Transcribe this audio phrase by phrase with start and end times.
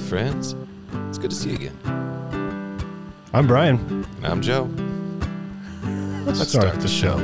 [0.00, 0.56] Hey, friends.
[1.08, 1.78] It's good to see you again.
[3.34, 4.06] I'm Brian.
[4.16, 4.62] And I'm Joe.
[6.24, 7.18] Let's, start the show.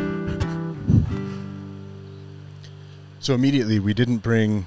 [3.19, 4.67] So immediately we didn't bring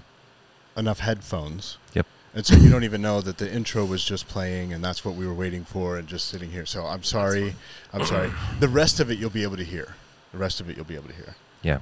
[0.75, 1.77] enough headphones.
[1.93, 2.07] Yep.
[2.33, 5.13] And so you don't even know that the intro was just playing and that's what
[5.13, 6.65] we were waiting for and just sitting here.
[6.65, 7.53] So I'm sorry.
[7.93, 8.31] I'm sorry.
[8.59, 9.93] The rest of it you'll be able to hear.
[10.31, 11.35] The rest of it you'll be able to hear.
[11.61, 11.79] Yeah.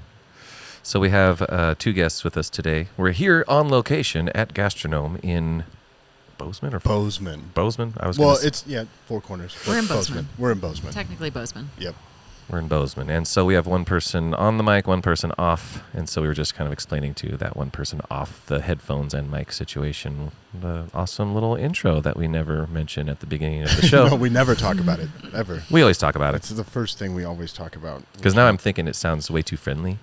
[0.84, 2.90] So we have uh, two guests with us today.
[2.98, 5.64] We're here on location at Gastronome in
[6.38, 7.52] Bozeman or Bozeman.
[7.54, 7.94] Bozeman.
[8.00, 9.56] I was Well, gonna it's yeah, four corners.
[9.68, 10.28] We're in Bo- Bozeman.
[10.38, 10.94] We're in Bozeman.
[10.94, 11.70] Technically Bozeman.
[11.80, 11.96] Yep.
[12.50, 15.84] we're in Bozeman, and so we have one person on the mic, one person off,
[15.94, 19.14] and so we were just kind of explaining to that one person off the headphones
[19.14, 23.76] and mic situation the awesome little intro that we never mention at the beginning of
[23.76, 24.08] the show.
[24.08, 25.62] no, we never talk about it ever.
[25.70, 26.38] we always talk about it.
[26.38, 28.02] It's it the first thing we always talk about.
[28.16, 30.00] because now I'm thinking it sounds way too friendly.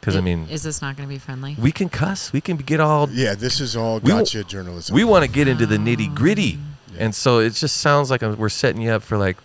[0.00, 1.56] Because I I- mean, is this not going to be friendly?
[1.58, 4.94] we can cuss, we can get all Yeah, this is all We w- gotcha journalism.
[4.94, 5.78] we want to get into the oh.
[5.78, 6.58] nitty gritty,
[6.94, 7.04] Yeah.
[7.04, 9.36] and so it just sounds like we're setting you up for like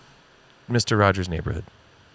[0.69, 0.97] Mr.
[0.97, 1.63] Rogers' Neighborhood.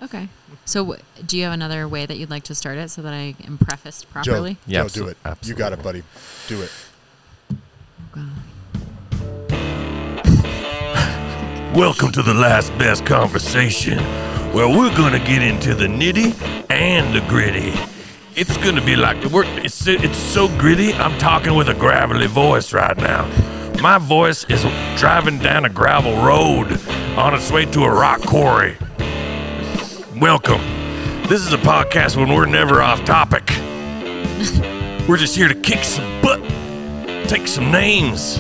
[0.03, 0.29] Okay.
[0.65, 3.13] So, w- do you have another way that you'd like to start it so that
[3.13, 4.55] I am prefaced properly?
[4.55, 5.49] Joe, Yeah, Joe, do absol- it.
[5.49, 6.03] You got it, buddy.
[6.47, 6.71] Do it.
[7.53, 7.57] Oh,
[8.13, 8.31] God.
[11.75, 13.99] Welcome to the last best conversation,
[14.53, 16.33] where we're gonna get into the nitty
[16.71, 17.73] and the gritty.
[18.41, 19.47] It's gonna be like the work.
[19.65, 20.93] It's it's so gritty.
[20.93, 23.27] I'm talking with a gravelly voice right now.
[23.83, 24.63] My voice is
[24.97, 26.71] driving down a gravel road
[27.17, 28.77] on its way to a rock quarry.
[30.21, 30.61] Welcome.
[31.29, 33.49] This is a podcast when we're never off topic.
[35.09, 36.41] We're just here to kick some butt,
[37.29, 38.37] take some names.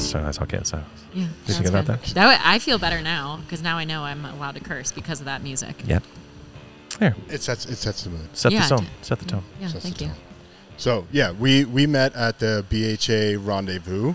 [0.00, 0.60] So that's okay.
[0.62, 1.24] So Yeah.
[1.46, 2.02] you think about that?
[2.14, 5.20] That way, I feel better now because now I know I'm allowed to curse because
[5.20, 5.74] of that music.
[5.84, 5.98] yeah.
[6.98, 8.28] Here, It sets it sets the mood.
[8.36, 8.86] set Yeah, the tone.
[9.02, 9.44] Set the tone.
[9.60, 9.68] Yeah.
[9.68, 10.06] Sets the thank you.
[10.08, 10.16] tone.
[10.76, 14.14] So yeah, we we met at the BHA rendezvous.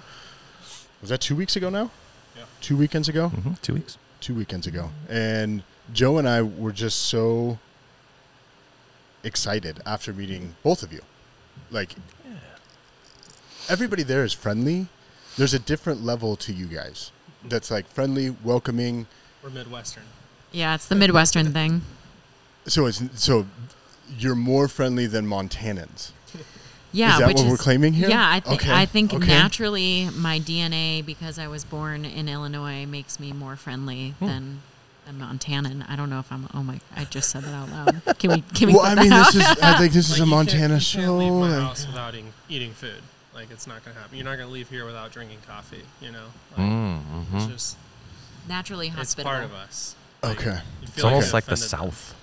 [1.01, 1.91] Was that two weeks ago now?
[2.37, 2.43] Yeah.
[2.61, 3.29] Two weekends ago.
[3.29, 3.97] hmm Two weeks.
[4.21, 5.63] Two weekends ago, and
[5.93, 7.57] Joe and I were just so
[9.23, 10.99] excited after meeting both of you.
[11.71, 11.95] Like
[13.69, 14.87] everybody there is friendly.
[15.37, 17.11] There's a different level to you guys.
[17.47, 19.07] That's like friendly, welcoming.
[19.41, 20.03] We're Midwestern.
[20.51, 21.81] Yeah, it's the Midwestern thing.
[22.69, 23.45] So it's so
[24.17, 26.11] you're more friendly than Montanans.
[26.91, 28.09] Yeah, is that which what is, we're claiming here?
[28.09, 29.27] Yeah, I think Okay, I think okay.
[29.27, 34.25] naturally my DNA because I was born in Illinois makes me more friendly Hmm.
[34.25, 34.61] than
[35.07, 35.85] a Montanan.
[35.87, 36.47] I don't know if I'm.
[36.53, 36.79] Oh my!
[36.95, 38.17] I just said that out loud.
[38.19, 38.41] Can we?
[38.41, 38.73] Can we?
[38.73, 39.33] Well, put I that mean, out?
[39.33, 40.99] this is I think this is a you can't- Montana you show.
[40.99, 43.01] Can't leave my house without eating, eating food.
[43.35, 44.15] Like it's not gonna happen.
[44.17, 45.83] You're not gonna leave here without drinking coffee.
[46.01, 46.25] You know,
[46.57, 47.37] like, Mm-hmm.
[47.37, 47.77] it's just
[48.47, 49.95] naturally it's part of us.
[50.23, 50.59] Okay.
[50.81, 52.15] It's feel almost like the offended by- South.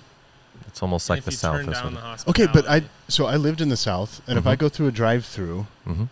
[0.67, 1.55] It's almost and like the South.
[1.61, 4.37] turn is down what the Okay, but I so I lived in the South, and
[4.37, 4.59] if I Mhm.
[4.59, 6.05] go through a drive-through, hmm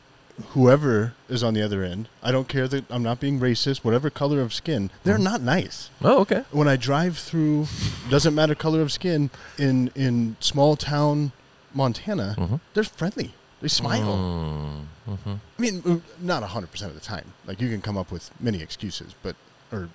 [0.50, 3.86] whoever is on the other end, I don't care that I'm not being racist.
[3.86, 5.24] Whatever color of skin, they're Mhm.
[5.24, 5.90] not nice.
[6.04, 6.44] Oh, okay.
[6.52, 7.68] When I drive through,
[8.10, 11.32] doesn't matter color of skin in in small town
[11.74, 13.34] Montana, hmm they're friendly.
[13.62, 14.84] They smile.
[15.10, 15.34] Mm-hmm.
[15.58, 17.34] I mean, uh, not hundred percent of the time.
[17.48, 19.36] Like you can come up with many excuses, but
[19.72, 19.90] or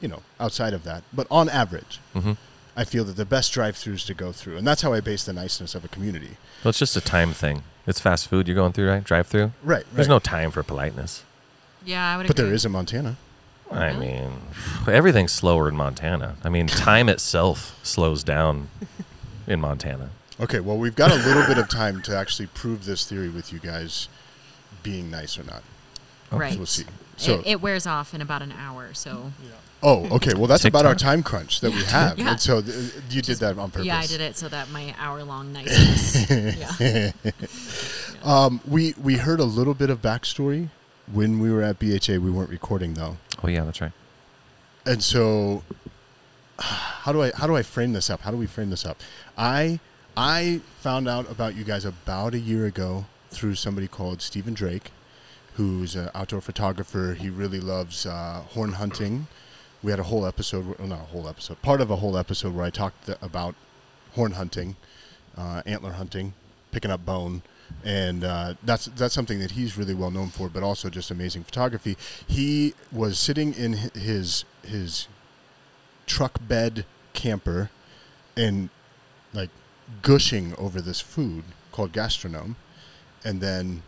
[0.00, 1.98] you know, outside of that, but on average,
[2.76, 5.32] I feel that the best drive-throughs to go through, and that's how I base the
[5.32, 6.36] niceness of a community.
[6.64, 7.62] Well, it's just a time thing.
[7.86, 9.04] It's fast food you're going through, right?
[9.04, 9.52] Drive through.
[9.62, 9.84] Right.
[9.92, 11.22] There's no time for politeness.
[11.84, 12.26] Yeah, I would.
[12.26, 12.56] But there agree.
[12.56, 13.16] is in Montana.
[13.70, 13.98] I Really?
[13.98, 14.32] mean,
[14.88, 16.36] everything's slower in Montana.
[16.42, 18.68] I mean, time itself slows down
[19.46, 20.10] in Montana.
[20.40, 23.52] Okay, well, we've got a little bit of time to actually prove this theory with
[23.52, 24.08] you guys
[24.82, 25.62] being nice or not.
[26.32, 26.52] Right.
[26.52, 26.84] So we'll see.
[27.16, 28.92] So, it, it wears off in about an hour.
[28.94, 29.30] So
[29.84, 30.34] oh, okay.
[30.34, 32.18] Well, that's about our time crunch that we have.
[32.18, 32.30] Yeah.
[32.30, 33.86] And so th- you did that on purpose.
[33.86, 36.28] yeah, I did it so that my hour-long niceness.
[36.30, 37.12] yeah.
[38.24, 40.70] Um, we we heard a little bit of backstory
[41.12, 42.14] when we were at BHA.
[42.18, 43.92] We weren't recording though, Oh yeah, that's right.
[44.86, 45.62] and so
[46.58, 48.22] how do I how do I frame this up?
[48.22, 48.98] How do we frame this up?
[49.36, 49.78] I
[50.16, 54.90] I found out about you guys about a year ago through somebody called Stephen Drake,
[55.56, 57.16] who's an outdoor photographer.
[57.20, 59.26] He really loves uh, horn hunting.
[59.84, 62.54] We had a whole episode, well, not a whole episode, part of a whole episode
[62.54, 63.54] where I talked th- about
[64.14, 64.76] horn hunting,
[65.36, 66.32] uh, antler hunting,
[66.72, 67.42] picking up bone,
[67.84, 70.48] and uh, that's that's something that he's really well known for.
[70.48, 71.98] But also just amazing photography.
[72.26, 75.06] He was sitting in his his
[76.06, 77.68] truck bed camper,
[78.38, 78.70] and
[79.34, 79.50] like
[80.00, 82.56] gushing over this food called gastronome,
[83.22, 83.82] and then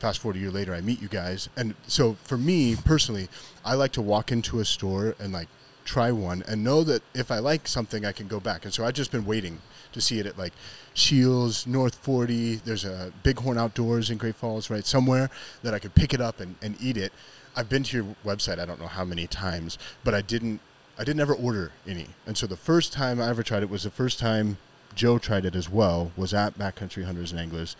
[0.00, 3.28] fast forward a year later, I meet you guys, and so for me personally,
[3.64, 5.48] I like to walk into a store and like
[5.84, 8.64] try one and know that if I like something, I can go back.
[8.64, 9.60] And so I've just been waiting
[9.92, 10.52] to see it at like
[10.94, 12.56] Shields, North 40.
[12.56, 14.84] There's a Bighorn Outdoors in Great Falls, right?
[14.84, 15.30] Somewhere
[15.62, 17.12] that I could pick it up and, and eat it.
[17.56, 20.60] I've been to your website, I don't know how many times, but I didn't,
[20.96, 22.06] I didn't ever order any.
[22.26, 24.58] And so the first time I ever tried it was the first time
[24.94, 27.74] Joe tried it as well, was at Backcountry Hunters and Anglers.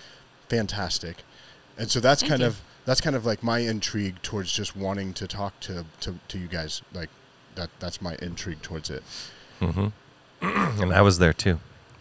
[0.49, 1.23] Fantastic.
[1.81, 2.49] And so that's Thank kind you.
[2.49, 6.39] of that's kind of like my intrigue towards just wanting to talk to, to, to
[6.39, 6.83] you guys.
[6.93, 7.09] Like
[7.57, 9.03] that that's my intrigue towards it.
[9.59, 9.89] hmm
[10.43, 11.59] and I was there too.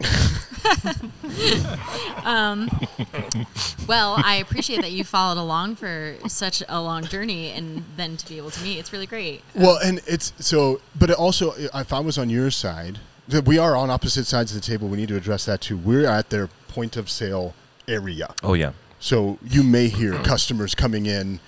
[3.86, 8.28] Well, I appreciate that you followed along for such a long journey, and then to
[8.28, 9.42] be able to meet, it's really great.
[9.54, 12.98] Well, and it's so, but it also, if I was on your side,
[13.28, 14.86] th- we are on opposite sides of the table.
[14.88, 15.76] We need to address that too.
[15.76, 17.54] We're at their point of sale
[17.88, 18.32] area.
[18.42, 21.40] Oh yeah, So you may hear customers coming in.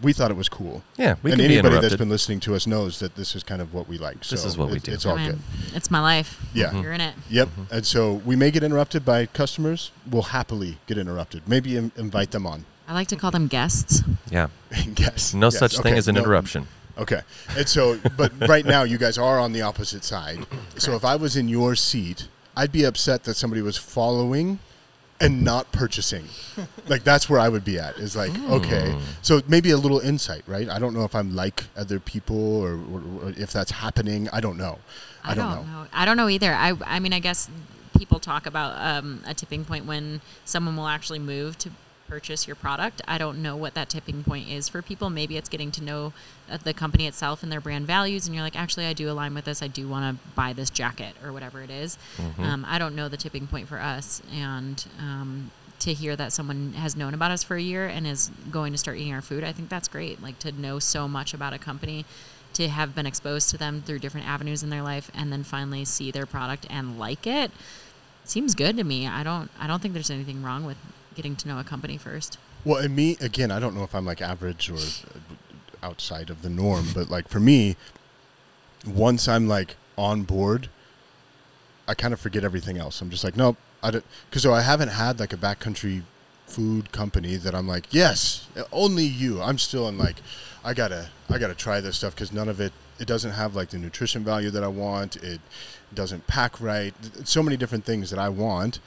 [0.00, 0.84] We thought it was cool.
[0.96, 1.16] yeah.
[1.24, 1.98] We and can be anybody that's interrupted.
[1.98, 4.20] been listening to us knows that this is kind of what we like.
[4.24, 4.92] This So is what we it- do.
[4.92, 5.38] It's all I good.
[5.74, 6.40] it's my life.
[6.54, 6.72] Yeah.
[6.80, 7.14] You're in it.
[7.30, 7.48] Yep.
[7.48, 7.74] Mm-hmm.
[7.74, 9.90] And so we may get interrupted by customers.
[10.08, 11.48] We'll happily get interrupted.
[11.48, 12.64] Maybe Im- invite them on.
[12.86, 14.02] I like to call them guests.
[14.30, 14.48] yeah.
[14.96, 15.34] yes.
[15.34, 15.58] No Yes.
[15.58, 15.98] such thing Okay.
[15.98, 16.20] as an No.
[16.20, 16.68] interruption.
[16.96, 17.22] Okay.
[17.56, 20.46] And so, but right now you guys are on the opposite side.
[20.76, 24.60] So if I was in your seat, I'd be upset that somebody was following
[25.20, 26.24] and not purchasing.
[26.88, 27.96] like that's where I would be at.
[27.98, 28.96] Is like, okay.
[29.22, 30.68] So maybe a little insight, right?
[30.68, 34.28] I don't know if I'm like other people or, or, or if that's happening.
[34.32, 34.78] I don't know.
[35.24, 35.86] I, don't, know.
[35.92, 36.52] I don't know either.
[36.52, 37.50] I, I mean, I guess
[37.96, 41.70] people talk about um, a tipping point when someone will actually move to
[42.08, 43.02] purchase your product.
[43.06, 45.10] I don't know what that tipping point is for people.
[45.10, 46.12] Maybe it's getting to know
[46.50, 49.34] uh, the company itself and their brand values, and you're like, actually, I do align
[49.34, 49.62] with this.
[49.62, 51.98] I do want to buy this jacket or whatever it is.
[52.42, 55.50] Um, I don't know the tipping point for us, and um,
[55.80, 58.78] to hear that someone has known about us for a year and is going to
[58.78, 60.22] start eating our food, I think that's great.
[60.22, 62.04] Like to know so much about a company,
[62.54, 65.84] to have been exposed to them through different avenues in their life, and then finally
[65.84, 67.50] see their product and like it,
[68.24, 69.06] seems good to me.
[69.06, 70.76] I don't, I don't think there's anything wrong with
[71.18, 72.38] getting to know a company first.
[72.64, 74.78] Well, and me again, I don't know if I'm like average or
[75.82, 77.74] outside of the norm, but like for me,
[78.86, 80.68] once I'm like on board,
[81.88, 83.00] I kind of forget everything else.
[83.00, 86.02] I'm just like, nope, I don't, because so I haven't had like a backcountry
[86.46, 89.42] food company that I'm like, yes, only you.
[89.42, 90.22] I'm still in like,
[90.64, 93.70] I gotta, I gotta try this stuff because none of it, it doesn't have like
[93.70, 95.16] the nutrition value that I want.
[95.16, 95.40] It
[95.92, 96.94] doesn't pack right.
[97.24, 98.78] So many different things that I want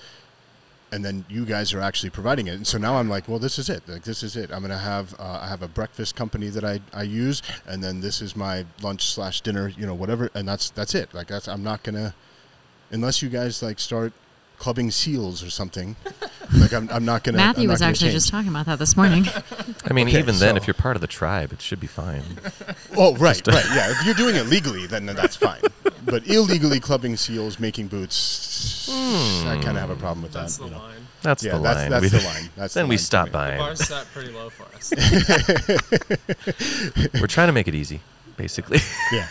[0.91, 2.55] and then you guys are actually providing it.
[2.55, 3.87] And so now I'm like, well, this is it.
[3.87, 4.51] Like this is it.
[4.51, 8.01] I'm gonna have uh, I have a breakfast company that I, I use, and then
[8.01, 10.29] this is my lunch slash dinner, you know, whatever.
[10.35, 11.13] And that's that's it.
[11.13, 12.13] Like that's I'm not gonna
[12.91, 14.13] unless you guys like start
[14.61, 15.95] clubbing seals or something.
[16.53, 17.37] like I'm, I'm not gonna.
[17.37, 18.13] Matthew I'm not was gonna actually change.
[18.13, 19.25] just talking about that this morning.
[19.85, 21.87] I mean, Okay, even then, so- if you're part of the tribe, it should be
[21.87, 22.23] fine.
[22.97, 23.89] Oh right, right, yeah.
[23.91, 25.61] If you're doing it legally, then that's fine.
[26.05, 30.63] But illegally clubbing seals, making boots, I kind of have a problem with That's that.
[30.65, 30.81] the you know.
[30.83, 31.07] line.
[31.21, 31.89] That's Yeah, the that's- line.
[31.91, 32.49] that's We- the line.
[32.57, 33.31] That's then the we line for stop me.
[33.31, 33.57] The buying.
[33.59, 34.91] bar's set pretty low for us.
[37.21, 38.01] We're trying to make it easy,
[38.37, 38.79] basically.
[39.13, 39.27] Yeah.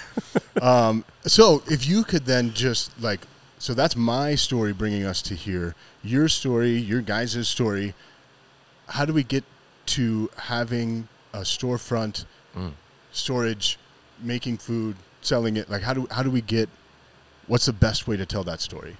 [0.62, 3.20] um, so if you could then just like,
[3.60, 5.76] so that's my story bringing us to here.
[6.02, 7.94] Your story, your guys' story.
[8.88, 9.44] How do we get
[9.94, 12.24] to having a storefront,
[12.56, 12.72] Mm.
[13.12, 13.78] storage,
[14.18, 15.70] making food, selling it?
[15.70, 16.68] Like, how do how do we get?
[17.46, 18.96] What's the best way to tell that story?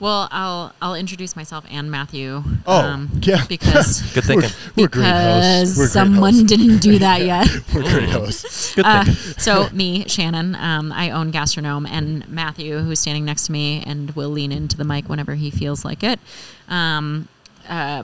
[0.00, 2.42] Well, I'll I'll introduce myself and Matthew.
[2.66, 3.44] Oh, yeah.
[3.48, 4.50] because Good thinking.
[4.76, 5.14] We're great hosts.
[5.14, 6.48] because We're great someone hosts.
[6.48, 7.46] didn't do that yet.
[7.74, 8.74] We're great hosts.
[8.74, 9.22] Good Uh, thinking.
[9.38, 14.10] so me, Shannon, um, I own Gastronome, and Matthew, who's standing next to me and
[14.16, 16.18] will lean into the mic whenever he feels like it.
[16.68, 17.28] Um,
[17.68, 18.02] uh,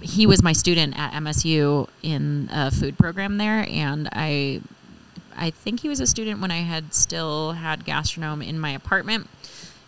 [0.00, 4.60] he was my student at MSU in a food program there, and I,
[5.36, 9.28] I think he was a student when I had still had Gastronome in my apartment,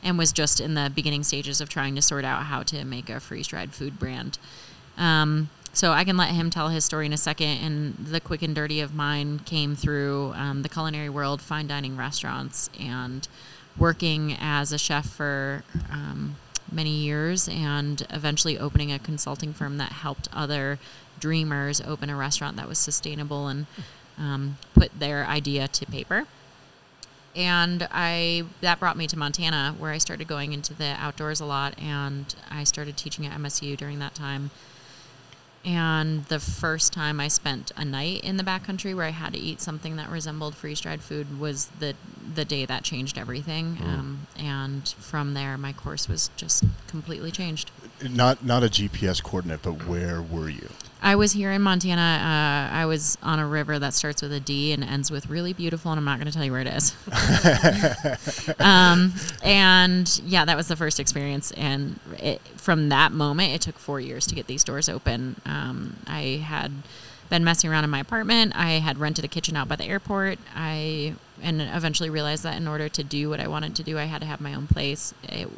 [0.06, 3.10] and was just in the beginning stages of trying to sort out how to make
[3.10, 4.38] a freeze dried food brand.
[4.96, 7.58] Um, so I can let him tell his story in a second.
[7.58, 11.96] And the quick and dirty of mine came through um, the culinary world, fine dining
[11.96, 13.26] restaurants, and
[13.76, 16.36] working as a chef for um,
[16.70, 20.78] many years, and eventually opening a consulting firm that helped other
[21.18, 23.66] dreamers open a restaurant that was sustainable and
[24.18, 26.26] um, put their idea to paper
[27.36, 31.44] and I that brought me to Montana where I started going into the outdoors a
[31.44, 34.50] lot and I started teaching at MSU during that time.
[35.64, 39.38] And the first time I spent a night in the backcountry where I had to
[39.38, 41.94] eat something that resembled freeze dried food was the
[42.34, 43.78] the day that changed everything.
[43.82, 47.70] Um, and from there, my course was just completely changed.
[48.02, 50.68] Not not a GPS coordinate, but where were you?
[51.02, 52.00] I was here in Montana.
[52.00, 55.52] Uh, I was on a river that starts with a D and ends with really
[55.52, 56.96] beautiful, and I'm not going to tell you where it is.
[58.60, 59.12] um,
[59.42, 61.52] and yeah, that was the first experience.
[61.52, 65.36] And it, from that moment, it took four years to get these doors open.
[65.44, 66.72] Um, I had
[67.28, 68.52] been messing around in my apartment.
[68.56, 70.38] I had rented a kitchen out by the airport.
[70.54, 74.04] I and eventually realized that in order to do what I wanted to do, I
[74.04, 75.12] had to have my own place.
[75.24, 75.48] It,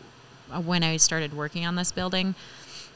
[0.64, 2.34] when I started working on this building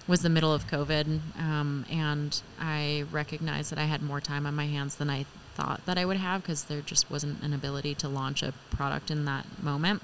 [0.08, 4.54] was the middle of COVID, um, and I recognized that I had more time on
[4.54, 7.94] my hands than I thought that I would have because there just wasn't an ability
[7.96, 10.02] to launch a product in that moment.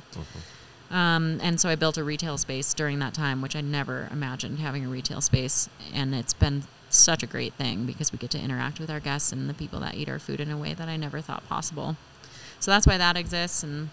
[0.90, 4.58] Um, and so I built a retail space during that time, which I never imagined
[4.58, 8.38] having a retail space, and it's been such a great thing because we get to
[8.38, 10.88] interact with our guests and the people that eat our food in a way that
[10.88, 11.96] I never thought possible.
[12.60, 13.90] So that's why that exists, and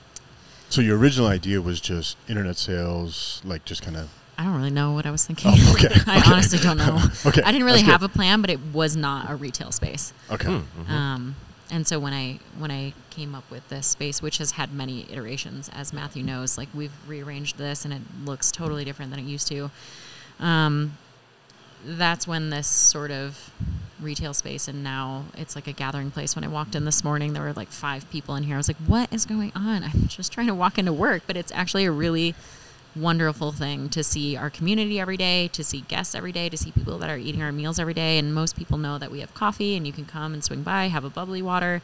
[0.75, 4.09] So your original idea was just internet sales, like just kind of.
[4.37, 5.53] I don't really know what I was thinking.
[5.55, 6.31] Oh, okay, I okay.
[6.33, 6.99] honestly don't know.
[7.25, 7.91] Okay, I didn't really that's good.
[7.93, 10.11] have a plan, but it was not a retail space.
[10.29, 10.49] Okay.
[10.49, 10.91] Mm-hmm.
[10.91, 11.37] Um,
[11.71, 15.09] and so when I when I came up with this space, which has had many
[15.09, 19.25] iterations, as Matthew knows, like we've rearranged this and it looks totally different than it
[19.25, 19.71] used to.
[20.41, 20.97] Um,
[21.85, 23.51] that's when this sort of
[24.01, 26.35] retail space and now it's like a gathering place.
[26.35, 28.55] When I walked in this morning, there were like five people in here.
[28.55, 31.37] I was like, "What is going on?" I'm just trying to walk into work, but
[31.37, 32.35] it's actually a really
[32.95, 36.71] wonderful thing to see our community every day, to see guests every day, to see
[36.71, 38.17] people that are eating our meals every day.
[38.17, 40.87] And most people know that we have coffee, and you can come and swing by,
[40.87, 41.81] have a bubbly water.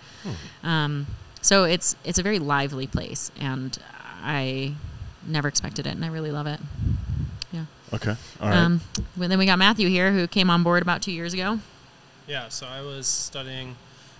[0.64, 1.08] Um,
[1.42, 3.78] so it's it's a very lively place, and
[4.24, 4.76] I
[5.26, 6.60] never expected it, and I really love it.
[7.92, 7.96] Yeah.
[7.96, 8.16] Okay.
[8.42, 8.58] All right.
[8.58, 8.82] Um,
[9.18, 11.60] well, then we got Matthew here, who came on board about two years ago.
[12.28, 13.76] Yeah, so I was studying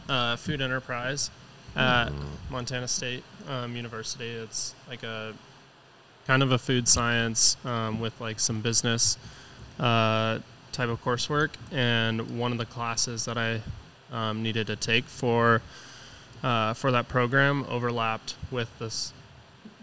[0.10, 1.30] uh, food enterprise
[1.76, 2.10] at
[2.50, 4.30] Montana State um, University.
[4.30, 5.34] It's like a
[6.28, 9.18] kind of a food science um, with like some business
[9.80, 10.40] uh,
[10.72, 11.52] type of coursework.
[11.72, 13.62] And one of the classes that I
[14.12, 15.62] um, needed to take for
[16.44, 19.14] uh, for that program overlapped with this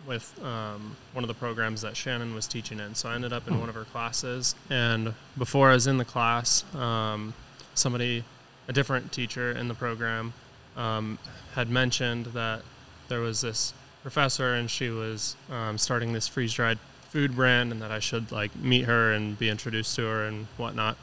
[0.09, 2.95] with um, one of the programs that Shannon was teaching in.
[2.95, 6.05] So I ended up in one of her classes, and before I was in the
[6.05, 7.35] class, um,
[7.75, 8.25] somebody,
[8.67, 10.33] a different teacher in the program,
[10.77, 11.19] um,
[11.55, 12.63] had mentioned that
[13.09, 16.79] there was this professor and she was um, starting this freeze dried
[17.11, 20.47] food brand, and that I should like meet her and be introduced to her and
[20.57, 20.97] whatnot.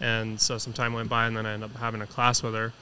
[0.00, 2.54] And so some time went by, and then I ended up having a class with
[2.54, 2.72] her.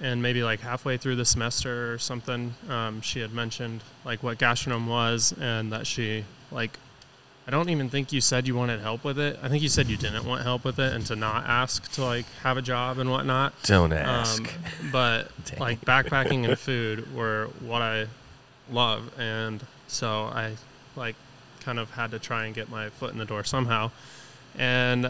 [0.00, 4.38] And maybe like halfway through the semester or something, um, she had mentioned like what
[4.38, 6.78] gastronome was, and that she like
[7.48, 9.38] I don't even think you said you wanted help with it.
[9.42, 12.04] I think you said you didn't want help with it and to not ask to
[12.04, 13.54] like have a job and whatnot.
[13.62, 14.42] Don't ask.
[14.42, 14.48] Um,
[14.92, 18.08] but like backpacking and food were what I
[18.70, 20.56] love, and so I
[20.94, 21.16] like
[21.60, 23.92] kind of had to try and get my foot in the door somehow.
[24.54, 25.06] And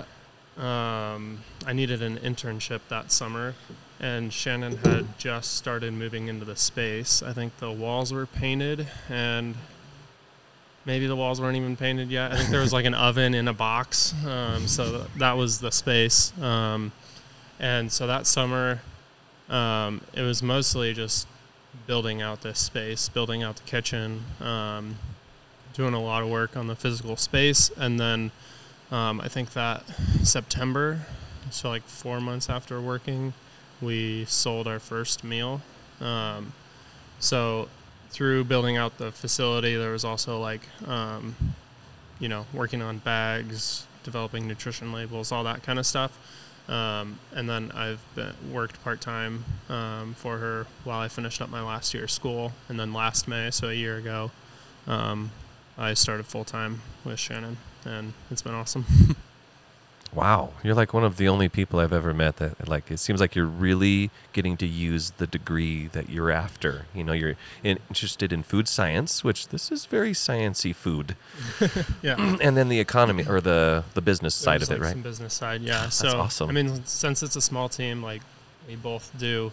[0.57, 3.55] um, I needed an internship that summer,
[4.01, 7.23] and Shannon had just started moving into the space.
[7.23, 9.57] I think the walls were painted, and
[10.85, 12.33] maybe the walls weren't even painted yet.
[12.33, 15.73] I think there was like an oven in a box, um, so that was the
[15.73, 16.39] space.
[16.41, 16.93] Um,
[17.59, 18.81] and so that summer,
[19.49, 21.27] um, it was mostly just
[21.87, 24.97] building out this space, building out the kitchen, um,
[25.75, 28.31] doing a lot of work on the physical space, and then
[28.93, 29.83] um, I think that
[30.23, 31.01] September,
[31.51, 33.35] so like four months after working,
[33.81, 35.61] we sold our first meal.
[36.01, 36.53] Um,
[37.19, 37.69] so
[38.11, 41.37] through building out the facility, there was also like, um,
[42.19, 46.19] you know, working on bags, developing nutrition labels, all that kind of stuff.
[46.69, 51.49] Um, and then I've been, worked part time um, for her while I finished up
[51.49, 52.53] my last year of school.
[52.69, 54.31] And then last May, so a year ago,
[54.87, 55.31] um,
[55.79, 58.85] I started full time with Shannon, and it's been awesome.
[60.15, 63.21] Wow, you're like one of the only people I've ever met that like it seems
[63.21, 66.87] like you're really getting to use the degree that you're after.
[66.95, 71.15] You know, you're in, interested in food science, which this is very sciency food,
[72.03, 72.39] yeah.
[72.41, 75.03] and then the economy or the the business side There's, of it, right?
[75.03, 75.91] Business side, yeah.
[75.91, 76.49] So awesome.
[76.49, 78.23] I mean, since it's a small team, like
[78.67, 79.53] we both do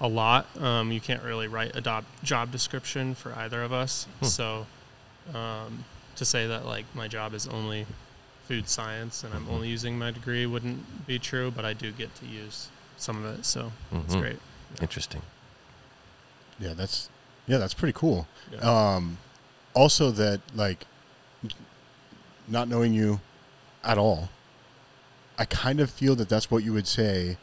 [0.00, 0.46] a lot.
[0.60, 4.06] Um, you can't really write a job job description for either of us.
[4.20, 4.26] Hmm.
[4.26, 4.66] So
[5.34, 5.84] um,
[6.16, 7.86] to say that like my job is only
[8.48, 9.50] food science and I'm Mhm.
[9.52, 13.38] only using my degree wouldn't be true, but I do get to use some of
[13.38, 14.20] it, so it's Mhm.
[14.20, 14.38] great.
[14.80, 15.22] Interesting.
[16.58, 17.08] yeah, that's
[17.46, 18.28] yeah, that's pretty cool.
[18.52, 18.60] Yeah.
[18.60, 19.18] Um,
[19.74, 20.86] also, that like
[22.48, 23.20] not knowing you
[23.84, 24.28] at all,
[25.38, 27.36] I kind of feel that that's what you would say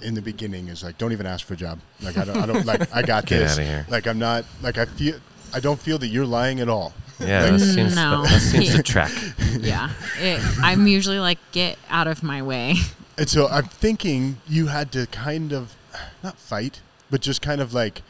[0.00, 1.80] in the beginning is like, don't even ask for a job.
[2.00, 3.52] Like I don't, I don't like I got Get this.
[3.52, 3.86] outta here.
[3.88, 5.18] Like I'm not like I feel
[5.54, 6.92] I don't feel that you're lying at all.
[7.26, 8.22] Yeah, that seems No.
[8.24, 9.12] that seems to track.
[9.58, 12.74] yeah, it, I'm usually like, get out of my way.
[13.18, 15.74] And so I'm thinking you had to kind of
[16.22, 18.02] not fight, but just kind of like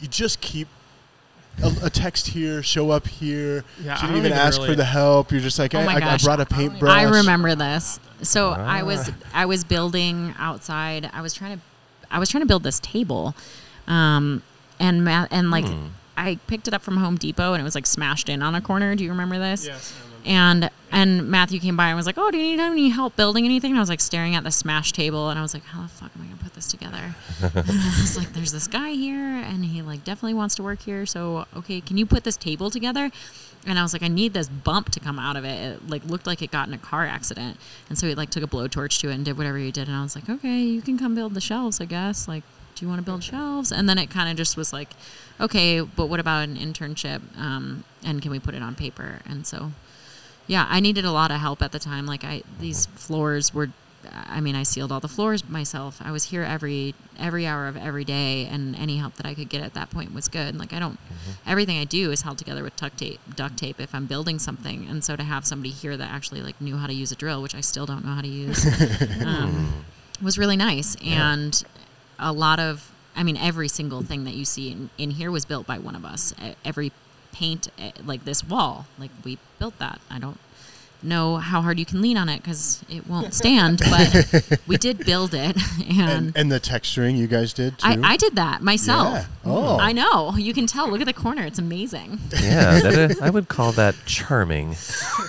[0.00, 0.66] you just keep
[1.62, 3.64] a, a text here, show up here.
[3.82, 5.30] Yeah, I she didn't don't even even ask really- for the help.
[5.32, 6.24] You're just like, Oh I, my I, I gosh.
[6.24, 6.90] brought a paintbrush.
[6.92, 8.00] I remember this.
[8.22, 8.64] So Ah.
[8.66, 11.08] I was I was building outside.
[11.12, 11.62] I was trying to
[12.10, 13.34] I was trying to build this table,
[13.86, 14.42] um,
[14.80, 15.86] and ma- and like Hmm.
[16.20, 18.60] I picked it up from Home Depot and it was like smashed in on a
[18.60, 18.94] corner.
[18.94, 19.66] Do you remember this?
[19.66, 19.92] Yes.
[19.92, 20.28] I remember.
[20.28, 23.44] And and Matthew came by and was like, "Oh, do you need any help building
[23.44, 25.82] anything?" And I was like staring at the smashed table, and I was like, "How
[25.82, 28.90] the fuck am I gonna put this together?" and I was like, "There's this guy
[28.90, 31.06] here, and he like definitely wants to work here.
[31.06, 33.10] So okay, can you put this table together?"
[33.66, 35.74] And I was like, "I need this bump to come out of it.
[35.74, 37.56] It like looked like it got in a car accident."
[37.88, 39.88] And so he like took a blowtorch to it and did whatever he did.
[39.88, 42.28] And I was like, "Okay, you can come build the shelves, I guess.
[42.28, 42.42] Like,
[42.80, 44.88] do you want to build shelves?" And then it kind of just was like,
[45.38, 47.20] "Okay, but what about an internship?
[47.38, 49.70] Um, and can we put it on paper?" And so
[50.50, 53.68] yeah i needed a lot of help at the time like i these floors were
[54.12, 57.76] i mean i sealed all the floors myself i was here every every hour of
[57.76, 60.72] every day and any help that i could get at that point was good like
[60.72, 60.98] i don't
[61.46, 64.86] everything i do is held together with duct tape duct tape if i'm building something
[64.88, 67.40] and so to have somebody here that actually like knew how to use a drill
[67.40, 68.66] which i still don't know how to use
[69.24, 69.84] um,
[70.20, 71.62] was really nice and
[72.20, 75.44] a lot of i mean every single thing that you see in, in here was
[75.44, 76.32] built by one of us
[76.64, 76.92] every
[77.32, 77.68] paint
[78.04, 80.38] like this wall like we built that i don't
[81.02, 84.98] know how hard you can lean on it because it won't stand but we did
[85.06, 85.56] build it
[85.88, 87.86] and, And, and the texturing you guys did too.
[87.88, 89.24] I, I did that myself Yeah.
[89.46, 89.78] Oh.
[89.78, 93.48] i know you can tell look at the corner it's amazing Yeah, that, I would
[93.48, 94.74] call that charming.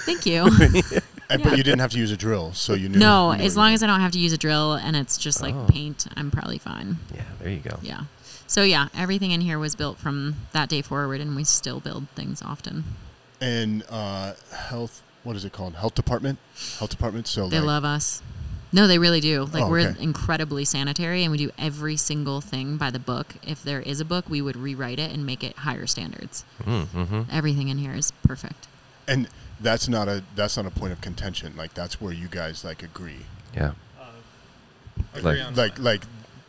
[0.06, 1.00] thank you And- yeah.
[1.38, 2.98] But you didn't have to use a drill, so you knew.
[3.00, 5.18] no you knew as long as i don't have to use a drill and it's
[5.18, 5.66] just like Oh.
[5.70, 7.78] paint i'm probably fine Yeah, there you go.
[7.82, 8.02] yeah
[8.48, 12.08] so yeah everything in here was built from that day forward and we still build
[12.16, 12.84] things often.
[13.40, 15.02] And uh, health.
[15.24, 15.76] What is it called?
[15.76, 16.38] Health department.
[16.80, 17.28] Health department.
[17.28, 18.22] So They like, love us.
[18.74, 19.46] No, they really do.
[19.46, 20.04] Like Oh, we're okay.
[20.04, 23.36] incredibly sanitary and we do every single thing by the book.
[23.42, 26.44] If there is a book, we would rewrite it and make it higher standards.
[26.64, 27.22] Mm-hmm.
[27.32, 28.68] Everything in here is perfect.
[29.08, 29.28] and
[29.62, 31.54] that's not a that's not a point of contention.
[31.56, 33.26] Like that's where you guys like agree.
[33.56, 33.72] Yeah.
[35.14, 35.82] Agree Like- on Like that.
[35.82, 36.02] like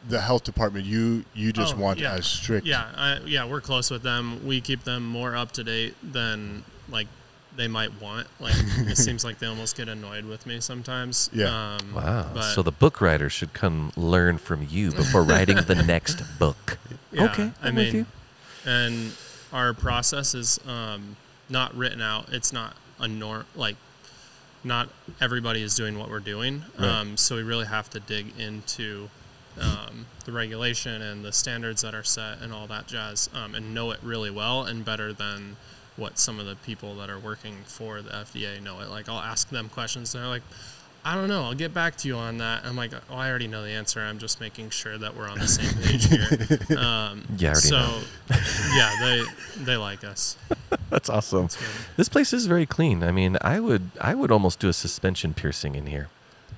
[0.08, 0.84] the health department.
[0.86, 2.14] You you just Oh, want yeah.
[2.14, 2.66] as strict.
[2.66, 4.44] Yeah, I, yeah, we're close with them.
[4.46, 7.06] We keep them more up to date than like
[7.54, 8.26] they might want.
[8.40, 11.30] Like it seems like they almost get annoyed with me sometimes.
[11.32, 11.76] Yeah.
[11.76, 12.30] Um, Wow.
[12.34, 16.78] But so the book writer should come learn from you before writing the next book.
[17.12, 18.06] yeah, okay, I I'm mean, with you.
[18.64, 19.12] and
[19.52, 21.16] our process is um,
[21.48, 22.28] not written out.
[22.32, 23.44] It's not a norm.
[23.54, 23.76] Like
[24.64, 24.88] not
[25.20, 26.64] everybody is doing what we're doing.
[26.78, 26.88] Right.
[26.88, 29.10] Um, so we really have to dig into
[29.60, 33.74] um, the regulation and the standards that are set and all that jazz, um, and
[33.74, 35.56] know it really well and better than
[35.96, 38.88] what some of the people that are working for the FDA know it.
[38.88, 40.42] Like I'll ask them questions, and they're like.
[41.04, 41.42] I don't know.
[41.42, 42.64] I'll get back to you on that.
[42.64, 44.00] I'm like, oh, I already know the answer.
[44.00, 46.78] I'm just making sure that we're on the same page here.
[46.78, 48.02] Um, Yeah, I so, know.
[48.74, 49.22] yeah, they
[49.64, 50.36] they like us.
[50.90, 51.46] That's awesome.
[51.46, 51.68] It's good.
[51.96, 53.02] This place is very clean.
[53.02, 56.08] I mean, I would I would almost do a suspension piercing in here.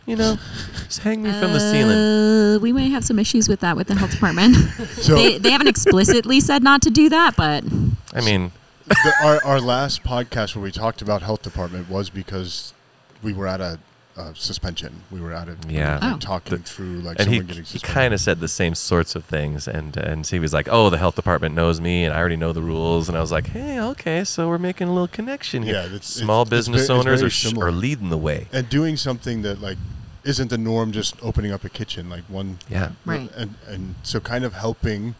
[0.07, 0.37] You know,
[0.85, 1.97] just hang me from the ceiling.
[1.97, 4.55] Uh, we may have some issues with that with the health department.
[4.97, 7.65] So they, they haven't explicitly said not to do that, but
[8.13, 8.53] I mean,
[8.87, 12.75] the, our our last podcast where we talked about health department was because
[13.23, 13.79] we were at a,
[14.16, 15.03] a suspension.
[15.11, 15.98] We were at a Yeah.
[16.00, 16.18] we Oh.
[16.18, 19.24] talking through like and he, someone getting he kind of said the same sorts of
[19.24, 22.18] things and and so he was like oh the health department knows me and i
[22.18, 25.09] already know the rules and i was like hey okay so we're making a little
[25.09, 27.66] connection here Yeah, it's- small it's- it's business ve- it's owners very are, sh- similar.
[27.66, 29.79] are leading the way and doing something that like
[30.22, 30.90] isn't the norm.
[30.92, 33.29] Just opening up a kitchen, like one yeah right.
[33.37, 35.16] and and so kind of helping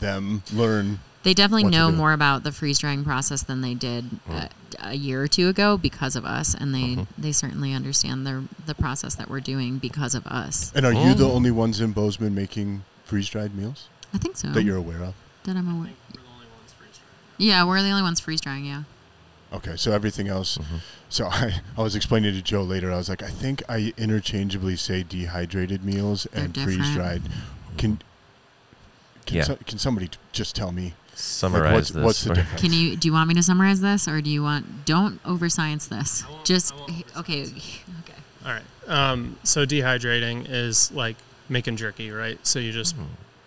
[0.00, 0.98] them learn.
[1.26, 4.46] They definitely know more about the freeze drying process than they did uh,
[4.78, 7.06] a year or two ago because of us, and they Mhm.
[7.18, 10.70] they certainly understand the the process that we're doing because of us.
[10.72, 11.32] And are you the Oh.
[11.32, 14.52] only ones in Bozeman making freeze dried meals I think so.
[14.52, 15.14] that you're aware of?
[15.42, 15.90] that I'm aware.
[16.12, 17.48] we're the only ones freeze drying.
[17.50, 18.64] Yeah, we're the only ones freeze drying.
[18.64, 18.82] Yeah.
[19.52, 20.58] Okay, so everything else.
[20.58, 20.80] Mhm.
[21.08, 22.92] So I, I was explaining to Joe later.
[22.92, 27.22] I was like, I think I interchangeably say dehydrated meals They're and freeze dried.
[27.78, 27.98] Can
[29.26, 29.42] can, Yeah.
[29.42, 32.60] so, can somebody t- just tell me summarize what's- this what's the difference?
[32.60, 35.48] Can you do you want me to summarize this, or do you want don't over
[35.48, 36.24] science this?
[36.26, 37.42] I won't- Just I won't okay.
[37.42, 38.20] Okay.
[38.44, 38.62] All right.
[38.86, 41.16] Um, so dehydrating is like
[41.48, 42.38] making jerky, right?
[42.46, 43.06] So you just Mhm.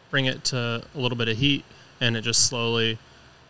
[0.09, 1.63] bring it to a little bit of heat,
[2.01, 2.97] and it just slowly,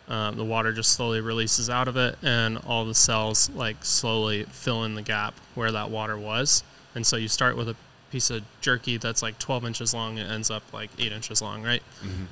[0.07, 4.45] um, the water just slowly releases out of it, and all the cells like slowly
[4.51, 6.63] fill in the gap where that water was.
[6.95, 7.75] And so you start with a
[8.11, 11.41] piece of jerky that's like 12 inches long, and it ends up like eight inches
[11.41, 11.83] long, right?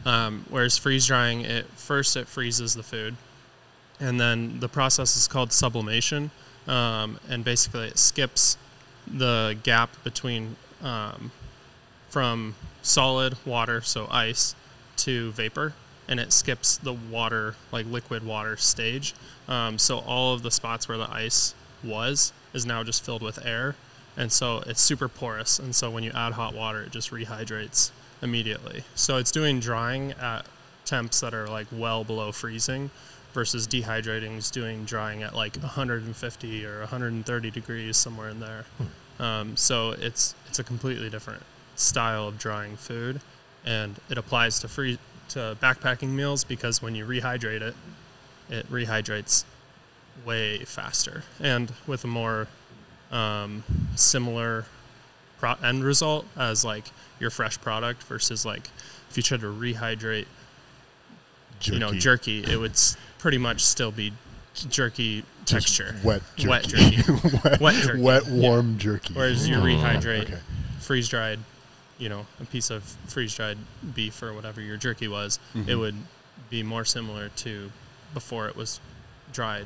[0.06, 3.16] Um, whereas freeze drying, it first it freezes the food,
[4.00, 6.32] and then the process is called sublimation,
[6.68, 8.58] um, and basically it skips
[9.08, 11.32] the gap between um,
[12.10, 14.56] from solid water, so ice,
[14.98, 15.74] to vapor,
[16.08, 19.14] and it skips the water, like liquid water stage.
[19.48, 23.46] Um, so all of the spots where the ice was is now just filled with
[23.46, 23.76] air,
[24.18, 25.60] and so it's super porous.
[25.60, 28.84] And so when you add hot water, it just rehydrates immediately.
[28.96, 30.46] So it's doing drying at
[30.86, 32.90] temps that are like well below freezing
[33.34, 38.66] versus dehydrating is doing drying at like 150 or 130 degrees somewhere in there.
[39.20, 41.44] Um, so it's it's a completely different
[41.76, 43.20] style of drying food,
[43.66, 45.00] and it applies to free
[45.30, 47.76] to backpacking meals because when you rehydrate it,
[48.50, 49.44] it rehydrates
[50.26, 52.48] way faster and with a more
[53.12, 53.64] um,
[53.96, 54.66] similar
[55.40, 58.70] pro- end result as like your fresh product versus like
[59.10, 60.26] if you tried to rehydrate
[61.60, 61.74] Jerky.
[61.74, 62.74] you know jerky it would
[63.18, 64.14] pretty much still be
[64.70, 66.50] jerky Just texture Wet jerky.
[66.50, 67.38] Wet jerky.
[67.44, 68.34] wet, Wet jerky, wet, yeah.
[68.50, 69.14] warm jerky.
[69.14, 69.82] whereas you Mm.
[69.82, 70.40] rehydrate Okay.
[70.80, 71.40] freeze dried
[71.98, 73.58] you know a piece of freeze dried
[73.96, 75.80] beef or whatever your jerky was it Mhm.
[75.80, 75.96] would
[76.50, 77.72] be more similar to
[78.14, 78.80] before it was
[79.34, 79.66] dried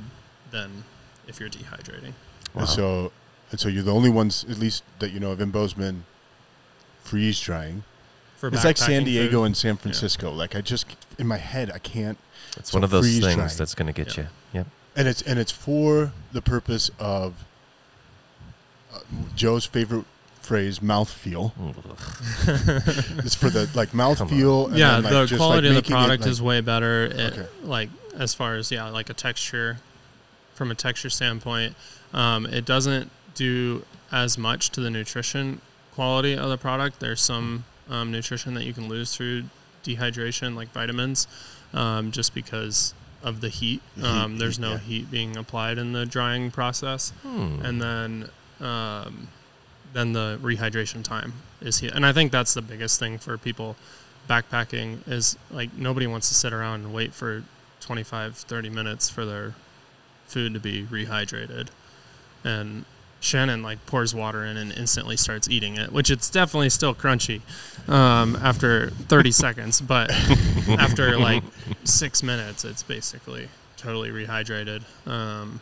[0.52, 0.84] than
[1.28, 2.14] if you're dehydrating
[2.54, 2.66] Wow.
[2.66, 3.12] So,
[3.52, 6.06] and so you're the only ones, at least that you know of in Bozeman,
[7.04, 7.84] freeze drying.
[8.38, 9.44] for It's like San Diego food.
[9.46, 10.32] and San Francisco.
[10.32, 10.86] Like I just
[11.20, 12.18] in my head, I can't.
[12.58, 13.50] it's so one of those things drying.
[13.58, 14.24] that's going to get Yeah.
[14.24, 14.30] you.
[14.54, 14.68] Yep.
[14.96, 17.46] And it's and it's for the purpose of
[18.94, 19.00] uh,
[19.36, 20.06] Joe's favorite
[20.42, 21.52] phrase, mouthfeel.
[23.26, 24.68] it's for the like mouthfeel.
[24.70, 26.42] and yeah then, like, the just, quality like, of the making it, product like- is
[26.42, 27.48] way better it, Okay.
[27.64, 29.78] like as far as yeah like a texture
[30.56, 31.76] from a texture standpoint
[32.14, 35.62] um, it doesn't do as much to the nutrition
[35.94, 39.44] quality of the product there's some um, nutrition that you can lose through
[39.84, 41.28] dehydration like vitamins
[41.74, 44.78] um, just because of the heat um, there's no yeah.
[44.80, 47.60] heat being applied in the drying process Hmm.
[47.64, 49.28] and then um,
[49.94, 51.92] then the rehydration time is here.
[51.94, 53.76] And I think that's the biggest thing for people
[54.30, 57.44] backpacking is like nobody wants to sit around and wait for
[57.82, 59.56] 25, 30 minutes for their
[60.26, 61.70] food to be rehydrated.
[62.44, 62.86] And
[63.22, 67.42] Shannon like pours water in and instantly starts eating it, which it's definitely still crunchy
[67.88, 70.10] um, after 30 seconds, but
[70.70, 71.44] after like
[71.84, 74.84] six minutes, it's basically totally rehydrated.
[75.08, 75.62] Um,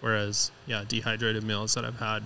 [0.00, 2.24] whereas, yeah, dehydrated meals that I've had,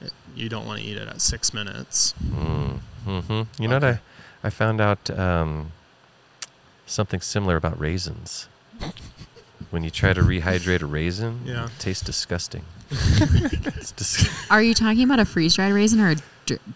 [0.00, 2.12] it, you don't want to eat it at six minutes.
[2.20, 2.78] Mm.
[3.04, 4.00] hmm You know what I,
[4.42, 5.70] I found out um,
[6.86, 8.48] something similar about raisins.
[9.70, 11.66] When you try to rehydrate a raisin, Yeah.
[11.66, 12.62] it tastes disgusting.
[12.90, 16.16] it's dis- Are you talking about a freeze dried raisin or a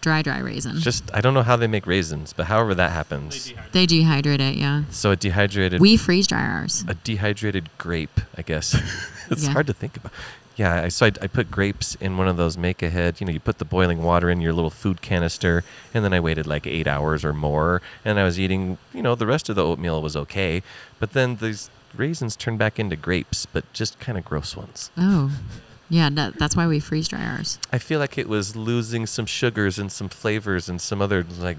[0.01, 0.79] dry dry raisin?
[0.79, 3.51] just I don't know how they make raisins, but however that happens.
[3.71, 4.83] they dehydrate it, yeah.
[4.91, 6.85] So a dehydrated We freeze dry ours.
[6.87, 8.75] a dehydrated grape, I guess.
[9.31, 9.53] it's Yeah.
[9.53, 10.11] hard to think about.
[10.55, 13.19] Yeah, I, so I, I put grapes in one of those make ahead.
[13.19, 15.63] You know, you put the boiling water in your little food canister,
[15.95, 18.77] and then I waited like eight hours or more, and I was eating.
[18.93, 20.61] You know, the rest of the oatmeal was okay,
[20.99, 24.91] but then these raisins turn back into grapes, but just kind of gross ones.
[24.97, 25.31] Oh,
[25.89, 26.09] yeah.
[26.11, 27.59] That, that's why we freeze dry ours.
[27.71, 31.57] I feel like it was losing some sugars and some flavors and some other like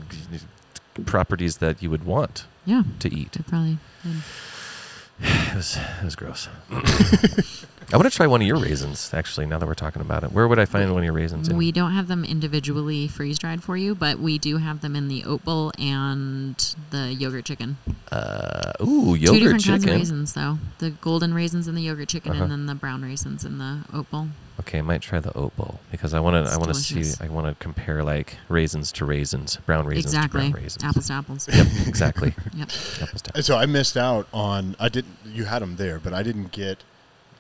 [1.07, 3.37] properties that you would want Yeah, to eat.
[3.37, 3.79] it probably.
[5.21, 6.49] It was it was gross.
[7.95, 9.15] I want to try one of your raisins.
[9.15, 11.49] Actually, now that we're talking about it, where would I find one of your raisins?
[11.49, 11.57] in?
[11.57, 15.07] We don't have them individually freeze dried for you, but we do have them in
[15.07, 16.57] the oat bowl and
[16.91, 17.77] the yogurt chicken.
[18.11, 19.19] Uh, ooh, yogurt chicken.
[19.19, 20.59] Two yogurt different kinds of raisins, though.
[20.79, 22.43] The golden raisins in the yogurt chicken, Uh-huh.
[22.43, 24.27] and then the brown raisins in the oat bowl.
[24.59, 26.53] Okay, I might try the oat bowl because I want to.
[26.53, 27.25] I want to see.
[27.25, 30.47] I want to compare like raisins to raisins, brown raisins exactly.
[30.47, 30.83] to brown raisins.
[30.83, 31.49] Apples to apples.
[31.49, 32.35] Yep, exactly.
[32.57, 32.69] Yep.
[33.03, 34.75] Apples to And so I missed out on.
[34.81, 35.17] I didn't.
[35.25, 36.83] You had them there, but I didn't get.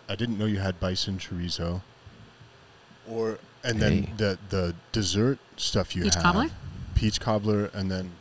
[0.08, 1.80] I didn't know you had bison chorizo.
[3.08, 4.12] Or and then Hey.
[4.16, 6.06] the the dessert stuff you had.
[6.12, 6.22] Peach have.
[6.22, 6.50] cobbler?
[6.94, 8.12] Peach cobbler, and then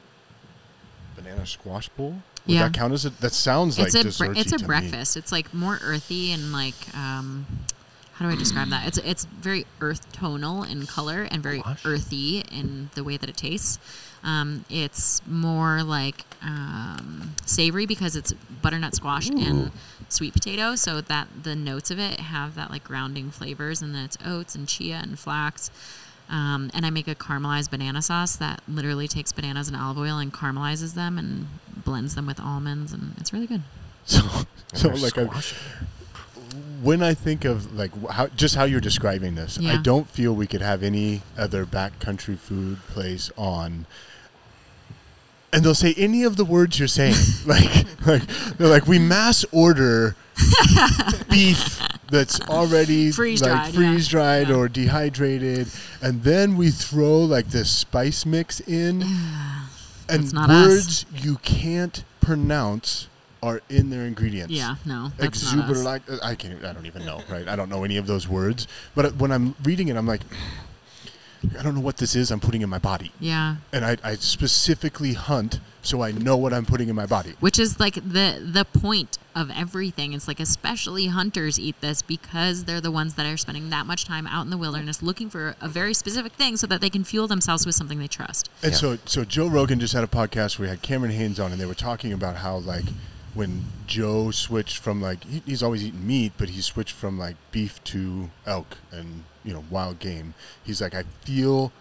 [1.15, 2.21] banana squash bowl.
[2.45, 2.63] Would Yeah.
[2.63, 3.09] that count as a?
[3.11, 4.33] That sounds like it's a dessert.
[4.33, 4.67] bre- it's a to me.
[4.67, 5.15] breakfast.
[5.17, 7.45] It's like more earthy and like um,
[8.13, 8.87] how do I describe that?
[8.87, 11.85] It's it's very earth tonal in color and very Gosh.
[11.85, 13.79] earthy in the way that it tastes.
[14.23, 19.71] Um, it's more like um, savory because it's butternut squash and
[20.07, 24.05] sweet potato, so that the notes of it have that like grounding flavors, and then
[24.05, 25.71] it's oats and chia and flax.
[26.29, 30.17] Um, and I make a caramelized banana sauce that literally takes bananas and olive oil
[30.19, 31.47] and caramelizes them and
[31.83, 33.61] blends them with almonds, and it's really good.
[34.05, 34.21] So,
[34.73, 35.25] so like I,
[36.81, 40.47] when I think of like how just how you're describing this, I don't feel we
[40.47, 43.85] could have any other backcountry food place on.
[45.53, 48.23] And they'll say any of the words you're saying, like like
[48.57, 50.15] they're like we mass order
[51.29, 53.79] beef that's already Freeze-dried, like yeah.
[53.79, 54.55] freeze dried Yeah.
[54.55, 55.67] or dehydrated,
[56.01, 59.03] and then we throw like this spice mix in,
[60.09, 60.67] and not us.
[60.67, 63.07] words you can't pronounce
[63.41, 64.53] are in their ingredients.
[64.53, 65.69] Yeah, no, that's not us.
[65.71, 66.23] Exuberant.
[66.23, 66.63] I can't.
[66.63, 67.21] I don't even know.
[67.29, 67.47] Right.
[67.47, 68.67] I don't know any of those words.
[68.95, 70.21] But when I'm reading it, I'm like,
[71.59, 72.31] I don't know what this is.
[72.31, 76.53] I'm putting in my body, Yeah, and I, I specifically hunt so I know what
[76.53, 77.33] I'm putting in my body.
[77.41, 80.13] which is like the the point of everything.
[80.13, 84.05] It's like especially hunters eat this because they're the ones that are spending that much
[84.05, 87.03] time out in the wilderness looking for a very specific thing so that they can
[87.03, 88.49] fuel themselves with something they trust.
[88.61, 88.77] And Yeah.
[88.77, 91.59] so, so Joe Rogan just had a podcast where he had Cameron Hanes on, and
[91.59, 92.85] they were talking about how like
[93.33, 97.35] when Joe switched from like he, he's always eaten meat, but he switched from like
[97.51, 100.33] beef to elk and you know wild game.
[100.63, 101.71] He's like, I feel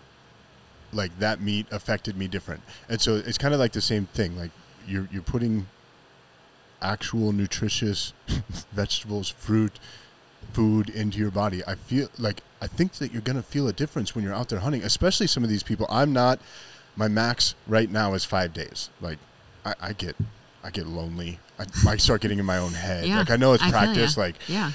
[0.92, 4.37] like that meat affected me different, and so it's kind of like the same thing.
[4.37, 4.51] Like
[4.87, 5.66] you're you're putting
[6.81, 8.12] actual nutritious
[8.72, 9.79] vegetables, fruit,
[10.53, 11.62] food into your body.
[11.66, 14.59] I feel like I think that you're gonna feel a difference when you're out there
[14.61, 15.87] hunting, especially some of these people.
[15.88, 16.40] I'm not.
[16.94, 18.90] My max right now is five days.
[19.01, 19.18] Like
[19.64, 20.14] I, I get,
[20.62, 21.38] I get lonely.
[21.59, 23.07] I, I start getting in my own head.
[23.07, 24.16] Yeah, like I know it's practice.
[24.16, 24.72] Like, Yeah,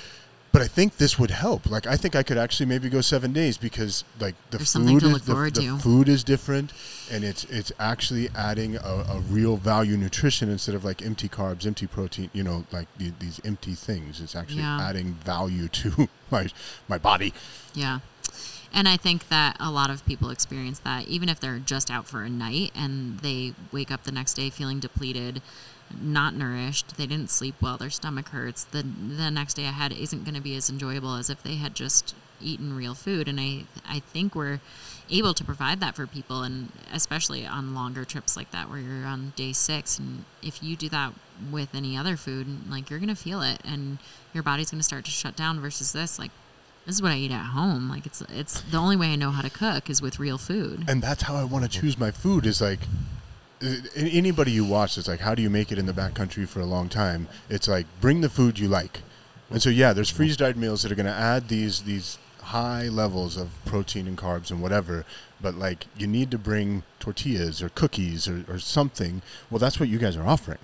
[0.58, 1.70] but I think this would help.
[1.70, 5.04] Like I think I could actually maybe go seven days because like the There's food
[5.04, 6.74] is the, the food is different,
[7.12, 11.68] and it's it's actually adding a, a real value nutrition instead of like empty carbs,
[11.68, 12.32] empty protein.
[12.34, 14.20] You know, like the, these empty things.
[14.20, 14.82] It's actually Yeah.
[14.82, 16.48] adding value to my
[16.88, 17.36] my body.
[17.76, 18.00] yeah.
[18.74, 22.06] And I think that a lot of people experience that, even if they're just out
[22.08, 25.42] for a night and they wake up the next day feeling depleted,
[26.02, 28.64] not nourished, they didn't sleep well, their stomach hurts.
[28.66, 31.76] The the next day ahead isn't going to be as enjoyable as if they had
[31.76, 33.28] just eaten real food.
[33.28, 34.60] And I I think we're
[35.10, 39.08] able to provide that for people, and especially on longer trips like that, where you're
[39.08, 41.14] on day six, and if you do that
[41.52, 44.00] with any other food, like you're going to feel it, and
[44.34, 45.60] your body's going to start to shut down.
[45.60, 46.32] Versus this, like
[46.86, 47.90] this is what I eat at home.
[47.90, 50.86] Like it's it's the only way I know how to cook is with real food.
[50.90, 52.46] and that's how I want to choose my food.
[52.46, 52.80] Is like
[53.96, 56.66] anybody you watch is like, how do you make it in the backcountry for a
[56.66, 57.28] long time?
[57.50, 59.02] It's like bring the food you like,
[59.50, 62.88] and so yeah, there's freeze dried meals that are going to add these these high
[62.88, 65.06] levels of protein and carbs and whatever.
[65.42, 69.22] But like, you need to bring tortillas or cookies or, or something.
[69.52, 70.58] Well, that's what you guys are offering.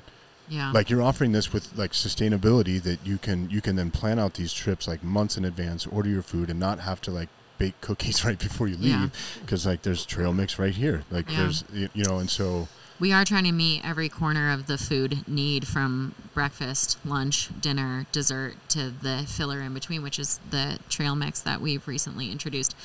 [0.50, 0.72] Yeah.
[0.72, 4.34] Like you're offering this with like sustainability that you can you can then plan out
[4.36, 7.80] these trips like months in advance, order your food, and not have to like bake
[7.82, 11.04] cookies right before you leave because like there's trail mix right here.
[11.12, 11.38] Like Yeah.
[11.38, 12.68] there's you know, and so
[13.04, 18.06] We are trying to meet every corner of the food need from breakfast, lunch, dinner,
[18.14, 22.78] dessert to the filler in between, which is the trail mix that we've recently introduced.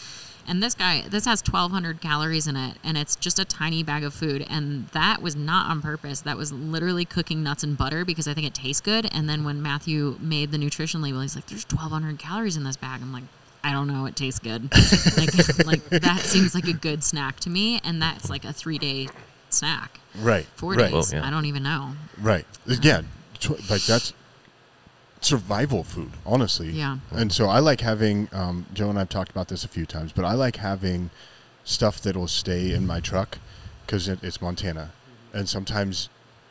[0.45, 4.03] And this guy, this has 1,200 calories in it, and it's just a tiny bag
[4.03, 4.45] of food.
[4.51, 6.21] And that was not on purpose.
[6.23, 9.09] That was literally cooking nuts and butter because I think it tastes good.
[9.15, 12.77] And then when Matthew made the nutrition label, he's like, "There's 1,200 calories in this
[12.77, 13.29] bag." I'm like,
[13.63, 14.07] "I don't know.
[14.07, 14.65] It tastes good.
[15.17, 18.79] like, like that seems like a good snack to me." And that's like a three
[18.79, 19.11] day
[19.53, 20.01] snack.
[20.21, 20.93] right, Four right, days.
[20.93, 21.27] Well, yeah.
[21.27, 21.93] I don't even know.
[22.21, 23.03] right, yeah,
[23.39, 24.13] tw- like that's
[25.21, 26.71] survival food, honestly.
[26.71, 26.99] Yeah.
[27.11, 30.13] And so I like having um, Joe and I've talked about this a few times,
[30.13, 31.11] but I like having
[31.65, 33.39] stuff that will stay in my truck
[33.85, 34.93] because it, it's Montana,
[35.33, 36.09] and sometimes.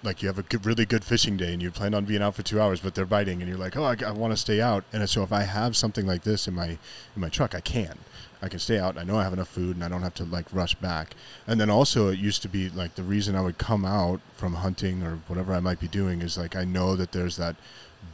[0.08, 2.36] Like you have a good, really good fishing day, and you plan on being out
[2.36, 4.86] for two hours, but they're biting, and you're like, "Oh, I, want to stay out."
[4.94, 7.98] And so, if I have something like this in my in my truck, I can,
[8.42, 8.98] I can stay out.
[8.98, 11.14] I know I have enough food, and I don't have to like rush back.
[11.46, 14.54] And then also, it used to be like the reason I would come out from
[14.54, 17.58] hunting or whatever I might be doing is like I know that there's that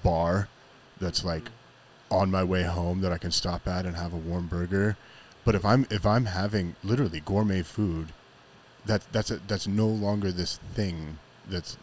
[0.02, 0.48] bar
[1.00, 1.52] that's like
[2.10, 4.98] on my way home that I can stop at and have a warm burger.
[5.46, 8.14] But if I'm if I'm having literally gourmet food,
[8.86, 11.20] that that's a, that's no longer this thing.
[11.48, 11.78] That's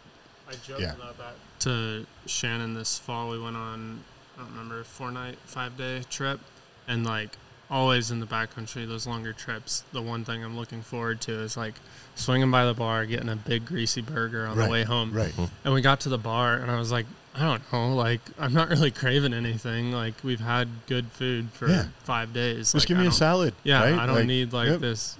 [0.51, 0.93] I joked Yeah.
[0.93, 3.29] about that to Shannon this fall.
[3.29, 4.03] We went on,
[4.37, 6.39] I don't remember, four night, five day trip,
[6.87, 7.31] and like
[7.69, 11.55] always in the backcountry, those longer trips, the one thing I'm looking forward to is
[11.55, 11.75] like
[12.15, 15.13] swinging by the bar, getting a big greasy burger on Right, the way home.
[15.13, 15.31] right.
[15.31, 15.45] Mm-hmm.
[15.63, 18.51] And we got to the bar, and I was like, I don't know, like I'm
[18.53, 19.93] not really craving anything.
[19.93, 21.85] Like we've had good food for Yeah.
[22.03, 22.73] five days.
[22.73, 23.53] Just Like, give me a salad.
[23.63, 23.99] yeah, right?
[23.99, 24.79] I don't need like yep.
[24.81, 25.17] this.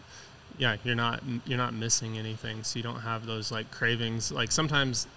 [0.58, 4.30] Yeah, you're not you're not missing anything, so you don't have those like cravings.
[4.32, 5.08] Like sometimes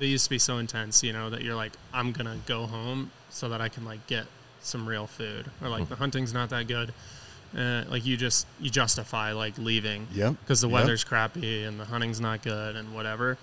[0.00, 3.12] they used to be so intense, you know, that you're like, I'm gonna go home
[3.28, 4.26] so that I can like get
[4.60, 6.92] some real food, or like the hunting's not that good.
[7.56, 10.36] Uh, like you just you justify like leaving Yep.
[10.40, 10.74] because the yep.
[10.74, 13.38] weather's crappy and the hunting's not good and whatever.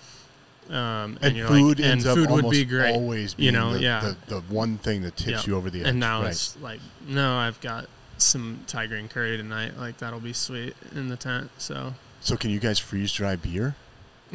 [0.70, 3.34] Um, and, and you're food like, ends and up food almost would be great, always
[3.34, 4.12] being you know, the, yeah.
[4.26, 5.52] the, the one thing that tips Yeah.
[5.52, 5.86] you over the edge.
[5.88, 6.30] and now right.
[6.30, 7.86] it's like, no, I've got
[8.18, 9.78] some tiger and curry tonight.
[9.78, 11.50] Like that'll be sweet in the tent.
[11.58, 13.76] So so can you guys freeze dry beer?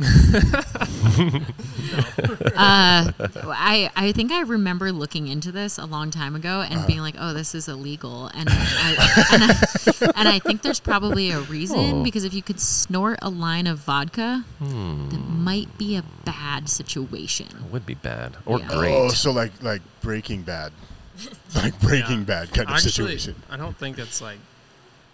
[2.55, 6.99] Uh, I I think I remember looking into this a long time ago and being
[6.99, 11.39] like, "Oh, this is illegal," and I, and, I, and I think there's probably a
[11.41, 12.03] reason Oh.
[12.03, 15.09] because if you could snort a line of vodka, Hmm.
[15.09, 17.47] that might be a bad situation.
[17.47, 18.67] It would be bad or Yeah.
[18.67, 18.93] great.
[18.95, 20.71] Oh, so like like Breaking Bad,
[21.55, 22.25] like Breaking Yeah.
[22.45, 23.35] Bad kind of situation.
[23.49, 24.39] I don't think it's like,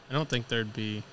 [0.10, 1.04] I don't think there'd be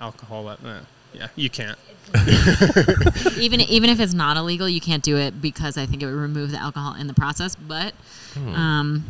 [0.00, 0.82] alcohol at that.
[0.82, 1.78] Eh, yeah, you can't.
[3.38, 6.14] even even if it's not illegal, you can't do it because I think it would
[6.14, 7.54] remove the alcohol in the process.
[7.54, 7.94] But
[8.34, 8.54] Hmm.
[8.54, 9.04] um,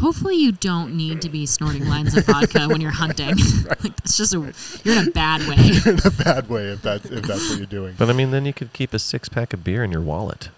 [0.00, 3.36] hopefully, you don't need to be snorting lines of vodka when you're hunting.
[3.68, 4.38] like that's just a
[4.84, 5.56] you're in a bad way.
[5.58, 7.94] you're in a bad way if that's if that's what you're doing.
[7.98, 10.48] But I mean, then you could keep a six pack of beer in your wallet.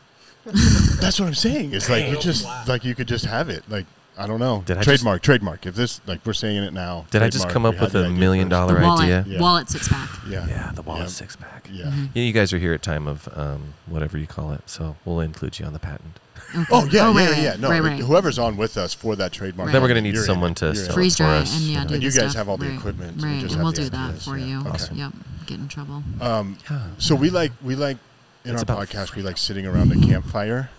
[1.00, 1.72] That's what I'm saying.
[1.74, 3.62] It's like you just like you could just have it.
[3.68, 3.86] Like
[4.18, 4.62] I don't know.
[4.64, 5.66] Did I just- trademark, trademark.
[5.66, 7.04] If this like we're saying it now.
[7.10, 8.50] Did I just come up with a idea million first.
[8.50, 9.24] dollar The wallet, idea?
[9.28, 9.40] Yeah.
[9.40, 10.08] wallet six pack.
[10.28, 10.46] Yeah.
[10.48, 11.08] Yeah, the wallet Yeah.
[11.08, 11.68] six pack.
[11.70, 11.84] Yeah.
[11.86, 12.04] Mm-hmm.
[12.14, 15.20] Yeah, you guys are here at time of um, whatever you call it, so we'll
[15.20, 16.18] include you on the patent.
[16.54, 16.64] Okay.
[16.70, 17.56] Oh yeah, right, yeah, right, yeah.
[17.58, 17.98] No, right, right.
[18.00, 19.66] whoever's on with us for that trademark.
[19.66, 19.72] Right.
[19.72, 20.56] Then we're gonna need you're someone it.
[20.58, 20.90] to You're in sell it.
[20.90, 20.94] it.
[20.94, 22.34] freeze for dry us, and yeah, you do And you guys stuff.
[22.34, 22.78] have all the right.
[22.78, 23.40] equipment, so we right?
[23.42, 24.60] just and we'll do that for you.
[24.60, 24.94] Okay.
[24.94, 25.12] Yep,
[25.46, 26.02] get in trouble.
[26.20, 26.56] Um,
[26.98, 27.98] so we like we like
[28.44, 30.70] in our podcast we like sitting around a campfire,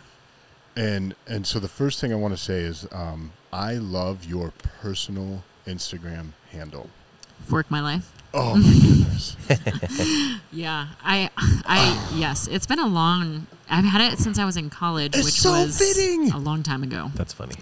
[0.78, 4.54] and and so the first thing I want to say is um, I love your
[4.82, 6.90] personal Instagram handle.
[7.48, 8.12] Fork my life.
[8.34, 9.36] Oh my goodness!
[10.52, 13.46] Yeah, I, I, yes, it's been a long.
[13.70, 16.32] I've had it since I was in college, It's which so was fitting.
[16.32, 17.12] a long time ago.
[17.16, 17.56] That's funny.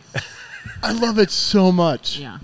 [0.84, 2.18] I love it so much.
[2.20, 2.38] Yeah,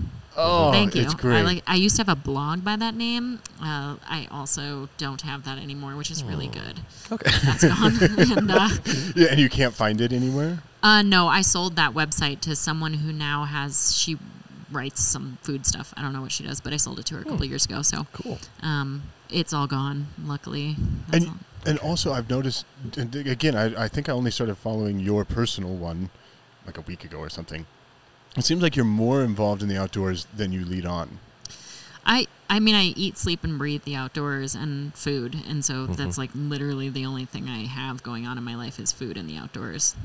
[0.43, 1.03] Oh, thank you.
[1.03, 1.37] It's great.
[1.37, 1.63] I like.
[1.67, 3.39] I used to have a blog by that name.
[3.61, 6.79] Uh, I also don't have that anymore, which is really good.
[7.11, 7.31] Okay.
[7.45, 7.93] That's gone.
[8.37, 8.69] and uh,
[9.15, 10.59] yeah, and you can't find it anywhere.
[10.83, 13.95] uh, no, I sold that website to someone who now has.
[13.97, 14.17] She
[14.71, 15.93] writes some food stuff.
[15.97, 17.65] I don't know what she does, but I sold it to her a couple years
[17.65, 17.81] ago.
[17.81, 18.39] So Cool.
[18.63, 20.07] um, it's all gone.
[20.23, 20.75] Luckily.
[21.09, 21.39] That's And all.
[21.65, 22.65] and also I've noticed
[22.97, 26.09] and again I, I think I only started following your personal one
[26.65, 27.65] like a week ago or something.
[28.37, 31.19] It seems like you're more involved in the outdoors than you lead on.
[32.05, 35.93] I I mean I eat, sleep, and breathe the outdoors and food, and so Mm-hmm.
[35.93, 39.17] that's like literally the only thing I have going on in my life is food
[39.17, 39.95] and the outdoors.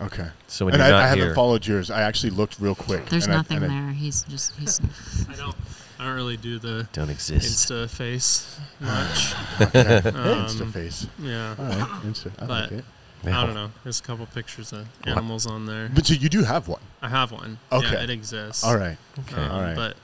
[0.00, 0.28] Okay.
[0.48, 1.90] So when and you're I, not I haven't here, followed yours.
[1.90, 3.06] I actually looked real quick.
[3.06, 3.92] There's and I- nothing I- there.
[3.92, 4.80] He's just he's
[5.28, 5.54] I don't.
[5.98, 7.68] I don't really do the don't exist.
[7.70, 9.34] Insta face much.
[9.60, 9.96] Okay.
[9.96, 11.06] Um, Insta face.
[11.20, 11.54] Yeah.
[11.58, 11.88] All right.
[12.04, 12.32] Insta.
[12.40, 12.84] I like it.
[13.24, 13.40] Yeah.
[13.42, 13.70] I don't know.
[13.82, 15.90] There's a couple pictures of animals on there.
[15.94, 16.80] But so you do have one.
[17.02, 17.58] I have one.
[17.72, 17.92] Okay.
[17.92, 18.62] Yeah, it exists.
[18.64, 18.96] All right.
[19.20, 19.40] Okay.
[19.40, 19.74] Um, all right.
[19.76, 19.96] But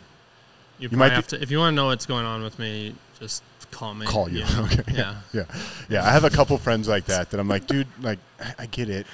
[0.79, 1.43] you, You might have be- to.
[1.43, 4.07] If you want to know what's going on with me, just call me.
[4.07, 4.41] Call you.
[4.57, 4.65] know?
[4.73, 4.83] Okay.
[4.95, 5.17] Yeah.
[5.33, 5.45] Yeah.
[5.89, 6.05] Yeah.
[6.05, 8.89] I have a couple friends like that that I'm like, dude, like, I- I get
[8.89, 9.07] it.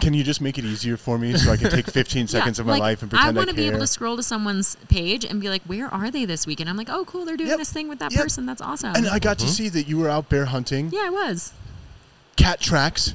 [0.00, 2.62] Can you just make it easier for me so I can take 15 seconds Yeah,
[2.62, 4.76] of my like, life and pretend I, want to be able to scroll to someone's
[4.88, 7.36] page and be like, "Where are they this week?" And I'm like, "Oh, cool, they're
[7.36, 7.58] doing Yep.
[7.58, 8.22] this thing with that Yep.
[8.22, 8.46] person.
[8.46, 9.46] That's awesome." And I got Mm-hmm.
[9.48, 11.52] to see that you were out bear hunting, yeah, I was.
[12.36, 13.14] Cat tracks,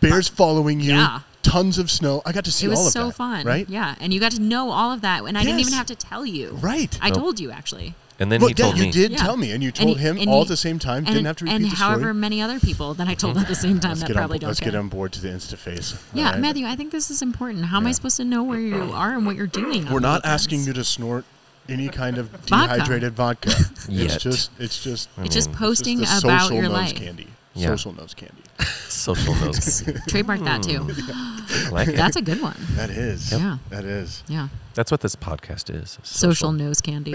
[0.00, 1.20] bears following you, Yeah.
[1.42, 2.22] tons of snow.
[2.24, 3.14] I got to see It was all of so that.
[3.14, 3.68] fun, Right?
[3.68, 5.68] Yeah, and you got to know all of that, and I didn't Yes.
[5.68, 6.58] even have to tell you.
[6.60, 6.96] Right.
[7.00, 7.18] I Nope.
[7.18, 7.94] told you actually.
[8.20, 8.90] and then Well, he yeah, told you me.
[8.92, 9.16] did Yeah.
[9.16, 10.98] tell me, and you And told he- him and all he- at the same time.
[10.98, 12.14] And, Didn't have to repeat and the however story.
[12.14, 14.34] many other people that I told at the same time Let's that get, on, probably
[14.34, 14.78] let's don't let's get care.
[14.80, 15.94] on board to the Insta face.
[16.14, 16.40] Yeah, all right?
[16.40, 17.64] Matthew, I think this is important.
[17.64, 19.88] How am I supposed to know where you are and what you're doing?
[19.88, 20.42] on We're not weekends?
[20.42, 21.24] asking you to snort
[21.68, 22.74] any kind of Vodka.
[22.76, 23.50] dehydrated vodka.
[23.88, 24.12] Yet.
[24.14, 26.72] It's just, it's just, I It's just posting it's just the about social your nose
[26.74, 26.94] life.
[26.94, 27.26] candy.
[27.54, 27.68] Yeah.
[27.68, 28.42] Social nose candy.
[28.88, 29.82] social nose.
[29.84, 30.00] candy.
[30.08, 30.86] Trademark that too.
[30.88, 31.96] I like it.
[31.96, 32.56] That's a good one.
[32.76, 33.30] That is.
[33.30, 33.58] Yeah.
[33.68, 34.22] That is.
[34.26, 34.48] Yeah.
[34.74, 35.98] That's what this podcast is.
[36.02, 37.14] Social nose candy.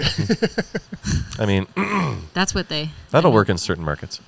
[1.38, 1.66] I mean,
[2.34, 2.90] That's what they.
[3.10, 4.20] that'll work in certain markets.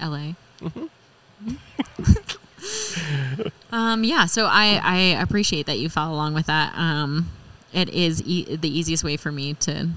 [0.00, 0.32] LA.
[3.72, 6.74] um, yeah, so I, I appreciate that you follow along with that.
[6.76, 7.30] Um,
[7.72, 9.88] it is e- the easiest way for me to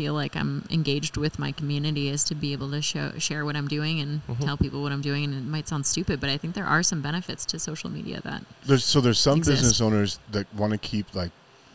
[0.00, 3.54] feel like I'm engaged with my community is to be able to show, share what
[3.54, 5.24] I'm doing and tell people what I'm doing.
[5.24, 8.22] And it might sound stupid, but I think there are some benefits to social media
[8.24, 9.58] that There's, so there's some Exist.
[9.58, 11.32] business owners that want to keep like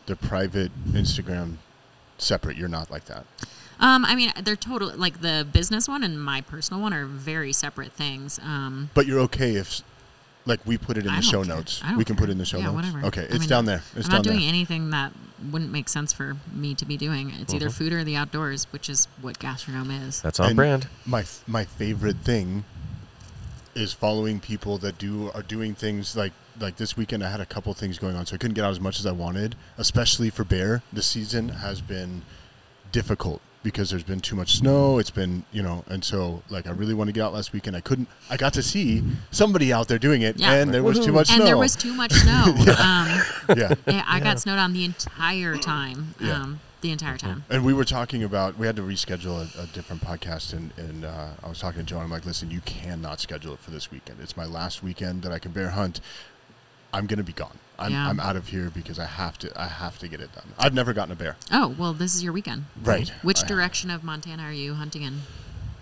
[0.08, 1.58] their private Instagram
[2.18, 2.58] separate.
[2.58, 3.26] You're not like that.
[3.80, 7.54] Um, I mean, they're totally like the business one and my personal one are very
[7.54, 8.40] separate things.
[8.42, 9.82] Um, But you're okay if,
[10.48, 11.56] like, we put it in I the show care.
[11.56, 11.84] notes.
[11.96, 12.76] We can put it in the show Yeah, notes.
[12.76, 13.06] whatever.
[13.10, 13.82] Okay, I it's mean, down there.
[13.96, 14.50] It's I'm down not doing there.
[14.50, 15.12] anything that
[15.52, 17.32] wouldn't make sense for me to be doing.
[17.40, 17.74] It's either Mm-hmm.
[17.78, 20.22] food or the outdoors, which is what GastroGnome is.
[20.22, 20.88] That's on And brand.
[21.06, 22.64] My f- my favorite thing
[23.74, 27.24] is following people that do are doing things like like this weekend.
[27.24, 29.06] I had a couple things going on, so I couldn't get out as much as
[29.06, 29.56] I wanted.
[29.78, 32.22] Especially for bear, the season has been
[32.94, 35.00] difficult because there's been too much snow.
[35.00, 37.76] It's been you know, and so like I really want to get out last weekend.
[37.76, 38.08] I couldn't.
[38.30, 40.54] I got to see somebody out there doing it, Yeah.
[40.54, 41.46] and there was too much and snow.
[41.46, 42.44] there was too much snow.
[42.80, 43.74] um, yeah.
[43.88, 46.16] yeah, I got snowed on the entire time.
[46.22, 46.42] Yeah.
[46.42, 47.44] Um, the entire time.
[47.50, 51.04] And we were talking about we had to reschedule a, a different podcast, and, and
[51.04, 52.04] uh, I was talking to John.
[52.04, 54.20] I'm like, listen, you cannot schedule it for this weekend.
[54.22, 56.00] It's my last weekend that I can bear hunt.
[56.96, 57.58] I'm gonna be gone.
[57.78, 58.08] I'm, Yeah.
[58.10, 59.52] I'm out of here because I have to.
[59.62, 60.48] I have to get it done.
[60.58, 61.36] I've never gotten a bear.
[61.52, 62.66] Oh well, this is your weekend.
[62.84, 63.10] Right.
[63.22, 65.22] Which I- direction of Montana are you hunting in?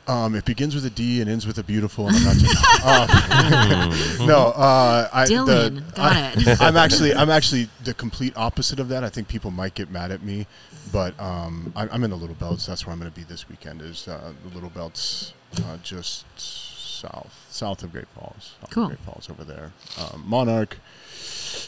[0.06, 2.10] Um, it begins with a D and ends with a beautiful.
[2.10, 6.62] And I'm not um, no, uh, I, the- Dillon, got I, it.
[6.62, 9.04] I'm actually I'm actually the complete opposite of that.
[9.06, 10.46] I think people might get mad at me,
[10.92, 12.66] but um, I, I'm in the Little Belts.
[12.66, 13.82] That's where I'm going to be this weekend.
[13.82, 18.56] Is uh, the Little Belts uh, just south south of Great Falls?
[18.60, 18.88] South of Cool.
[18.88, 19.72] Great Falls over there.
[20.02, 20.80] Um, Monarch,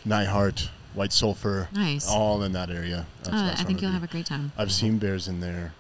[0.05, 2.07] Neihart, White Sulphur, Nice.
[2.07, 3.05] all in that area.
[3.23, 4.51] That's, Uh, that's I think you'll have a great time.
[4.57, 5.73] I've seen bears in there.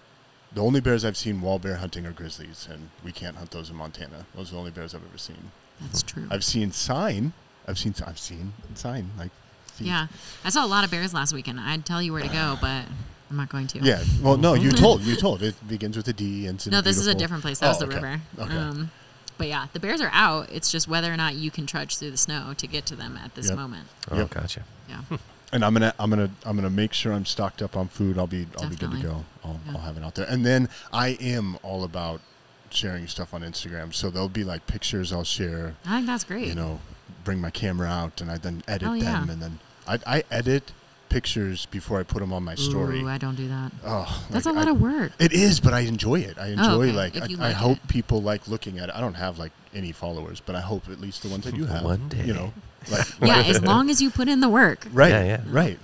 [0.53, 3.69] The only bears I've seen while bear hunting are grizzlies, and we can't hunt those
[3.69, 4.25] in Montana.
[4.35, 5.51] Those are the only bears I've ever seen.
[5.81, 6.27] That's true.
[6.31, 7.33] I've seen sign.
[7.67, 7.93] I've seen.
[8.05, 9.11] I've seen sign.
[9.17, 9.31] Like.
[9.73, 9.87] feet.
[9.87, 10.07] Yeah,
[10.45, 11.59] I saw a lot of bears last weekend.
[11.59, 12.85] I'd tell you where to go, but
[13.29, 13.79] I'm not going to.
[13.79, 14.01] Yeah.
[14.21, 15.01] Well, no, you told.
[15.01, 15.43] You told.
[15.43, 16.47] It begins with a D.
[16.47, 17.59] In No, this is a different place.
[17.59, 17.95] That was Oh, the okay.
[17.95, 18.21] river.
[18.39, 18.55] Okay.
[18.55, 18.91] Um,
[19.37, 20.49] but yeah, the bears are out.
[20.51, 23.17] It's just whether or not you can trudge through the snow to get to them
[23.17, 23.57] at this Yep.
[23.57, 23.87] moment.
[24.11, 24.29] Oh, Yep.
[24.31, 24.63] gotcha.
[24.89, 25.01] Yeah.
[25.51, 28.17] and I'm gonna I'm gonna I'm gonna make sure I'm stocked up on food.
[28.17, 29.25] I'll be I'll be good to go.
[29.43, 29.73] I'll, Yeah.
[29.73, 30.27] I'll have it out there.
[30.29, 32.21] And then I am all about
[32.69, 33.93] sharing stuff on Instagram.
[33.93, 35.75] So there'll be like pictures I'll share.
[35.85, 36.47] I think that's great.
[36.47, 36.79] You know,
[37.23, 40.71] bring my camera out and I then edit Oh, them and then I, I edit
[41.09, 43.01] pictures before I put them on my story.
[43.01, 43.71] Ooh, I don't do that.
[43.85, 45.11] oh, That's like, a lot I- of work.
[45.19, 46.37] It is, but I enjoy it.
[46.37, 46.91] I oh, enjoy okay.
[46.91, 47.87] like I, you I hope it.
[47.87, 48.95] people like looking at it.
[48.95, 51.65] I don't have like any followers, but I hope at least the ones I do
[51.65, 51.83] have.
[51.83, 52.23] One day.
[52.25, 52.53] you know,
[52.91, 54.87] like Yeah, as long as you put in the work.
[54.93, 55.41] right, Yeah, yeah.
[55.47, 55.79] right,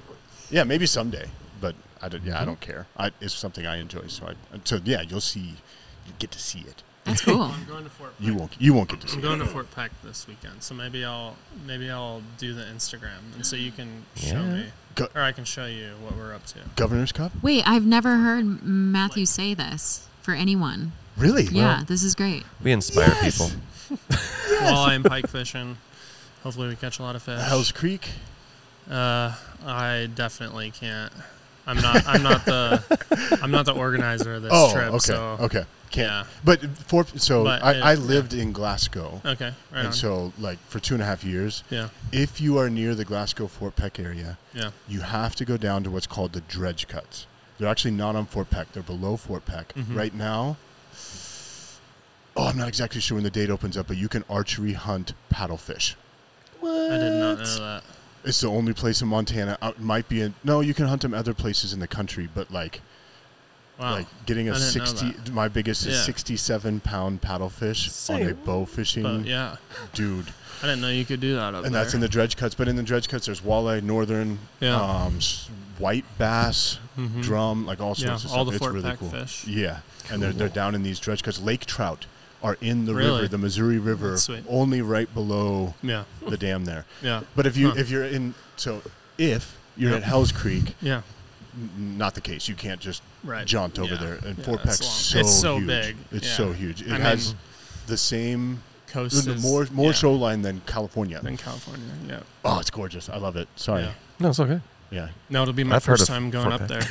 [0.50, 1.26] yeah, maybe someday,
[1.60, 2.88] but I don't, yeah, I don't care.
[2.98, 4.34] I, it's something I enjoy, so I
[4.66, 5.40] so yeah, you'll see,
[6.08, 6.84] you get to see it.
[7.06, 7.42] That's cool.
[7.42, 8.14] I'm going to Fort.
[8.20, 8.40] You Peck.
[8.40, 9.22] won't, you won't get to see I'm it.
[9.24, 13.46] going to Fort Peck this weekend, so maybe I'll maybe I'll do the Instagram, and
[13.46, 14.66] so you can show me,
[14.96, 16.60] Go- or I can show you what we're up to.
[16.76, 20.92] Governor's Cup, Wait, I've never heard Matthew say this for anyone.
[21.18, 21.44] really?
[21.46, 22.44] yeah, this is great.
[22.64, 23.38] We inspire Yes.
[23.38, 23.98] people.
[24.62, 25.78] Walleye pike fishing.
[26.44, 27.40] Hopefully, we catch a lot of fish.
[27.42, 28.10] Hell's Creek.
[28.90, 29.34] Uh,
[29.66, 31.12] I definitely can't.
[31.68, 32.06] I'm not.
[32.08, 33.40] I'm not the.
[33.42, 34.88] I'm not the organizer of this Oh, trip.
[34.90, 36.10] okay, So okay, can't.
[36.10, 36.24] yeah.
[36.44, 38.00] But for so But I, it- I yeah.
[38.00, 39.46] lived in Glasgow, Okay.
[39.72, 39.94] Right and on.
[39.94, 41.64] so like for two and a half years.
[41.70, 41.90] yeah.
[42.12, 44.72] If you are near the Glasgow Fort Peck area, Yeah.
[44.88, 47.26] you have to go down to what's called the dredge cuts.
[47.58, 48.72] They're actually not on Fort Peck.
[48.72, 49.74] They're below Fort Peck.
[49.76, 49.96] Mhm.
[49.96, 50.58] Right now,
[52.36, 55.14] oh, I'm not exactly sure when the date opens up, but you can archery hunt
[55.32, 55.96] paddlefish.
[56.60, 56.92] What?
[56.92, 57.84] I did not know that.
[58.24, 59.58] It's the only place in Montana.
[59.62, 62.30] Uh, it might be in no, you can hunt them other places in the country,
[62.34, 62.82] but like
[63.82, 63.94] Wow.
[63.96, 65.14] like getting a sixty.
[65.32, 66.04] My biggest is Yeah.
[66.04, 69.56] sixty-seven pound paddlefish on a bow fishing but yeah,
[69.94, 70.28] dude,
[70.62, 71.84] I didn't know you could do that up and there.
[71.84, 72.54] that's in the dredge cuts.
[72.54, 74.76] But in the dredge cuts, there's walleye, northern, Yeah.
[74.80, 75.20] um,
[75.80, 77.24] white bass, Mhm.
[77.24, 78.46] drum, like all Yeah, sorts of all stuff.
[78.48, 79.10] the it's Fort really Peck cool.
[79.10, 79.46] fish.
[79.48, 79.78] Yeah,
[80.12, 81.40] and they're they're down in these dredge cuts.
[81.40, 82.06] Lake trout
[82.44, 83.22] are in the Really?
[83.22, 84.18] river, the Missouri River,
[84.48, 86.04] only right below Yeah.
[86.28, 86.86] the dam there.
[87.02, 87.22] Yeah.
[87.36, 87.76] But if you Huh.
[87.78, 88.84] if you're in so
[89.18, 90.02] if you're Yep.
[90.02, 91.02] at Hell's Creek, Yeah.
[91.56, 92.48] N- not the case.
[92.48, 93.46] You can't just Right.
[93.46, 94.00] jaunt over Yeah.
[94.00, 94.14] there.
[94.26, 95.68] And Yeah, Fort Peck's so It's so huge.
[95.68, 95.98] big.
[96.12, 96.38] It's Yeah.
[96.38, 96.82] so huge.
[96.82, 97.38] It I has mean,
[97.88, 101.22] the same Coast is more more yeah, shoreline than California.
[101.22, 101.86] than California.
[102.08, 102.20] Yeah.
[102.44, 103.08] Oh, it's gorgeous.
[103.10, 103.48] I love it.
[103.56, 103.84] Sorry.
[103.84, 103.92] Yeah.
[104.20, 104.60] No, it's okay.
[104.92, 105.08] Yeah.
[105.30, 106.82] No, it'll be my I've first time going Fort up there.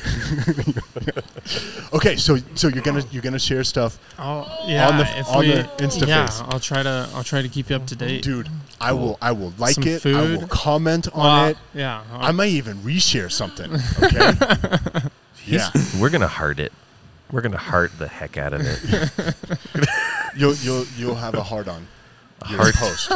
[1.93, 5.41] Okay, so so you're gonna you're gonna share stuff, I'll, yeah, On the- if on
[5.41, 6.41] we, the Insta yeah, face.
[6.47, 8.23] I'll try to I'll try to keep you up to date.
[8.23, 8.49] dude.
[8.81, 10.07] I will I will like Some it.
[10.07, 11.57] I will comment on Well, it.
[11.75, 12.03] Yeah.
[12.13, 13.71] I'll- I might even reshare something.
[14.03, 14.33] Okay.
[15.47, 15.71] yeah.
[15.99, 16.73] We're gonna heart it.
[17.33, 19.35] We're gonna heart the heck out of it.
[20.37, 21.89] You'll you'll you'll have a heart on.
[22.49, 22.75] Your Heart.
[22.77, 23.11] post.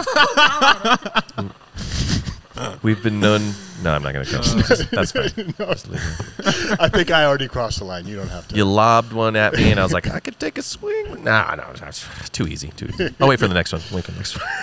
[2.83, 3.53] We've been known.
[3.83, 4.41] No, I'm not gonna go.
[4.43, 5.55] Just- That's fine.
[5.59, 6.01] No, Just leave
[6.39, 6.81] it.
[6.81, 8.07] I think I already crossed the line.
[8.07, 8.57] You don't have to.
[8.57, 11.25] You lobbed one at me, and I was like, I could take a swing.
[11.25, 12.69] Nah, no, that's too easy.
[12.77, 13.15] Too easy.
[13.21, 13.83] I'll wait for the next one.
[13.93, 14.49] Wait for the next one.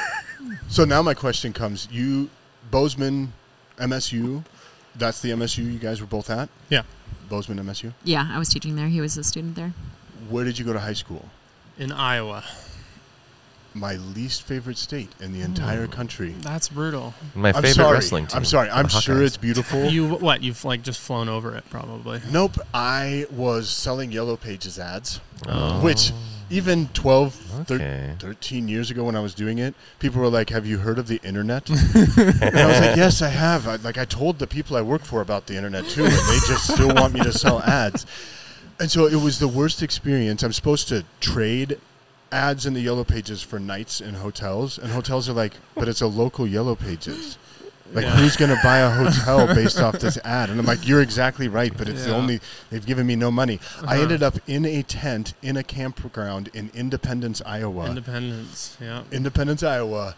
[0.70, 2.30] So now my question comes: You,
[2.72, 3.34] Bozeman,
[3.78, 4.44] MSU.
[4.96, 6.48] That's the MSU you guys were both at.
[6.70, 6.84] yeah.
[7.30, 7.94] Bozeman, MSU.
[8.06, 8.88] Yeah, I was teaching there.
[8.88, 9.74] He was a student there.
[10.30, 11.26] Where did you go to high school?
[11.78, 12.44] In Iowa.
[13.74, 15.46] My least favorite state in the hmm.
[15.46, 16.36] entire country.
[16.42, 17.14] That's brutal.
[17.36, 17.94] My I'm favorite sorry.
[17.94, 18.38] wrestling team.
[18.38, 18.70] I'm sorry.
[18.70, 19.26] I'm the sure Hawkeyes.
[19.28, 19.86] it's beautiful.
[19.86, 20.44] You what?
[20.44, 22.22] You've like just flown over it probably.
[22.32, 22.58] Nope.
[22.74, 25.82] I was selling Yellow Pages ads, Oh.
[25.82, 26.12] which
[26.50, 28.16] even 12, thir- Okay.
[28.20, 31.08] 13 years ago when I was doing it, people were like, "Have you heard of
[31.08, 34.76] the internet?" and I was like, "Yes, I have." I, like I told the people
[34.76, 37.62] I work for about the internet too, and they just still want me to sell
[37.62, 38.06] ads.
[38.82, 40.44] And so it was the worst experience.
[40.44, 41.78] I'm supposed to trade
[42.32, 46.02] ads in the Yellow Pages for nights in hotels, and hotels are like, "But it's
[46.02, 47.38] a local Yellow Pages."
[47.94, 48.16] Like, Yeah.
[48.16, 50.50] who's going to buy a hotel based off this ad?
[50.50, 53.60] And I'm like, you're exactly right, but it's the only, they've given me no money.
[53.82, 54.02] I Uh-huh.
[54.04, 57.88] ended up in a tent in a campground in Independence, Iowa.
[57.88, 58.78] Independence.
[58.80, 59.02] Yeah.
[59.12, 60.16] Independence, Iowa,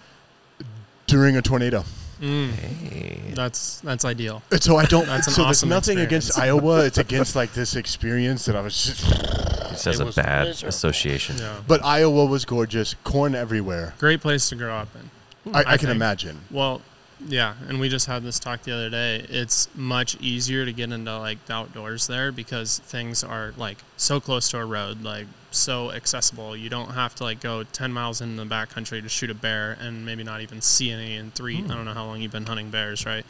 [1.08, 1.84] during a tornado.
[2.24, 3.22] Mm, Hey.
[3.34, 4.42] that's that's ideal.
[4.52, 5.06] And so I don't.
[5.08, 6.40] That's an so awesome there's nothing against.
[6.40, 6.86] Iowa.
[6.86, 9.40] It's against like this experience that I was just.
[9.74, 10.70] It has It a bad miserable.
[10.70, 11.38] association.
[11.40, 11.56] Yeah.
[11.68, 12.94] But Iowa was gorgeous.
[13.04, 13.96] Corn everywhere.
[13.98, 15.52] Great place to grow up in.
[15.52, 15.96] I, I, I can think.
[15.96, 16.42] imagine.
[16.52, 16.84] Well,
[17.28, 19.26] yeah, and we just had this talk the other day.
[19.30, 24.20] It's much easier to get into like the outdoors there because things are like so
[24.20, 25.26] close to a road, like
[25.56, 26.56] so accessible.
[26.56, 29.78] You don't have to like go 10 miles in the backcountry to shoot a bear
[29.80, 32.46] and maybe not even see any in 3 I don't know how long you've been
[32.46, 33.26] hunting bears, right?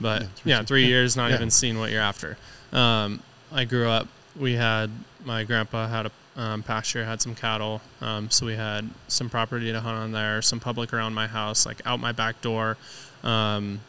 [0.00, 1.36] But Yeah, three yeah, 3 years not Yeah.
[1.36, 2.36] even seeing what you're after.
[2.72, 4.90] Um, I grew up we had
[5.24, 9.72] my grandpa had a um, pasture, had some cattle, um, so we had some property
[9.72, 12.76] to hunt on there, some public around my house, like out my back door,
[13.24, 13.80] um,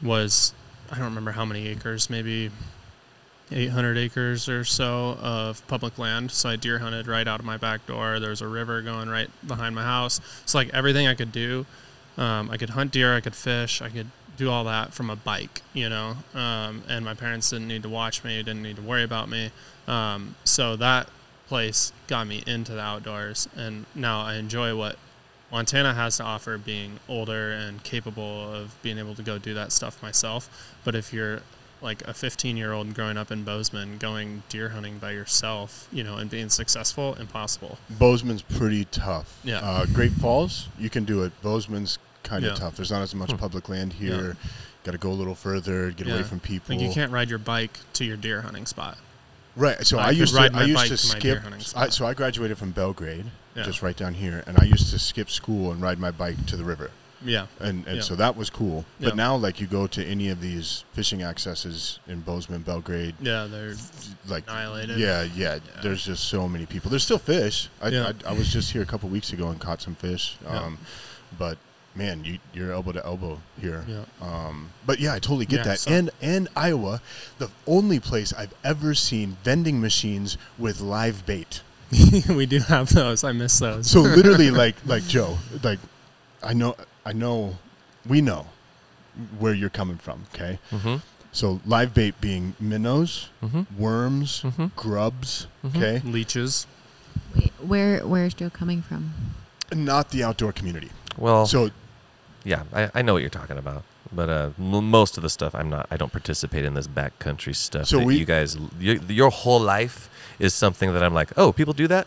[0.00, 0.52] was
[0.92, 2.50] I don't remember how many acres, maybe
[3.50, 6.30] 800 acres or so of public land.
[6.30, 8.20] So I deer hunted right out of my back door.
[8.20, 10.20] There was a river going right behind my house.
[10.46, 11.66] So like everything I could do,
[12.16, 15.16] um, I could hunt deer, I could fish, I could do all that from a
[15.16, 16.16] bike, you know.
[16.34, 19.50] Um, and my parents didn't need to watch me, didn't need to worry about me.
[19.86, 21.08] Um, so that
[21.48, 24.96] place got me into the outdoors, and now I enjoy what
[25.50, 29.72] Montana has to offer, being older and capable of being able to go do that
[29.72, 30.76] stuff myself.
[30.84, 31.40] But if you're
[31.80, 36.02] like a 15 year old growing up in Bozeman, going deer hunting by yourself, you
[36.02, 37.78] know, and being successful, impossible.
[37.90, 39.38] Bozeman's pretty tough.
[39.44, 39.58] Yeah.
[39.60, 41.32] Uh, Great Falls, you can do it.
[41.42, 42.56] Bozeman's kind of Yeah.
[42.58, 42.76] tough.
[42.76, 44.36] There's not as much public land here.
[44.84, 46.74] Got to go a little further, get away from people.
[46.74, 48.98] Like you can't ride your bike to your deer hunting spot.
[49.56, 49.84] Right.
[49.86, 51.38] So I I, used to I used to to my deer skip.
[51.42, 53.26] hunting I, so I graduated from Belgrade,
[53.56, 53.64] Yeah.
[53.64, 56.56] just right down here, and I used to skip school and ride my bike to
[56.56, 56.90] the river,
[57.24, 57.46] Yeah.
[57.60, 58.02] and and Yeah.
[58.02, 58.84] so that was cool.
[59.00, 59.14] But Yeah.
[59.14, 63.74] now, like you go to any of these fishing accesses in Bozeman, Belgrade, Yeah, they're
[64.28, 64.98] like annihilated.
[64.98, 66.90] yeah, yeah, There's just so many people.
[66.90, 67.68] There's still fish.
[67.82, 68.12] I, Yeah.
[68.26, 70.36] I, I was just here a couple weeks ago and caught some fish.
[70.44, 70.58] Yeah.
[70.58, 70.78] Um,
[71.38, 71.58] but
[71.94, 73.84] man, you you're elbow to elbow here.
[73.88, 74.04] Yeah.
[74.20, 75.78] Um, but yeah, I totally get Yeah, that.
[75.80, 77.00] so- and and Iowa,
[77.38, 81.62] the only place I've ever seen vending machines with live bait.
[82.28, 83.24] we do have those.
[83.24, 83.90] I miss those.
[83.90, 85.78] So literally, like like Joe, like
[86.42, 86.76] I know
[87.08, 87.56] I know
[88.06, 88.46] we know
[89.38, 90.18] where you're coming from.
[90.34, 90.96] Okay, Mm-hmm.
[91.32, 93.62] so live bait being minnows, Mm-hmm.
[93.84, 94.70] worms, Mhm.
[94.76, 95.46] grubs.
[95.64, 95.76] Mhm.
[95.76, 96.66] Okay, leeches.
[97.34, 99.02] Wait, where where's Joe coming from?
[99.74, 100.90] not the outdoor community.
[101.18, 101.70] Well, So
[102.44, 103.82] yeah, I, I know what you're talking about.
[104.10, 105.86] But uh, m- most of the stuff, I'm not.
[105.90, 107.86] I don't participate in this backcountry stuff.
[107.86, 111.52] So that we- you guys, your, your whole life is something that I'm like, oh,
[111.52, 112.06] people do that.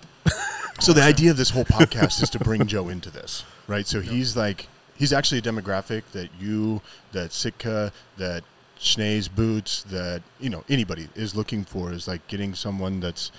[0.79, 3.85] So the idea of this whole podcast is to bring Joe into this, right?
[3.85, 4.67] So he's like,
[5.01, 6.79] he's actually a demographic that you,
[7.11, 8.43] that Sitka, that
[8.79, 13.31] Schnee's Boots, that you know anybody is looking for is like getting someone that's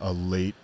[0.00, 0.54] a late,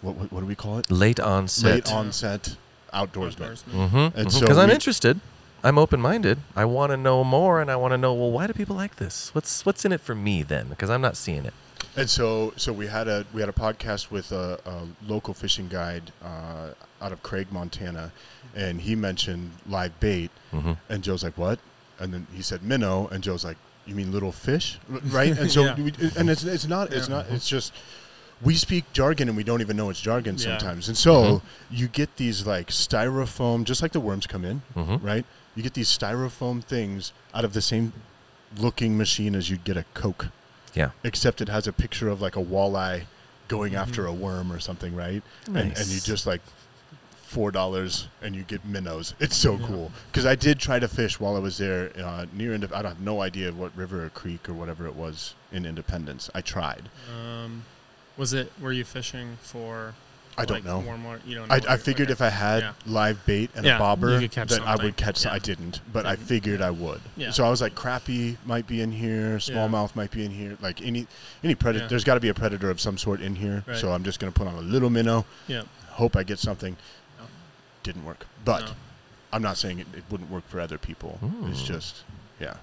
[0.00, 0.90] what what, what do we call it?
[0.90, 1.74] Late onset.
[1.74, 2.56] Late onset
[2.92, 3.50] outdoorsman.
[3.50, 3.88] Outdoorsman.
[3.88, 3.96] Mm-hmm.
[3.96, 5.20] And Because so I'm interested.
[5.64, 6.38] I'm open-minded.
[6.54, 8.12] I want to know more, and I want to know.
[8.12, 9.34] Well, why do people like this?
[9.34, 10.68] What's what's in it for me then?
[10.68, 11.54] Because I'm not seeing it.
[11.96, 15.68] And so, so we had a we had a podcast with a, a local fishing
[15.68, 16.70] guide uh,
[17.00, 18.10] out of Craig, Montana,
[18.54, 20.72] and he mentioned live bait, Mm-hmm.
[20.88, 21.58] and Joe's like, "What?"
[22.00, 25.62] And then he said minnow, and Joe's like, "You mean little fish, right?" And so,
[25.64, 25.74] Yeah.
[25.76, 27.16] we, and it's it's not it's Yeah.
[27.16, 27.72] not it's just
[28.42, 30.58] we speak jargon and we don't even know it's jargon Yeah.
[30.58, 35.06] sometimes, and so you get these like styrofoam, just like the worms come in, Mm-hmm.
[35.06, 35.24] right?
[35.54, 37.92] You get these styrofoam things out of the same
[38.58, 40.28] looking machine as you'd get a Coke
[40.74, 40.90] Yeah.
[41.04, 43.04] except it has a picture of like a walleye
[43.48, 45.22] going after a worm or something, right?
[45.46, 46.40] And, and you just like
[47.12, 49.14] four dollars and you get minnows.
[49.18, 52.54] It's so cool because I did try to fish while I was there uh, near.
[52.54, 55.66] Inde- I don't have no idea what river or creek or whatever it was in
[55.66, 56.30] Independence.
[56.34, 56.88] I tried.
[57.12, 57.64] Um,
[58.16, 58.52] was it?
[58.60, 59.94] Were you fishing for?
[60.36, 60.80] I don't like, know.
[60.80, 61.20] Warm water?
[61.26, 61.48] You don't.
[61.48, 62.12] Know I, I figured okay.
[62.12, 62.72] if I had Yeah.
[62.86, 65.24] live bait and Yeah, a bobber you could that I would catch.
[65.24, 65.32] Yeah.
[65.32, 67.00] I didn't, but I figured I would.
[67.16, 67.30] Yeah.
[67.30, 70.82] So I was like, crappie might be in here, smallmouth might be in here, like
[70.82, 71.06] any
[71.42, 71.84] any predator.
[71.84, 71.88] Yeah.
[71.88, 73.64] There's got to be a predator of some sort in here.
[73.66, 73.76] Right.
[73.76, 75.24] So I'm just gonna put on a little minnow.
[75.46, 75.62] Yeah.
[75.90, 76.76] Hope I get something.
[77.18, 77.26] No.
[77.82, 78.72] Didn't work, but No.
[79.32, 81.18] I'm not saying it, it wouldn't work for other people.
[81.46, 81.66] It's hmm.
[81.66, 82.04] just,
[82.40, 82.56] yeah, yeah.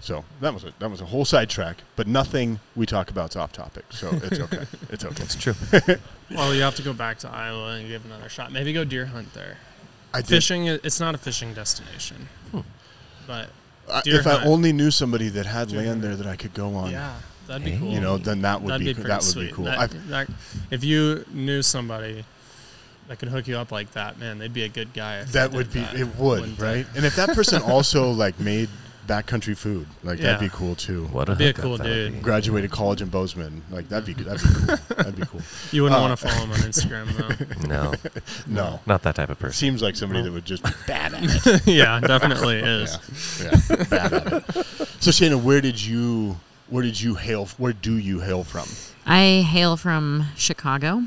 [0.00, 3.36] So that was a that was a whole sidetrack, but nothing we talk about is
[3.36, 3.84] off topic.
[3.90, 4.66] So it's okay.
[4.90, 5.22] it's okay.
[5.22, 5.54] It's true.
[6.28, 8.50] Well, you have to go back to Iowa and give another shot.
[8.50, 9.58] Maybe go deer hunt there.
[10.12, 10.22] I.
[10.22, 12.60] Fishing, i- it's not a fishing destination, Hmm.
[13.28, 13.48] but
[13.88, 16.02] I- deer if I only knew somebody that had Deer land hunt.
[16.02, 17.14] there that I could go on, yeah,
[17.46, 17.78] that'd be Hey.
[17.78, 17.92] cool.
[17.92, 19.46] you know, then that would That'd be, be, that would sweet.
[19.50, 19.66] be cool.
[19.66, 20.28] That- that-
[20.72, 22.24] if you knew somebody
[23.06, 25.22] that could hook you up like that, man, they'd be a good guy.
[25.26, 26.86] That would be that, it would wouldn't right.
[26.96, 28.68] And if that person also like made
[29.06, 31.04] backcountry food, like that'd be cool too.
[31.06, 32.12] What a, Be a cool that would dude.
[32.14, 32.18] be.
[32.20, 34.26] Graduated college in Bozeman, like that'd be good.
[34.26, 34.96] That'd be cool.
[34.96, 35.40] that'd be cool.
[35.72, 37.66] You wouldn't Uh, want to follow him on Instagram though.
[37.68, 37.94] No,
[38.46, 39.52] No, not that type of person.
[39.54, 41.66] seems like somebody that would just be bad at it.
[41.66, 42.98] yeah, definitely is.
[43.42, 44.44] Yeah, yeah, bad at it.
[45.00, 46.36] So Shana, where did you
[46.68, 47.46] where did you hail?
[47.58, 48.68] Where do you hail from?
[49.06, 51.04] I hail from Chicago.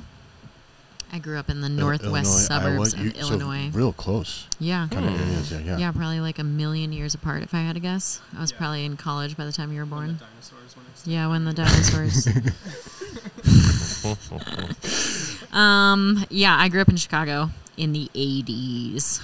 [1.11, 3.69] I grew up in the northwest Illinois, suburbs Iowa, you- of so Illinois.
[3.71, 4.87] real close yeah.
[4.91, 5.51] kind of areas.
[5.51, 5.77] Yeah, yeah.
[5.77, 5.91] yeah.
[5.91, 8.21] probably like a million years apart if I had to guess.
[8.37, 10.19] I was probably in college by the time you were born.
[10.19, 11.05] Dinosaurs?
[11.05, 12.27] Yeah, when the dinosaurs.
[15.53, 19.21] um, yeah, I grew up in Chicago in the 80s.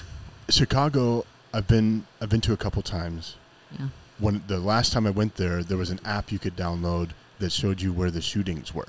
[0.50, 3.36] Chicago, I've been I've been to a couple times.
[3.78, 3.88] Yeah.
[4.20, 7.10] When the last time I went there, there was an app you could download
[7.40, 8.88] that showed you where the shootings were.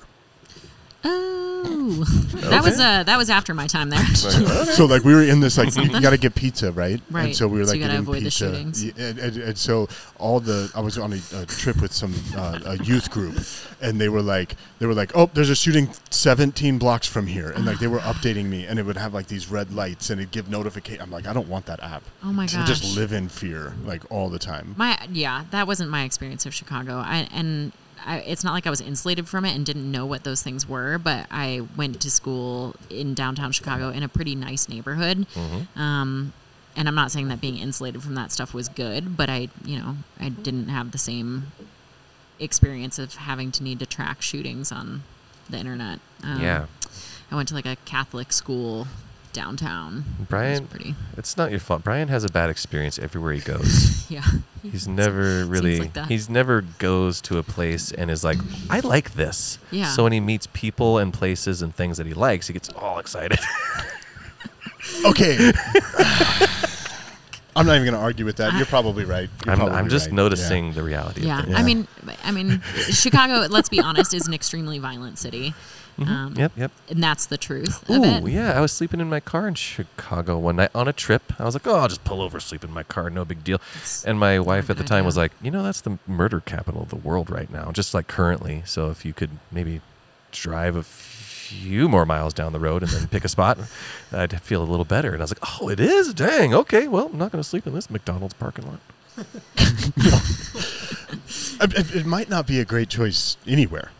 [1.09, 2.05] Oh,
[2.51, 4.05] that was uh that was after my time there.
[4.15, 7.27] so like we were in this like you got to get pizza right Right.
[7.27, 8.85] and so we were So like you gotta getting avoid the pizza shootings.
[8.85, 9.89] Yeah, and, and, and so
[10.19, 13.37] all the I was on a, a trip with some uh, a youth group
[13.81, 17.51] and they were like they were like oh there's a shooting 17 blocks from here
[17.51, 20.21] and like they were updating me and it would have like these red lights and
[20.21, 22.69] it'd give notification I'm like I don't want that app Oh my I gosh.
[22.69, 26.55] just live in fear like all the time My yeah, that wasn't my experience of
[26.55, 26.97] Chicago.
[26.99, 27.73] I and
[28.05, 30.69] I, it's not like I was insulated from it and didn't know what those things
[30.69, 35.27] were, but I went to school in downtown Chicago in a pretty nice neighborhood.
[35.77, 36.33] Um,
[36.77, 39.79] and I'm not saying that being insulated from that stuff was good, but I, you
[39.79, 41.53] know, I didn't have the same
[42.39, 45.03] experience of having to need to track shootings on
[45.49, 46.01] the internet.
[46.23, 46.67] Um, yeah,
[47.31, 48.87] I went to like a Catholic school
[49.37, 50.05] downtown.
[50.19, 50.67] It Brian.
[50.67, 51.85] pretty, It's not your fault.
[51.85, 54.11] Brian has a bad experience everywhere he goes.
[54.11, 54.25] yeah.
[54.63, 55.79] He's never really.
[55.79, 58.39] like he's never goes to a place and is like,
[58.71, 59.59] I like this.
[59.71, 59.91] Yeah.
[59.91, 62.99] So when he meets people and places and things that he likes, he gets all
[62.99, 63.39] excited.
[65.05, 65.37] okay
[67.57, 69.89] I'm not even gonna argue with that you're uh, probably right You're I'm, probably I'm
[69.89, 70.15] just right.
[70.15, 71.23] noticing the reality.
[71.23, 71.41] Yeah.
[71.41, 71.59] Of things.
[71.59, 71.89] I mean,
[72.23, 73.47] I mean, Chicago.
[73.51, 75.55] let's be honest, is an extremely violent city,
[75.99, 76.53] um, Yep.
[76.57, 76.73] Yep.
[76.91, 78.53] and that's the truth of Ooh, yeah.
[78.57, 81.33] I was sleeping in my car in Chicago one night on a trip.
[81.39, 83.61] I was like, oh, I'll just pull over, sleep in my car, no big deal.
[84.05, 86.91] And my wife at the time was like, you know, that's the murder capital of
[86.91, 88.63] the world right now, just like currently.
[88.67, 89.81] So if you could maybe
[90.33, 93.59] drive a few more miles down the road and then pick a spot,
[94.13, 95.13] I'd feel a little better.
[95.13, 96.13] And I was like, oh, it is?
[96.13, 96.53] Dang.
[96.53, 96.89] Okay.
[96.89, 98.81] Well, I'm not going to sleep in this McDonald's parking lot.
[101.61, 103.91] it, it- it might not be a great choice anywhere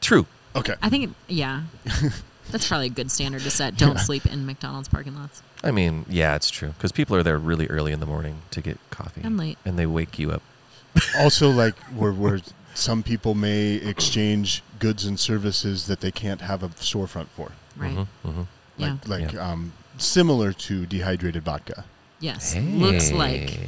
[0.00, 0.26] True.
[0.56, 1.62] Okay I think, it, yeah,
[2.50, 3.76] that's probably a good standard to set.
[3.76, 5.42] Don't sleep in McDonald's parking lots.
[5.62, 8.60] I mean, yeah, it's true because people are there really early in the morning to
[8.60, 9.58] get coffee And late.
[9.64, 10.42] and they wake you up.
[11.18, 12.40] also like where where
[12.74, 17.94] some people may exchange goods and services that they can't have a storefront for Right?
[17.94, 18.46] Mhm, mhm.
[18.76, 18.96] Yeah.
[19.06, 19.50] like like Yeah.
[19.52, 21.84] um similar to dehydrated vodka
[22.20, 22.54] Yes.
[22.56, 23.58] Looks like,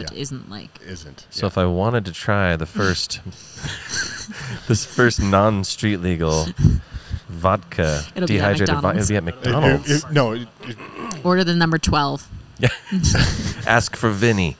[0.00, 0.06] Hey.
[0.08, 0.20] but Yeah.
[0.22, 0.80] isn't like.
[0.84, 3.20] isn't So if I wanted to try the first,
[4.68, 6.46] this first non-street legal
[7.28, 9.10] vodka It'll dehydrated vodka, McDonald's.
[9.10, 9.90] it'd be at It- it- McDonald's.
[10.04, 12.26] it- no it, it- Order the number twelve.
[12.58, 12.68] Yeah,
[13.66, 14.56] Ask for Vinny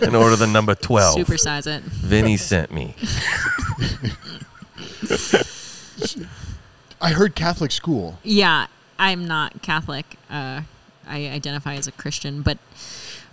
[0.00, 1.16] and order the number twelve.
[1.16, 1.82] Supersize it.
[1.84, 2.94] Vinny sent me.
[7.00, 8.66] I heard Catholic school Yeah,
[8.98, 10.16] I'm not Catholic.
[10.30, 10.62] Uh,
[11.06, 12.58] I identify as a Christian, but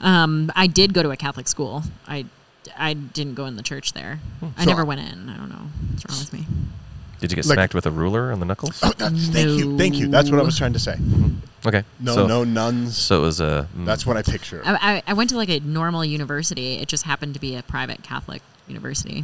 [0.01, 1.83] um, I did go to a Catholic school.
[2.07, 2.25] I,
[2.77, 4.19] I didn't go in the church there.
[4.57, 5.29] I So- never went in.
[5.29, 6.45] I don't know what's wrong with me.
[7.19, 8.79] Did you get Like- smacked with a ruler on the knuckles?
[8.83, 10.97] oh, that's, thank you thank you that's what I was trying to say
[11.65, 11.83] Okay.
[12.01, 13.69] no so, no nuns So it was a.
[13.77, 14.73] mm, that's what I picture I,
[15.07, 16.73] I, I went to like a normal university.
[16.79, 19.23] It just happened to be a private Catholic university.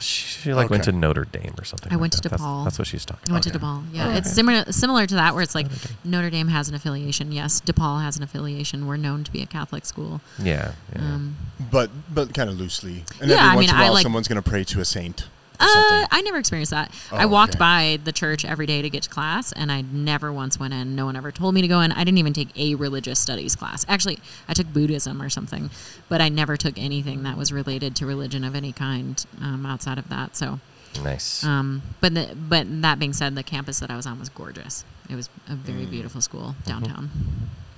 [0.00, 1.90] She like went to Notre Dame or something.
[1.92, 2.30] I like went to that.
[2.30, 2.64] That's- DePaul.
[2.64, 3.58] That's, what she's talking I went about.
[3.60, 3.84] to DePaul.
[3.92, 4.18] Yeah, Okay.
[4.18, 5.98] it's similar similar to that, where it's like Notre Dame.
[6.10, 7.30] Notre Dame has an affiliation.
[7.32, 8.86] Yes, DePaul has an affiliation.
[8.88, 10.20] We're known to be a Catholic school.
[10.42, 10.72] Yeah.
[10.92, 10.98] yeah.
[11.00, 11.36] Um,
[11.70, 13.92] but but kind of loosely and Yeah, every I once mean, in a I while
[13.94, 15.26] like- someone's going to pray to a saint or
[15.60, 16.06] Uh.
[16.10, 16.90] I never experienced that.
[17.12, 17.58] Oh, I walked okay.
[17.58, 20.94] by the church every day to get to class, and I never once went in.
[20.96, 21.92] No one ever told me to go in.
[21.92, 23.84] I didn't even take a religious studies class.
[23.88, 25.70] Actually, I took Buddhism or something,
[26.08, 29.96] but I never took anything that was related to religion of any kind um, outside
[29.98, 30.36] of that.
[30.36, 30.58] So,
[31.02, 31.44] nice.
[31.44, 34.84] um, but the, but that being said, the campus that I was on was gorgeous.
[35.08, 35.58] It was a Mm.
[35.58, 36.70] very beautiful school Mm-hmm.
[36.70, 37.10] downtown.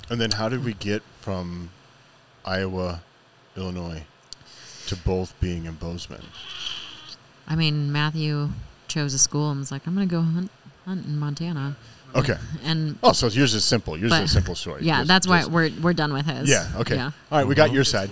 [0.09, 1.71] and then how did we get from
[2.45, 3.03] Iowa
[3.57, 4.05] Illinois
[4.87, 6.23] to both being in Bozeman
[7.49, 8.51] I mean, Matthew
[8.89, 10.51] chose a school and was like, "I'm going to go hunt
[10.85, 11.77] hunt in Montana,"
[12.15, 15.41] okay and oh so yours is simple yours is a simple story yeah, that's why
[15.41, 16.49] just- we're we're done with his.
[16.49, 17.11] yeah okay Yeah.
[17.31, 18.11] all right we got your side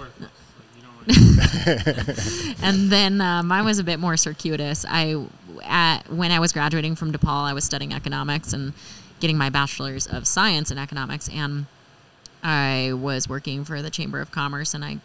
[2.62, 4.85] and then uh, mine was a bit more circuitous.
[4.89, 5.22] I,
[5.62, 8.72] at, when I was graduating from DePaul, I was studying economics, and
[9.20, 11.66] getting my bachelor's of science in economics and
[12.43, 14.99] I was working for the Chamber of Commerce and I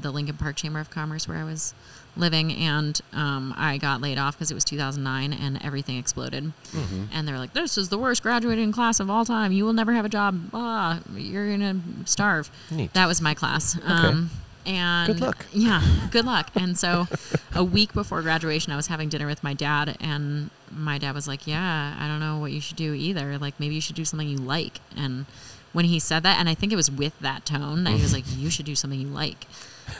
[0.00, 1.74] the Lincoln Park Chamber of Commerce where I was
[2.16, 6.52] living and um, I got laid off because it was 2009 and everything exploded.
[7.12, 9.52] And they're like this is the worst graduating class of all time.
[9.52, 10.40] You will never have a job.
[10.52, 12.50] Ah, you're gonna starve.
[12.70, 12.92] Neat.
[12.94, 13.76] that was my class.
[13.84, 14.30] Um,
[14.66, 15.44] and Good luck.
[15.52, 16.50] yeah good luck.
[16.54, 17.06] And so
[17.54, 21.28] a week before graduation I was having dinner with my dad and my dad was
[21.28, 23.36] like yeah I don't know what you should do either.
[23.38, 24.80] Like maybe you should do something you like.
[24.96, 25.26] And
[25.72, 28.12] when he said that and I think it was with that tone that he was
[28.14, 29.46] like you should do something you like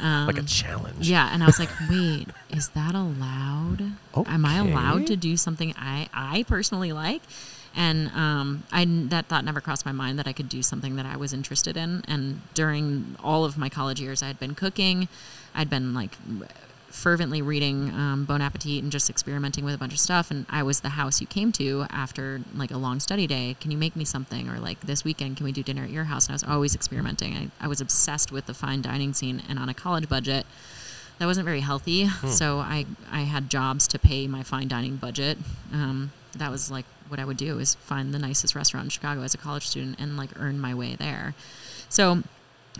[0.01, 1.09] um, like a challenge.
[1.09, 3.93] yeah, and I was like, wait, is that allowed?
[4.26, 7.22] Am I allowed to do something I I personally like?
[7.76, 11.07] And um, I that thought never crossed my mind that I could do something that
[11.07, 12.05] I was interested in.
[12.07, 15.09] And during all of my college years, I had been cooking,
[15.55, 16.16] I'd been like
[16.95, 20.30] fervently reading um, Bon Appetit and just experimenting with a bunch of stuff.
[20.30, 23.57] And I was the house you came to after like a long study day.
[23.61, 24.49] Can you make me something?
[24.49, 26.26] Or like this weekend, can we do dinner at your house?
[26.26, 27.34] And I was always experimenting.
[27.34, 29.42] I, I was obsessed with the fine dining scene.
[29.49, 30.47] And on a college budget,
[31.18, 32.09] that wasn't very healthy.
[32.28, 35.36] So I, I had jobs to pay my fine dining budget.
[35.72, 39.22] Um, that was like what I would do is find the nicest restaurant in Chicago
[39.22, 41.34] as a college student and like earn my way there.
[41.88, 42.22] So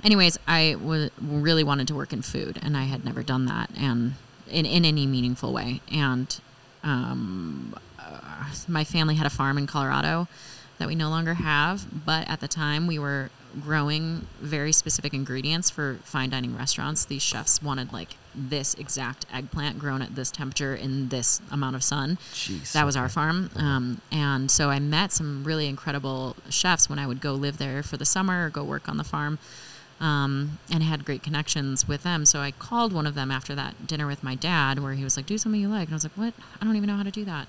[0.03, 3.70] anyways, I w- really wanted to work in food, and I had never done that,
[3.76, 4.14] and
[4.49, 5.80] in, in any meaningful way.
[5.92, 6.40] And
[6.82, 10.28] um, uh, my family had a farm in Colorado
[10.78, 13.30] that we no longer have, but at the time we were
[13.61, 17.05] growing very specific ingredients for fine dining restaurants.
[17.05, 21.84] These chefs wanted like this exact eggplant grown at this temperature in this amount of
[21.84, 22.18] sun.
[22.32, 23.51] Jeez, that was our farm.
[23.55, 27.82] Um, and so I met some really incredible chefs when I would go live there
[27.84, 29.38] for the summer or go work on the farm
[30.05, 32.27] um, and had great connections with them.
[32.27, 35.17] So I called one of them after that dinner with my dad where he was
[35.17, 35.85] like, do something you like.
[35.89, 36.35] And I was like, what?
[36.61, 37.49] I don't even know how to do that.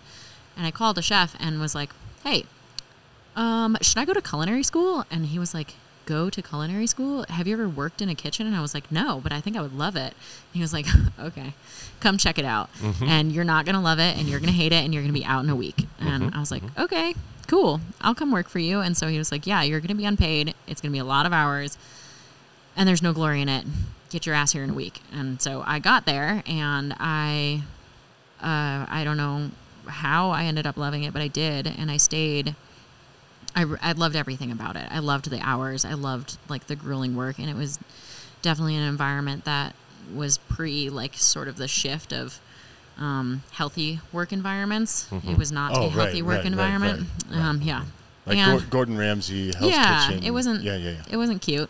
[0.56, 1.90] And I called a chef and was like,
[2.24, 2.46] hey,
[3.36, 5.04] um, should I go to culinary school?
[5.12, 5.74] And he was like,
[6.06, 7.26] go to culinary school?
[7.28, 8.48] Have you ever worked in a kitchen?
[8.48, 10.14] And I was like, no, but I think I would love it.
[10.14, 10.86] And he was like,
[11.20, 11.56] okay,
[12.00, 12.70] come check it out.
[13.06, 15.04] And you're not going to love it and you're going to hate it and you're
[15.04, 15.88] going to be out in a week.
[16.00, 17.16] And I was like, okay,
[17.48, 17.82] cool.
[18.00, 18.80] I'll come work for you.
[18.80, 20.54] And so he was like, yeah, you're going to be unpaid.
[20.68, 21.78] It's going to be a lot of hours
[22.76, 23.66] and there's no glory in it.
[24.10, 25.02] Get your ass here in a week.
[25.14, 27.62] And so I got there and I,
[28.42, 29.50] uh, I don't know
[29.88, 31.68] how I ended up loving it, but I did.
[31.68, 32.56] And I stayed.
[33.56, 34.88] I, I loved everything about it.
[34.92, 35.86] I loved the hours.
[35.86, 37.40] I loved like the grueling work.
[37.40, 37.80] And it was
[38.42, 39.74] definitely an environment that
[40.14, 42.40] was pre like sort of the shift of
[42.98, 45.08] um, healthy work environments.
[45.28, 47.08] It was not Oh, a healthy right, work right, environment.
[47.30, 47.40] right.
[47.40, 47.84] Um, yeah.
[48.26, 50.24] Like And- Gordon Ramsay, Hell's yeah, Kitchen.
[50.24, 50.64] it wasn't.
[50.64, 51.02] Yeah, yeah, yeah.
[51.12, 51.70] It wasn't cute,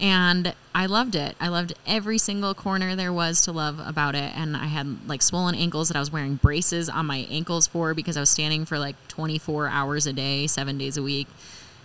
[0.00, 1.36] and I loved it.
[1.40, 4.32] I loved every single corner there was to love about it.
[4.36, 7.94] And I had like swollen ankles that I was wearing braces on my ankles for
[7.94, 11.28] because I was standing for like 24 hours a day, seven days a week.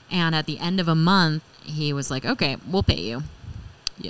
[0.10, 3.24] And at the end of a month, he was like, "Okay, we'll pay you."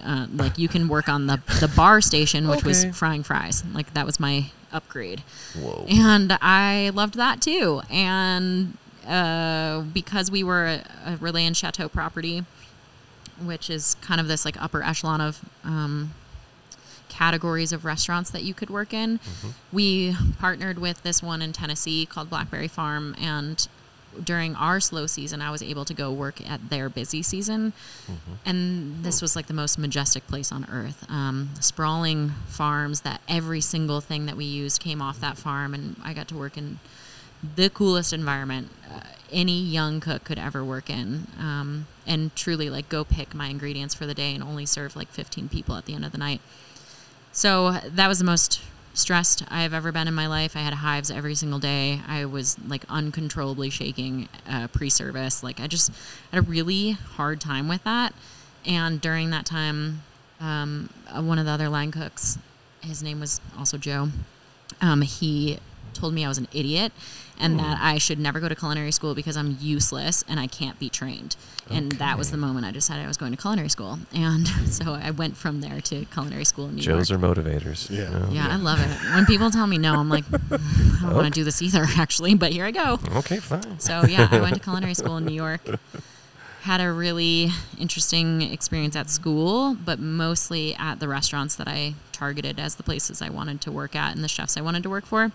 [0.01, 3.61] Uh, like you can work on the the bar station, which was frying fries.
[3.73, 5.21] Like that was my upgrade
[5.59, 5.85] Whoa.
[5.89, 7.81] and I loved that too.
[7.91, 8.77] And
[9.07, 12.43] uh, because we were a, a Relais and Châteaux property,
[13.43, 16.13] which is kind of this like upper echelon of um,
[17.09, 19.19] categories of restaurants that you could work in,
[19.71, 23.67] we partnered with this one in Tennessee called Blackberry Farm, and
[24.23, 27.71] during our slow season, I was able to go work at their busy season.
[28.45, 31.05] And this was like the most majestic place on earth.
[31.09, 35.73] Um, sprawling farms that every single thing that we used came off that farm.
[35.73, 36.79] And I got to work in
[37.55, 41.27] the coolest environment uh, any young cook could ever work in.
[41.39, 45.07] Um, and truly, like, go pick my ingredients for the day and only serve like
[45.09, 46.41] 15 people at the end of the night.
[47.31, 48.61] So that was the most
[48.93, 50.55] stressed I have ever been in my life.
[50.55, 52.01] I had hives every single day.
[52.07, 55.43] I was like uncontrollably shaking uh, pre-service.
[55.43, 55.91] Like I just
[56.31, 58.13] had a really hard time with that.
[58.65, 60.03] And during that time,
[60.39, 62.37] um, uh, one of the other line cooks,
[62.81, 64.09] his name was also Joe.
[64.81, 65.59] Um, he
[65.93, 66.91] told me I was an idiot
[67.39, 70.77] and that I should never go to culinary school because I'm useless and I can't
[70.77, 71.35] be trained.
[71.71, 73.97] And that was the moment I decided I was going to culinary school.
[74.13, 77.23] And so I went from there to culinary school in New Joes York.
[77.23, 77.89] are motivators.
[77.89, 78.11] Yeah.
[78.11, 78.29] you know?
[78.31, 78.89] Yeah, I love it.
[79.15, 81.83] When people tell me no, I'm like, "Mm, I don't want to do this either,
[81.97, 82.99] actually, but here I go.
[83.15, 83.79] Okay, fine.
[83.79, 85.61] So, yeah, I went to culinary school in New York.
[86.61, 87.49] Had a really
[87.79, 93.19] interesting experience at school, but mostly at the restaurants that I targeted as the places
[93.21, 95.31] I wanted to work at and the chefs I wanted to work for.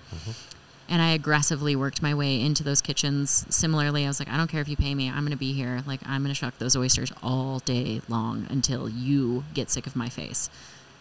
[0.89, 3.45] And I aggressively worked my way into those kitchens.
[3.51, 5.53] Similarly, I was like, I don't care if you pay me, I'm going to be
[5.53, 5.83] here.
[5.85, 9.97] Like, I'm going to shuck those oysters all day long until you get sick of
[9.97, 10.49] my face.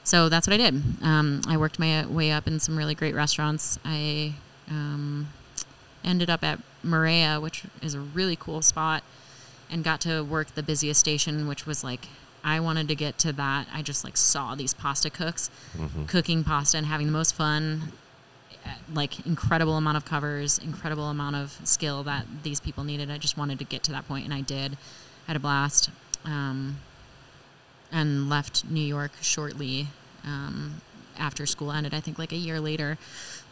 [0.03, 0.81] So that's what I did.
[1.03, 3.77] Um, I worked my way up in some really great restaurants.
[3.85, 4.33] I
[4.71, 5.29] um,
[6.03, 9.03] ended up at Marea, which is a really cool spot,
[9.69, 12.07] and got to work the busiest station, which was like
[12.43, 13.67] I wanted to get to that.
[13.73, 15.49] I just like saw these pasta cooks
[16.07, 17.91] cooking pasta and having the most fun.
[18.65, 23.09] uh, Like incredible amount of covers, incredible amount of skill that these people needed.
[23.09, 24.77] I just wanted to get to that point, and I did.
[25.27, 25.89] Had a blast,
[26.23, 26.77] um,
[27.91, 29.87] and left New York shortly
[30.23, 30.81] um,
[31.17, 31.93] after school ended.
[31.95, 32.97] I think like a year later,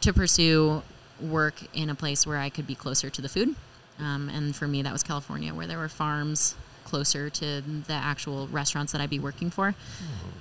[0.02, 0.82] to pursue
[1.20, 3.56] work in a place where I could be closer to the food.
[3.98, 8.46] Um, and for me, that was California, where there were farms closer to the actual
[8.48, 9.74] restaurants that I'd be working for.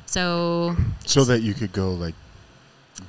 [0.05, 0.75] So
[1.05, 2.15] So that you could go like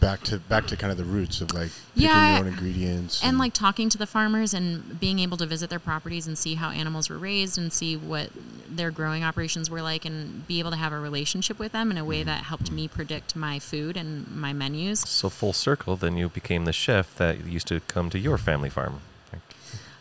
[0.01, 3.23] back to back to kind of the roots of like picking Yeah, your own ingredients
[3.23, 6.55] and like talking to the farmers and being able to visit their properties and see
[6.55, 8.31] how animals were raised and see what
[8.67, 11.99] their growing operations were like and be able to have a relationship with them in
[11.99, 15.01] a way that helped me predict my food and my menus.
[15.01, 18.71] So full circle, then you became the chef that used to come to your family
[18.71, 19.01] farm.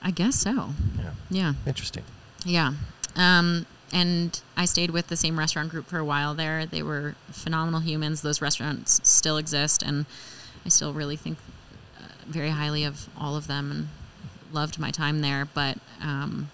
[0.04, 0.72] I guess so.
[1.00, 1.54] yeah, Yeah.
[1.66, 2.04] interesting.
[2.46, 2.74] Yeah.
[3.16, 6.66] Um, and I stayed with the same restaurant group for a while there.
[6.66, 8.22] They were phenomenal humans.
[8.22, 10.06] Those restaurants still exist, and
[10.66, 11.38] I still really think
[11.98, 13.88] uh, very highly of all of them and
[14.52, 15.46] loved my time there.
[15.46, 16.50] But um,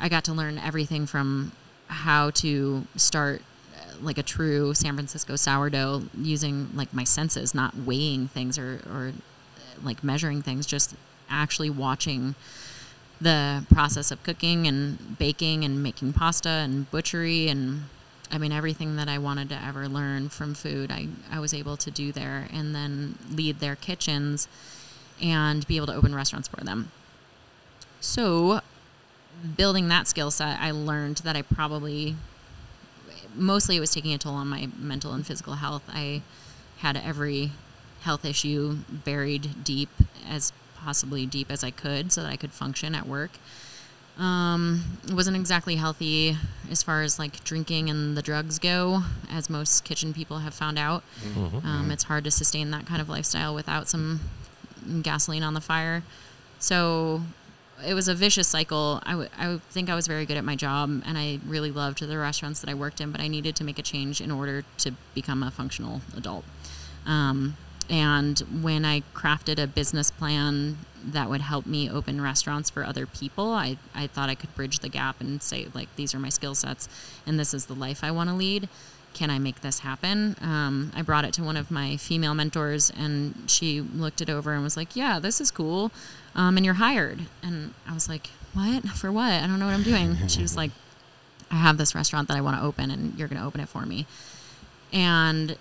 [0.00, 1.52] I got to learn everything from
[1.86, 3.42] how to start
[3.76, 8.80] uh, like a true San Francisco sourdough using like my senses, not weighing things or,
[8.92, 9.12] or
[9.56, 10.94] uh, like measuring things, just
[11.30, 12.34] actually watching
[13.20, 17.84] the process of cooking and baking and making pasta and butchery and
[18.30, 21.76] I mean everything that I wanted to ever learn from food I, I was able
[21.78, 24.48] to do there and then lead their kitchens
[25.22, 26.90] and be able to open restaurants for them.
[28.00, 28.60] So
[29.56, 32.16] building that skill set I learned that I probably
[33.34, 35.82] mostly it was taking a toll on my mental and physical health.
[35.88, 36.22] I
[36.78, 37.52] had every
[38.00, 39.88] health issue buried deep
[40.28, 40.52] as
[40.86, 43.32] possibly deep as I could so that I could function at work.
[44.18, 46.36] Um, it wasn't exactly healthy
[46.70, 50.78] as far as like drinking and the drugs go, as most kitchen people have found
[50.78, 51.02] out.
[51.64, 54.20] Um, it's hard to sustain that kind of lifestyle without some
[55.02, 56.02] gasoline on the fire.
[56.60, 57.22] So
[57.86, 59.00] it was a vicious cycle.
[59.04, 61.70] I, w- I would think I was very good at my job and I really
[61.72, 64.30] loved the restaurants that I worked in, but I needed to make a change in
[64.30, 66.44] order to become a functional adult.
[67.04, 67.56] Um,
[67.88, 73.06] and when I crafted a business plan that would help me open restaurants for other
[73.06, 76.28] people, I, I thought I could bridge the gap and say, like, these are my
[76.28, 76.88] skill sets
[77.26, 78.68] and this is the life I want to lead.
[79.14, 80.36] Can I make this happen?
[80.42, 84.52] Um, I brought it to one of my female mentors and she looked it over
[84.52, 85.90] and was like, Yeah, this is cool.
[86.34, 87.20] Um, and you're hired.
[87.42, 88.84] And I was like, What?
[88.90, 89.32] For what?
[89.32, 90.16] I don't know what I'm doing.
[90.28, 90.70] she was like,
[91.50, 93.68] I have this restaurant that I want to open and you're going to open it
[93.68, 94.06] for me.
[94.92, 95.56] And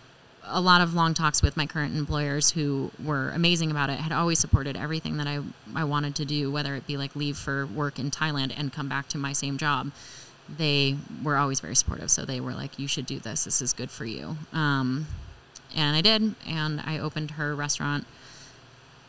[0.48, 4.12] a lot of long talks with my current employers who were amazing about it had
[4.12, 5.40] always supported everything that I,
[5.76, 8.88] I wanted to do, whether it be like leave for work in Thailand and come
[8.88, 9.92] back to my same job.
[10.58, 12.12] They were always very supportive.
[12.12, 13.46] So they were like, you should do this.
[13.46, 14.38] This is good for you.
[14.54, 15.08] Um,
[15.76, 16.36] and I did.
[16.48, 18.06] And I opened her restaurant.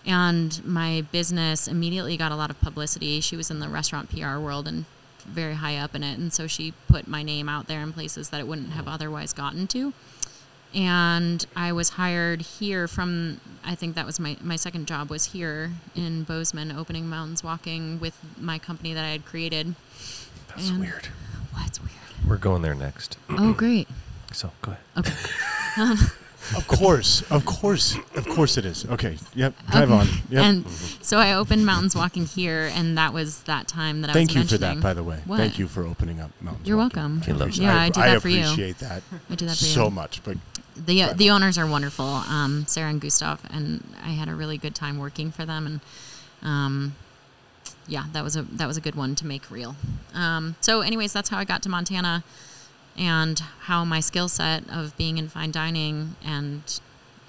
[0.07, 3.20] And my business immediately got a lot of publicity.
[3.20, 4.87] She was in the restaurant PR world and
[5.26, 6.18] very high up in it.
[6.18, 9.32] And so she put my name out there in places that it wouldn't have otherwise
[9.32, 9.93] gotten to
[10.76, 15.24] and I was hired here from I think that was my, my second job was
[15.32, 19.74] here in Bozeman opening mountains walking with my company that I had created.
[20.48, 21.08] That's And- weird.
[21.52, 21.92] What's weird?
[22.28, 23.16] We're going there next.
[23.30, 23.88] Oh great.
[24.32, 25.06] So go ahead.
[25.78, 25.94] Okay.
[26.56, 28.84] Of course, of course, of course it is.
[28.86, 29.52] Okay, yep.
[29.72, 30.06] Drive on.
[30.30, 30.44] Yep.
[30.44, 30.68] And
[31.02, 34.16] so I opened mountains walking here and that was that time that I was.
[34.16, 35.18] Thank was you for that, by the way.
[35.26, 35.38] What?
[35.38, 36.68] Thank you for opening up Mountains.
[36.68, 37.02] You're Walking.
[37.02, 37.20] welcome.
[37.22, 38.42] He loves Yeah, I, do that for you.
[38.44, 39.02] appreciate that.
[39.28, 39.70] I do that for you.
[39.72, 40.22] so much.
[40.22, 40.36] But
[40.76, 41.16] the Right.
[41.16, 44.98] the owners are wonderful, um, Sarah and Gustav, and I had a really good time
[44.98, 45.66] working for them.
[45.66, 45.80] And
[46.42, 46.94] um,
[47.88, 49.76] yeah, that was a that was a good one to make real.
[50.14, 52.24] Um, so, anyways, that's how I got to Montana,
[52.96, 56.80] and how my skill set of being in fine dining and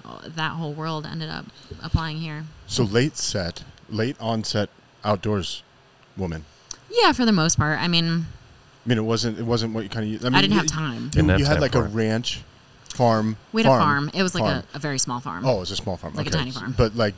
[0.04, 1.46] uh, that whole world ended up
[1.82, 2.44] applying here.
[2.66, 4.68] so late set, late onset
[5.04, 5.62] outdoors
[6.16, 6.44] woman.
[6.90, 7.78] Yeah, for the most part.
[7.78, 8.26] I mean,
[8.84, 9.38] I mean, it wasn't.
[9.38, 10.24] It wasn't what you kind of.
[10.24, 11.04] I, mean, I didn't you, have time.
[11.04, 11.88] You, Didn't you had like a it.
[11.88, 12.42] ranch,
[12.98, 13.36] farm.
[13.52, 14.10] We had farm, a farm.
[14.12, 14.64] It was like farm.
[14.74, 15.46] a, a very small farm.
[15.46, 16.14] Oh, it was a small farm.
[16.14, 16.74] Like a tiny farm.
[16.76, 17.14] But like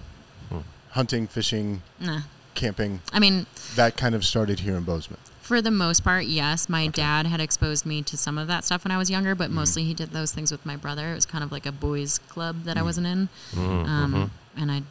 [0.90, 2.20] hunting, fishing, Nah.
[2.54, 5.18] camping, I mean, that kind of started here in Bozeman.
[5.40, 6.68] For the most part, yes.
[6.68, 9.38] My dad had exposed me to some of that stuff when I was younger, Mm-hmm.
[9.38, 11.10] but mostly he did those things with my brother.
[11.12, 12.86] It was kind of like a boys' club that I Mm-hmm.
[12.86, 14.30] wasn't in, Mm, um, mhm.
[14.60, 14.82] and I,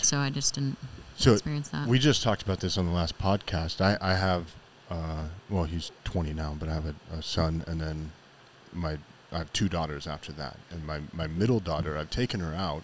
[0.00, 0.76] so I just didn't
[1.16, 1.88] So experience that.
[1.88, 3.80] we just talked about this on the last podcast.
[3.80, 4.54] I, I have,
[4.90, 8.12] uh, well, he's 20 now, but I have a, a son, and then
[8.72, 8.98] my
[9.32, 12.82] I have two daughters after that, and my my middle daughter, I've taken her out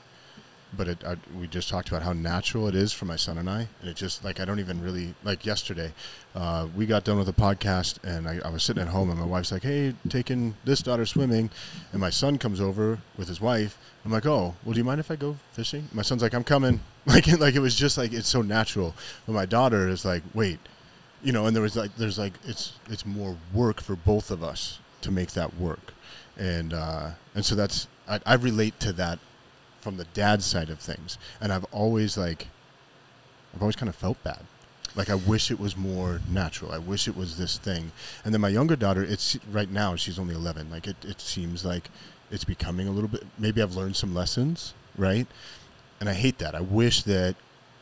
[0.76, 3.48] but it, I, we just talked about how natural it is for my son and
[3.48, 5.92] I, and it just like I don't even really like yesterday.
[6.34, 9.18] Uh, we got done with the podcast, and I, I was sitting at home, and
[9.18, 11.50] my wife's like, "Hey, taking this daughter swimming,"
[11.92, 13.78] and my son comes over with his wife.
[14.04, 16.44] I'm like, "Oh, well, do you mind if I go fishing?" My son's like, "I'm
[16.44, 18.94] coming." Like, like it was just like it's so natural.
[19.26, 20.58] But my daughter is like, "Wait,"
[21.22, 24.42] you know, and there was like, there's like, it's it's more work for both of
[24.42, 25.92] us to make that work,
[26.38, 29.18] and uh, and so that's I, I relate to that
[29.80, 32.48] from the dad side of things, and I've always like,
[33.54, 34.40] I've always kind of felt bad.
[34.96, 36.72] Like I wish it was more natural.
[36.72, 37.90] I wish it was this thing.
[38.24, 40.70] And then my younger daughter, it's right now she's only 11.
[40.70, 41.90] Like it, it seems like
[42.30, 43.24] it's becoming a little bit.
[43.38, 45.26] Maybe I've learned some lessons, right?
[45.98, 46.54] And I hate that.
[46.54, 47.34] I wish that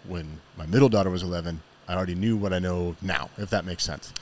[0.07, 3.29] when my middle daughter was 11, I already knew what I know now.
[3.37, 4.13] If that makes sense.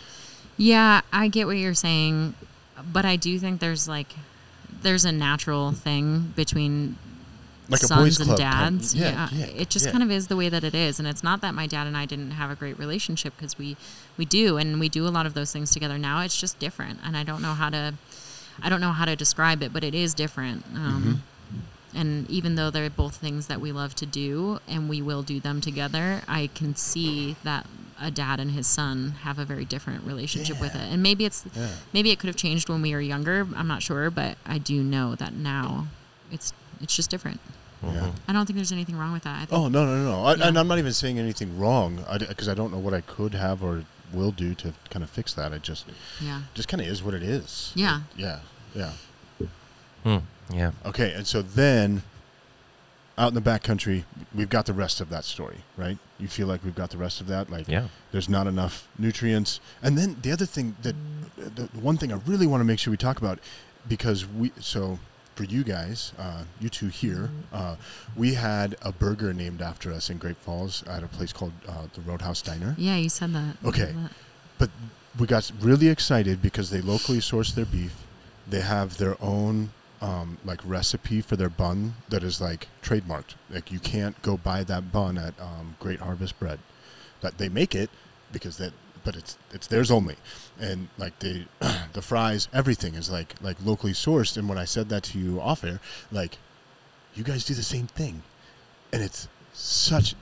[0.57, 2.35] Yeah, I get what you're saying,
[2.93, 4.15] but I do think there's like
[4.83, 6.97] there's a natural thing between
[7.69, 8.95] Like a sons boys' and club kind- dads.
[8.95, 9.93] yeah, yeah, it just yeah.
[9.93, 11.97] kind of is the way that it is, and it's not that my dad and
[11.97, 13.77] I didn't have a great relationship because we
[14.17, 16.21] we do, and we do a lot of those things together now.
[16.21, 17.95] It's just different, and I don't know how to
[18.63, 20.65] I don't know how to describe it, but it is different.
[20.75, 21.15] Um, Mm-hmm.
[21.93, 25.41] And even though they're both things that we love to do, and we will do
[25.41, 27.67] them together, I can see that
[28.01, 30.81] a dad and his son have a very different relationship with it.
[30.91, 31.69] And maybe it's Yeah.
[31.93, 33.47] maybe it could have changed when we were younger.
[33.57, 35.89] I'm not sure, but I do know that now
[36.33, 37.41] it's it's just different.
[37.83, 38.11] Yeah.
[38.29, 39.37] I don't think there's anything wrong with that.
[39.37, 40.05] I think, Oh no no no!
[40.11, 40.25] no.
[40.25, 40.49] I, Yeah.
[40.49, 43.63] And I'm not even saying anything wrong because I, don't know what I could have
[43.63, 45.53] or will do to kind of fix that.
[45.53, 45.87] It just
[46.21, 47.73] yeah, just kind of is what it is.
[47.75, 48.01] Yeah.
[48.17, 48.41] Yeah.
[48.75, 48.93] Yeah.
[50.05, 50.19] Hmm.
[50.53, 50.73] Yeah.
[50.85, 52.03] Okay, and so then
[53.21, 54.05] out in the backcountry,
[54.35, 55.99] we've got the rest of that story, right?
[56.19, 57.89] You feel like we've got the rest of that, like Yeah.
[58.13, 59.61] there's not enough nutrients.
[59.83, 60.97] And then the other thing that
[61.37, 63.39] the one thing I really want to make sure we talk about
[63.89, 64.99] because we so
[65.35, 67.77] for you guys, uh, you two here, uh,
[68.17, 71.87] we had a burger named after us in Great Falls at a place called uh,
[71.95, 72.75] the Roadhouse Diner.
[72.79, 73.57] yeah, you said that.
[73.65, 73.93] Okay.
[73.93, 74.13] that.
[74.59, 74.71] But
[75.19, 77.95] we got really excited because they locally source their beef.
[78.49, 79.71] They have their own
[80.01, 83.35] um, like recipe for their bun that is like trademarked.
[83.51, 86.59] Like you can't go buy that bun at um, Great Harvest Bread.
[87.21, 87.91] That they make it
[88.33, 88.73] because that,
[89.05, 90.17] but it's it's theirs only.
[90.59, 91.45] And like the
[91.93, 94.37] the fries, everything is like like locally sourced.
[94.37, 95.81] And when I said that to you off air,
[96.11, 96.39] like
[97.15, 98.23] you guys do the same thing,
[98.93, 100.15] and it's such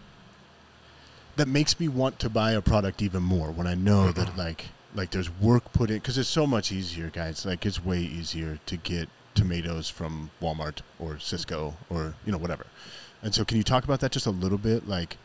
[1.36, 4.66] that makes me want to buy a product even more when I know that like
[4.94, 7.46] like there's work put in because it's so much easier, guys.
[7.46, 9.08] Like it's way easier to get
[9.38, 12.66] tomatoes from Walmart or Sysco or you know whatever.
[13.22, 15.16] And so, can you talk about that just a little bit, like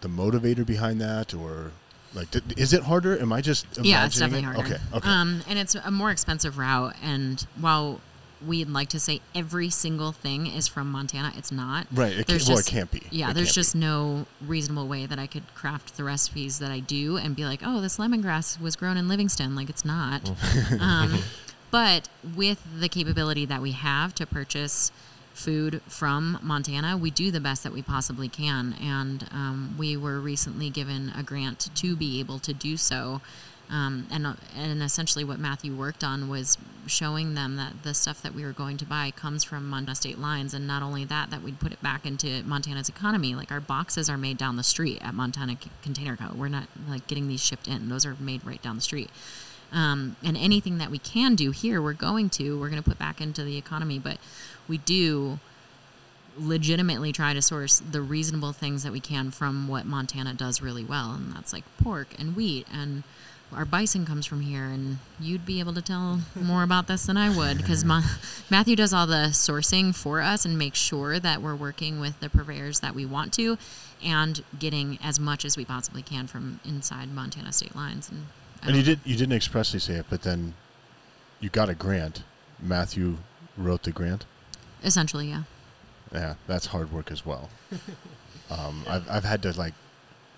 [0.00, 1.70] the motivator behind that, or
[2.14, 3.18] like d- is it harder?
[3.20, 4.54] Am I just Yeah, it's definitely it?
[4.54, 4.60] harder.
[4.74, 5.08] Okay, okay.
[5.08, 6.94] Um, and it's a more expensive route.
[7.02, 8.00] And while
[8.46, 11.86] we'd like to say every single thing is from Montana, it's not.
[11.92, 12.12] right.
[12.12, 13.02] It there's can't, well, it just- can't be.
[13.10, 13.78] Yeah, It there's just be.
[13.80, 17.60] no reasonable way that I could craft the recipes that I do and be like,
[17.64, 19.54] oh, this lemongrass was grown in Livingston.
[19.56, 20.28] Like, it's not.
[20.80, 21.20] um,
[21.70, 24.90] but with the capability that we have to purchase
[25.36, 28.74] food from Montana, we do the best that we possibly can.
[28.80, 33.20] And um, we were recently given a grant to be able to do so.
[33.68, 36.56] Um, and, and essentially, what Matthew worked on was
[36.86, 40.18] showing them that the stuff that we were going to buy comes from Montana state
[40.18, 43.34] lines, and not only that, that we'd put it back into Montana's economy.
[43.34, 46.32] Like our boxes are made down the street at Montana C- Container Co.
[46.34, 49.10] We're not like getting these shipped in; those are made right down the street.
[49.72, 52.58] Um, and anything that we can do here, we're going to.
[52.58, 54.18] We're going to put back into the economy, but
[54.68, 55.38] we do
[56.38, 60.84] legitimately try to source the reasonable things that we can from what Montana does really
[60.84, 63.02] well, and that's like pork and wheat and
[63.54, 67.16] our bison comes from here, and you'd be able to tell more about this than
[67.16, 68.02] I would because Ma-
[68.50, 72.28] Matthew does all the sourcing for us and makes sure that we're working with the
[72.28, 73.56] purveyors that we want to,
[74.04, 78.10] and getting as much as we possibly can from inside Montana state lines.
[78.10, 78.26] And,
[78.62, 80.54] And you don't- did you didn't expressly say it, but then
[81.40, 82.22] you got a grant.
[82.60, 83.18] Matthew
[83.56, 84.24] wrote the grant.
[84.82, 85.42] essentially, yeah.
[86.12, 87.50] Yeah, that's hard work as well.
[88.48, 89.74] Um, I've I've had to like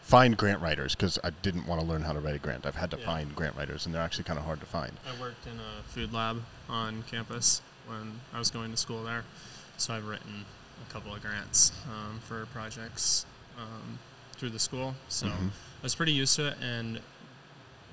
[0.00, 2.64] find grant writers because I didn't want to learn how to write a grant.
[2.64, 3.04] I've had to Yeah.
[3.04, 4.92] find grant writers, and they're actually kind of hard to find.
[5.06, 9.24] I worked in a food lab on campus when I was going to school there,
[9.76, 10.46] so I've written
[10.88, 13.26] a couple of grants um, for projects
[13.58, 13.98] um,
[14.38, 14.94] through the school.
[15.10, 15.48] So Mhm.
[15.48, 17.02] I was pretty used to it and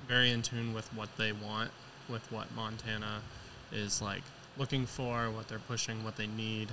[0.07, 1.71] very in tune with what they want,
[2.09, 3.21] with what Montana
[3.71, 4.23] is like
[4.57, 6.69] looking for, what they're pushing, what they need.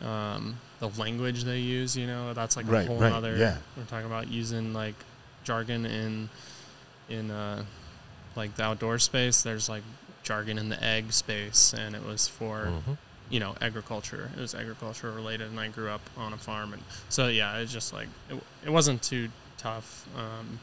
[0.00, 3.36] Um, the language they use, you know, that's like Right, a whole right, other.
[3.36, 3.58] yeah.
[3.76, 4.94] We're talking about using like
[5.44, 6.28] jargon in
[7.10, 7.64] in uh,
[8.36, 9.42] like the outdoor space.
[9.42, 9.82] There's like
[10.22, 12.96] jargon in the ag space, and it was for Mhm.
[13.28, 14.30] you know agriculture.
[14.34, 17.72] It was agriculture related, and I grew up on a farm, and so yeah, it's
[17.72, 19.28] just like it, it wasn't too
[19.58, 20.60] tough, um,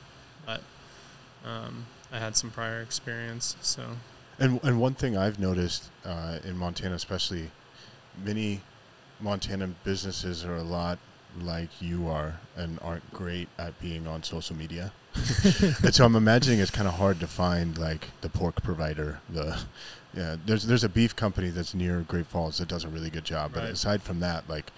[0.47, 0.61] but
[1.45, 3.84] um, I had some prior experience, so
[4.39, 7.51] And and one thing I've noticed uh, in Montana, especially,
[8.24, 8.62] many
[9.20, 10.99] Montana businesses are a lot
[11.39, 14.91] like you are and aren't great at being on social media.
[15.84, 19.20] and so I'm imagining it's kind of hard to find like the pork provider.
[19.30, 19.60] The
[20.14, 23.26] yeah, there's there's a beef company that's near Great Falls that does a really good
[23.26, 23.51] job.
[23.53, 24.72] But aside from that, like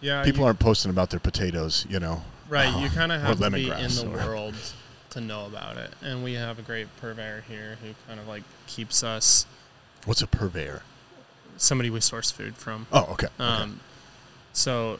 [0.00, 1.86] yeah, people you, aren't posting about their potatoes.
[1.88, 2.74] You know, right.
[2.82, 4.54] You kind of have to be in the or- world
[5.10, 8.42] to know about it, and we have a great purveyor here who kind of like
[8.66, 9.46] keeps us
[10.04, 10.82] what's a purveyor?
[11.60, 12.86] somebody we source food from.
[12.92, 13.26] Oh, okay.
[13.26, 13.28] okay.
[13.38, 13.80] Um,
[14.52, 14.98] so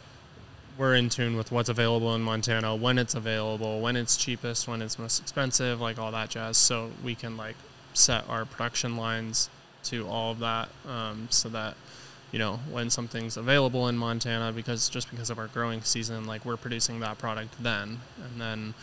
[0.78, 4.82] we're in tune with what's available in Montana, when it's available, when it's cheapest, when
[4.82, 6.56] it's most expensive, like all that jazz.
[6.56, 7.56] So we can like
[7.94, 9.50] set our production lines
[9.84, 11.74] to all of that, um, so that
[12.32, 16.44] you know when something's available in Montana, because just because of our growing season, like
[16.44, 18.74] we're producing that product then, and then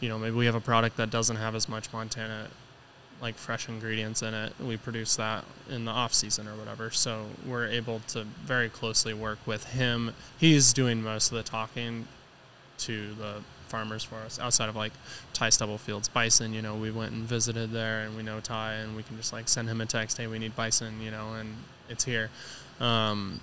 [0.00, 2.48] you know maybe we have a product that doesn't have as much Montana
[3.20, 4.52] like fresh ingredients in it.
[4.60, 6.90] We produce that in the off season or whatever.
[6.90, 10.12] So we're able to very closely work with him.
[10.38, 12.06] He's doing most of the talking
[12.78, 13.36] to the
[13.68, 14.92] farmers for us outside of like
[15.32, 16.52] Ty Stubblefields bison.
[16.52, 19.32] You know, we went and visited there and we know Ty and we can just
[19.32, 21.54] like send him a text, hey, we need bison, you know, and
[21.88, 22.30] it's here.
[22.80, 23.40] Um,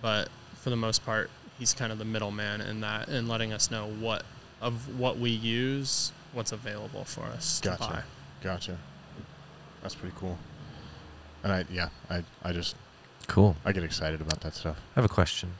[0.00, 3.70] but for the most part, he's kind of the middleman in that and letting us
[3.70, 4.22] know what
[4.60, 7.76] of what we use, what's available for us to buy.
[7.78, 8.04] Gotcha.
[8.42, 8.78] Gotcha.
[9.82, 10.38] That's pretty cool.
[11.42, 12.76] And I yeah, I I just
[13.26, 13.56] Cool.
[13.64, 14.78] I get excited about that stuff.
[14.96, 15.54] I have a question.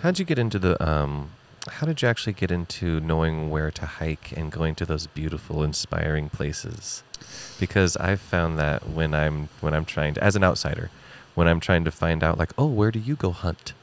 [0.00, 1.32] How'd you get into the um
[1.68, 5.62] how did you actually get into knowing where to hike and going to those beautiful
[5.62, 7.04] inspiring places?
[7.60, 10.90] Because I've found that when I'm when I'm trying to as an outsider,
[11.34, 13.74] when I'm trying to find out like, "Oh, where do you go hunt?"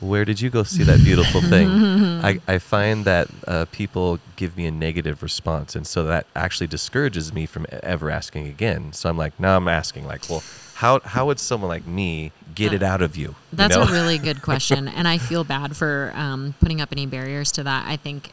[0.00, 1.68] Where did you go see that beautiful thing?
[2.24, 6.66] I, I find that uh, people give me a negative response, and so that actually
[6.66, 8.92] discourages me from ever asking again.
[8.92, 10.42] So I'm like, now I'm asking, like, well,
[10.74, 13.28] how how would someone like me get it out of you?
[13.28, 13.82] you That's know?
[13.82, 17.62] a really good question, and I feel bad for um, putting up any barriers to
[17.62, 17.86] that.
[17.88, 18.32] I think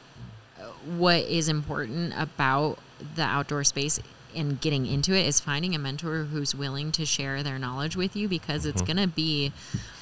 [0.59, 0.65] uh,
[0.97, 2.79] what is important about
[3.15, 3.99] the outdoor space
[4.35, 8.15] and getting into it is finding a mentor who's willing to share their knowledge with
[8.15, 9.51] you because it's going to be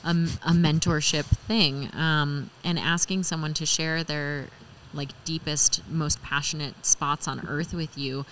[0.04, 1.90] a mentorship thing.
[1.96, 4.48] Um, and asking someone to share their
[4.94, 8.26] like deepest most passionate spots on earth with you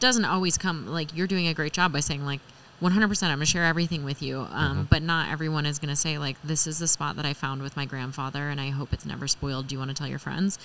[0.00, 2.40] doesn't always come like you're doing a great job by saying like
[2.82, 4.46] 100% i'm going to share everything with you.
[4.50, 7.32] Um, but not everyone is going to say like this is the spot that i
[7.32, 9.68] found with my grandfather and i hope it's never spoiled.
[9.68, 10.58] Do you want to tell your friends?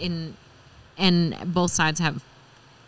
[0.00, 0.36] In
[0.96, 2.22] and both sides have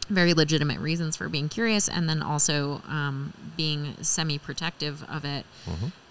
[0.08, 5.44] very legitimate reasons for being curious and then also um, being semi-protective of it.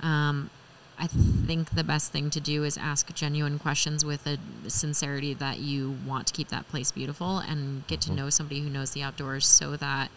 [0.01, 0.49] Um,
[0.97, 4.37] i think the best thing to do is ask genuine questions with a
[4.69, 8.69] sincerity that you want to keep that place beautiful and get to know somebody who
[8.69, 10.09] knows the outdoors so that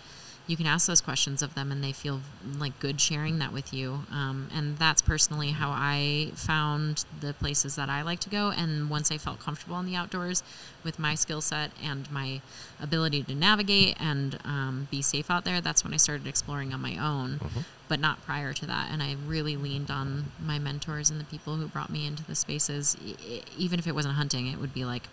[0.49, 2.23] you can ask those questions of them and they feel
[2.59, 4.01] like good sharing that with you.
[4.11, 8.51] Um, and that's personally how i found the places that i like to go.
[8.51, 10.43] And once i felt comfortable in the outdoors
[10.83, 12.41] with my skill set and my
[12.81, 16.81] ability to navigate and um, be safe out there that's when i started exploring on
[16.81, 17.41] my own
[17.89, 18.89] but not prior to that.
[18.91, 22.35] And i really leaned on my mentors and the people who brought me into the
[22.35, 22.97] spaces.
[23.05, 25.05] E- even if it wasn't hunting it would be like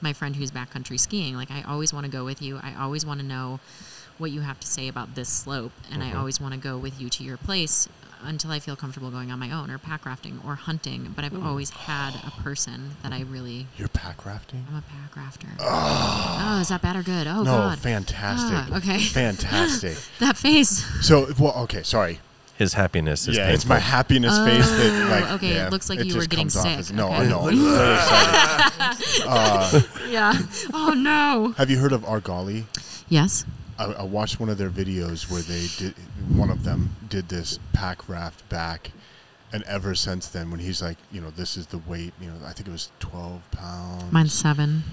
[0.00, 1.36] my friend who's backcountry skiing.
[1.36, 2.58] Like i always want to go with you.
[2.60, 3.60] I always want to know
[4.20, 7.00] what you have to say about this slope and i always want to go with
[7.00, 7.88] you to your place
[8.22, 11.42] until i feel comfortable going on my own or pack rafting or hunting but i've
[11.44, 14.66] always had a person that i really You're pack rafting?
[14.70, 18.72] i'm a pack rafter oh, is that bad or good oh no, god fantastic.
[18.72, 18.98] Ah, okay.
[19.00, 19.96] Fantastic.
[20.18, 22.20] that face So, well, okay, sorry.
[22.58, 23.54] His happiness is yeah, painful.
[23.54, 26.44] it's my happiness face that, like, Oh, okay, it looks like it you were getting
[26.44, 26.78] comes off sick.
[26.78, 27.16] as- no, Okay.
[27.16, 27.48] I know.
[27.48, 29.20] I'm very excited.
[29.26, 30.32] Uh, yeah
[30.74, 32.64] oh no have you heard of Argali?
[33.08, 33.44] yes
[33.80, 35.94] I, I watched one of their videos where they did,
[36.28, 38.92] one of them did this pack raft back.
[39.52, 42.36] And ever since then, when he's like, you know, this is the weight, you know,
[42.46, 44.12] I think it was 12 pounds.
[44.12, 44.84] mine's seven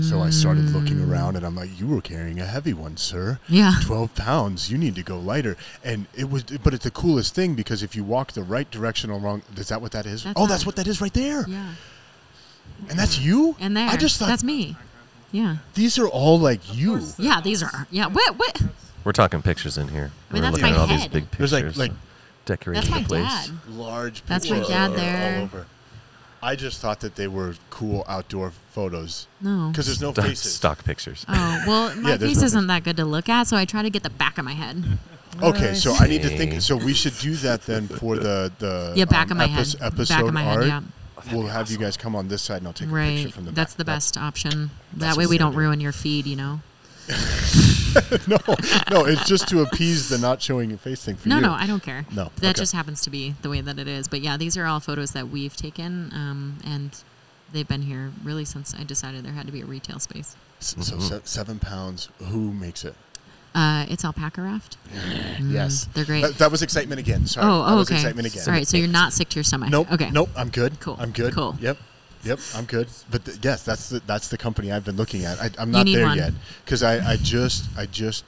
[0.00, 1.10] So I started looking mm.
[1.10, 3.40] around and I'm like, you were carrying a heavy one, sir.
[3.48, 4.70] yeah 12 pounds.
[4.70, 5.56] You need to go lighter.
[5.82, 9.10] And it was, but it's the coolest thing because if you walk the right direction
[9.10, 10.24] along, is that what that is?
[10.24, 11.44] That's oh, that's what that is right there.
[11.48, 11.74] yeah
[12.88, 13.56] And that's you?
[13.58, 14.76] and there I just thought that's me
[15.32, 17.00] yeah these are all like you.
[17.18, 18.62] yeah these are yeah what what
[19.04, 20.10] We're talking pictures in here.
[20.30, 21.12] I mean, We're that's looking my at all these head.
[21.12, 21.78] big There's like- pictures.
[21.78, 21.92] like-
[22.46, 23.24] decorating that's my the place.
[23.48, 24.28] dad Large pictures.
[24.28, 25.40] That's my pictures dad all there.
[25.42, 25.66] over.
[26.42, 30.54] I just thought that they were cool outdoor photos no because there's no Stock, faces.
[30.54, 31.24] stock pictures.
[31.28, 33.64] oh well my Yeah, there's face no isn't that good to look at so i
[33.66, 34.82] try to get the back of my head
[35.42, 36.60] Okay, so I need to think.
[36.60, 39.74] So we should do that then for the the Yeah, back um, of my head.
[39.80, 40.62] episode Back of my art.
[40.64, 40.68] head.
[40.68, 40.80] Yeah.
[41.32, 43.52] We'll have you guys come on this side, and I'll take a picture from the
[43.52, 43.78] That's back.
[43.78, 44.70] the That- best option.
[44.96, 46.26] That way we don't gonna ruin your feed.
[46.26, 46.60] You know.
[48.28, 48.38] no,
[48.90, 51.42] no, it's just to appease the not showing your face thing for No, you.
[51.42, 52.06] no, I don't care.
[52.14, 52.60] No, That okay.
[52.60, 54.06] just happens to be the way that it is.
[54.06, 56.90] But yeah, these are all photos that we've taken, um, and
[57.52, 60.36] they've been here really since I decided there had to be a retail space.
[60.60, 62.08] S- So se- seven pounds.
[62.18, 62.94] Who makes it?
[63.54, 64.76] Uh, it's Alpacka Raft.
[64.94, 66.22] Mm, yes, they're great.
[66.22, 67.26] That, that was excitement again.
[67.26, 67.46] Sorry.
[67.46, 67.96] oh, that oh, was okay.
[67.96, 68.44] excitement again.
[68.46, 69.70] All right, so you're not sick to your stomach.
[69.70, 69.90] Nope.
[69.92, 70.10] Okay.
[70.10, 70.30] Nope.
[70.36, 70.78] I'm good.
[70.78, 70.96] Cool.
[71.00, 71.34] I'm good.
[71.34, 71.56] Cool.
[71.60, 71.76] Yep.
[72.22, 72.38] Yep.
[72.54, 72.88] I'm good.
[73.10, 75.40] But th- yes, that's the that's the company I've been looking at.
[75.40, 76.18] I, I'm not there one.
[76.18, 76.32] yet
[76.64, 78.24] because I, I just I just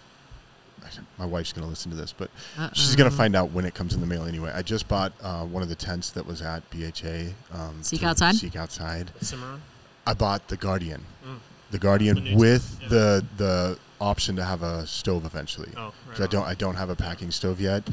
[1.18, 2.30] my wife's gonna listen to this, but
[2.72, 4.50] she's gonna find out when it comes in the mail anyway.
[4.54, 7.32] I just bought uh, one of the tents that was at BHA.
[7.52, 8.34] Um, Seek Outside?
[8.34, 9.10] Seek outside.
[9.20, 9.62] Cimarron?
[10.06, 11.04] I bought the Guardian.
[11.24, 11.38] Mm.
[11.70, 12.88] The Guardian The with tent, yeah.
[12.88, 15.70] the the option to have a stove eventually.
[15.76, 15.92] Oh, right.
[16.10, 17.88] 'Cause I don't I don't have a packing stove yet.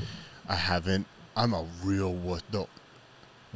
[0.47, 1.05] I haven't.
[1.37, 2.41] I'm a real wuss.
[2.51, 2.65] The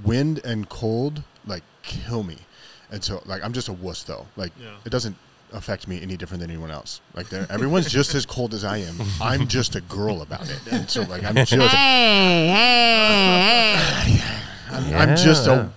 [0.03, 2.37] wind and cold like kill me,
[2.91, 4.27] and so like I'm just a wuss though.
[4.35, 4.75] Like Yeah.
[4.85, 5.15] it doesn't
[5.51, 6.99] affect me any different than anyone else.
[7.13, 8.95] Like they're, everyone's just as cold as I am.
[9.21, 11.53] I'm just a girl about it, and so like I'm just.
[14.73, 15.69] I'm, I'm just a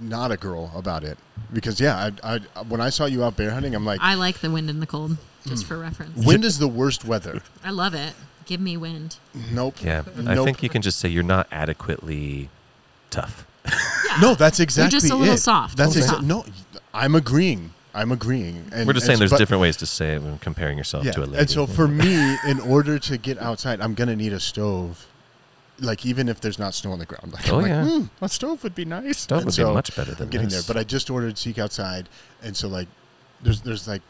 [0.00, 1.18] not a girl about it
[1.52, 4.38] because yeah I, I when I saw you out bear hunting I'm like I like
[4.40, 5.16] the wind and the cold,
[5.46, 5.68] just Hmm.
[5.68, 6.24] for reference.
[6.26, 7.42] wind is the worst weather.
[7.64, 8.14] I love it.
[8.46, 9.16] Give me wind.
[9.52, 9.76] Nope.
[9.82, 10.44] Yeah, I Nope.
[10.44, 12.48] think you can just say you're not adequately
[13.10, 13.44] tough.
[14.20, 15.38] No, that's exactly just a little it.
[15.38, 16.44] soft, That's a exa- little no.
[16.94, 17.72] I'm agreeing.
[17.94, 18.68] I'm agreeing.
[18.72, 21.04] And We're just saying so- there's but- different ways to say it when comparing yourself
[21.04, 21.38] Yeah, to a lady.
[21.38, 25.06] and so for me, in order to get outside, I'm gonna need a stove.
[25.80, 27.84] Like even if there's not snow on the ground, like, Oh, I'm like, yeah.
[27.84, 29.18] "Hmm, a stove would be nice.
[29.20, 30.64] Stove And would so be much better than I'm getting this.
[30.64, 32.08] there, but I just ordered Seek Outside,
[32.42, 32.88] and so like,
[33.42, 34.02] there's there's like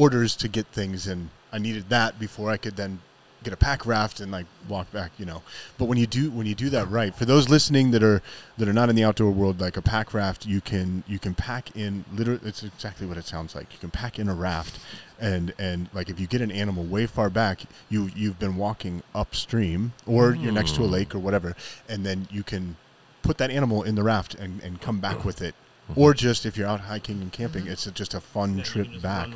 [0.00, 3.00] orders to get things, and I needed that before I could then
[3.42, 5.42] get a pack raft and like walk back, you know.
[5.78, 8.22] But when you do when you do that right, for those listening that are
[8.58, 11.34] that are not in the outdoor world, like a pack raft, you can you can
[11.34, 12.40] pack in literally.
[12.44, 13.72] It's exactly what it sounds like.
[13.72, 14.78] You can pack in a raft,
[15.18, 19.02] and and like if you get an animal way far back, you you've been walking
[19.14, 21.56] upstream, or you're next to a lake or whatever,
[21.88, 22.76] and then you can
[23.22, 25.54] put that animal in the raft and, and come back with it.
[25.96, 29.02] Or just if you're out hiking and camping, it's a, just a fun Yeah, trip
[29.02, 29.28] back.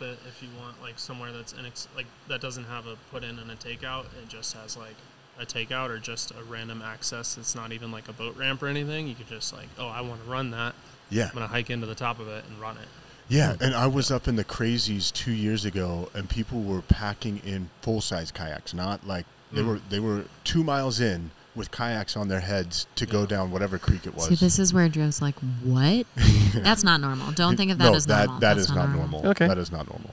[0.00, 3.22] With it if you want, like somewhere that's inex- like that doesn't have a put
[3.24, 4.04] in and a takeout.
[4.22, 4.94] It just has like
[5.38, 7.38] a takeout or just a random access.
[7.38, 9.06] It's not even like a boat ramp or anything.
[9.06, 10.74] You could just like, oh, I want to run that.
[11.10, 12.88] Yeah, I'm gonna hike into the top of it and run it.
[13.28, 17.40] Yeah, and I was up in the crazies two years ago, and people were packing
[17.44, 19.66] in full size kayaks, not like they Mm.
[19.66, 23.78] were they were two miles in with kayaks on their heads to go down whatever
[23.78, 24.28] creek it was.
[24.28, 26.06] See, this is where Joe's like, "What?
[26.54, 27.32] That's not normal.
[27.32, 28.40] Don't think of that no, as that normal.
[28.40, 29.26] that That's is not normal.
[29.28, 29.48] Okay.
[29.48, 30.10] that is not normal.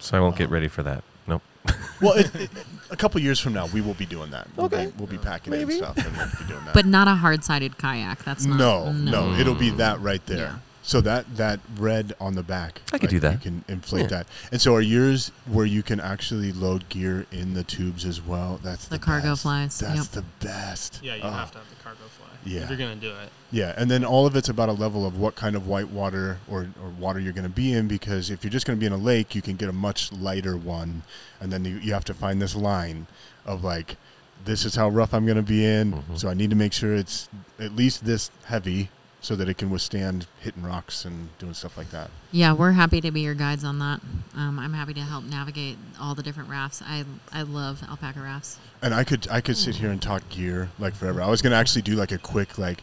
[0.00, 1.04] so I won't get uh, ready for that.
[1.26, 1.42] Nope.
[2.00, 2.50] Well, it, it,
[2.90, 4.48] a couple years from now, we will be doing that.
[4.56, 4.86] We'll Okay.
[4.86, 5.76] be, we'll be packing in Maybe.
[5.76, 6.74] stuff and we'll be doing that.
[6.74, 8.24] But not a hard-sided kayak.
[8.24, 8.58] That's not.
[8.58, 10.38] no, no, it'll be that right there.
[10.38, 10.56] Yeah.
[10.86, 13.32] So that that red on the back, I could do that.
[13.32, 14.18] You can inflate Yeah.
[14.18, 14.26] that.
[14.52, 18.60] And so are yours where you can actually load gear in the tubes as well?
[18.62, 19.42] That's the, The cargo best.
[19.42, 20.06] flies, That's yep.
[20.08, 21.00] the best.
[21.02, 21.30] Yeah, you Oh.
[21.30, 22.26] have to have the cargo fly.
[22.44, 22.60] Yeah.
[22.64, 23.30] If you're gonna do it.
[23.50, 26.38] Yeah, and then all of it's about a level of what kind of white water
[26.48, 28.86] or, or water you're going to be in because if you're just going to be
[28.86, 31.02] in a lake, you can get a much lighter one,
[31.40, 33.06] and then you, you have to find this line
[33.46, 33.96] of like,
[34.44, 36.18] this is how rough I'm going to be in, Mhm.
[36.18, 37.28] so I need to make sure it's
[37.60, 38.90] at least this heavy
[39.24, 42.10] so that it can withstand hitting rocks and doing stuff like that.
[42.30, 44.00] Yeah, we're happy to be your guides on that.
[44.36, 46.82] Um, I'm happy to help navigate all the different rafts.
[46.86, 48.58] I I love Alpacka rafts.
[48.82, 51.22] And I could I could sit here and talk gear like forever.
[51.22, 52.82] I was going to actually do like a quick like.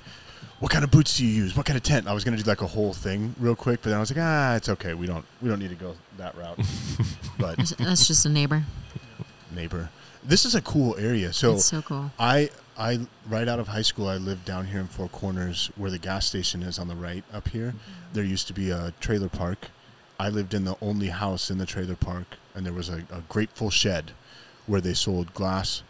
[0.59, 1.55] What kind of boots do you use?
[1.55, 2.07] What kind of tent?
[2.07, 4.23] I was gonna do like a whole thing real quick, but then I was like,
[4.23, 4.93] ah, it's okay.
[4.93, 6.57] We don't we don't need to go that route.
[7.39, 8.63] but That's- That's just a neighbor.
[9.55, 9.89] neighbor.
[10.23, 11.34] This is a cool area.
[11.34, 12.11] So, it's so cool.
[12.19, 15.91] I I right out of high school I lived down here in Four Corners where
[15.91, 17.73] the gas station is on the right up here.
[18.14, 19.68] There used to be a trailer park.
[20.19, 23.22] I lived in the only house in the trailer park and there was a, a
[23.30, 24.11] grateful shed
[24.68, 25.84] where they sold glass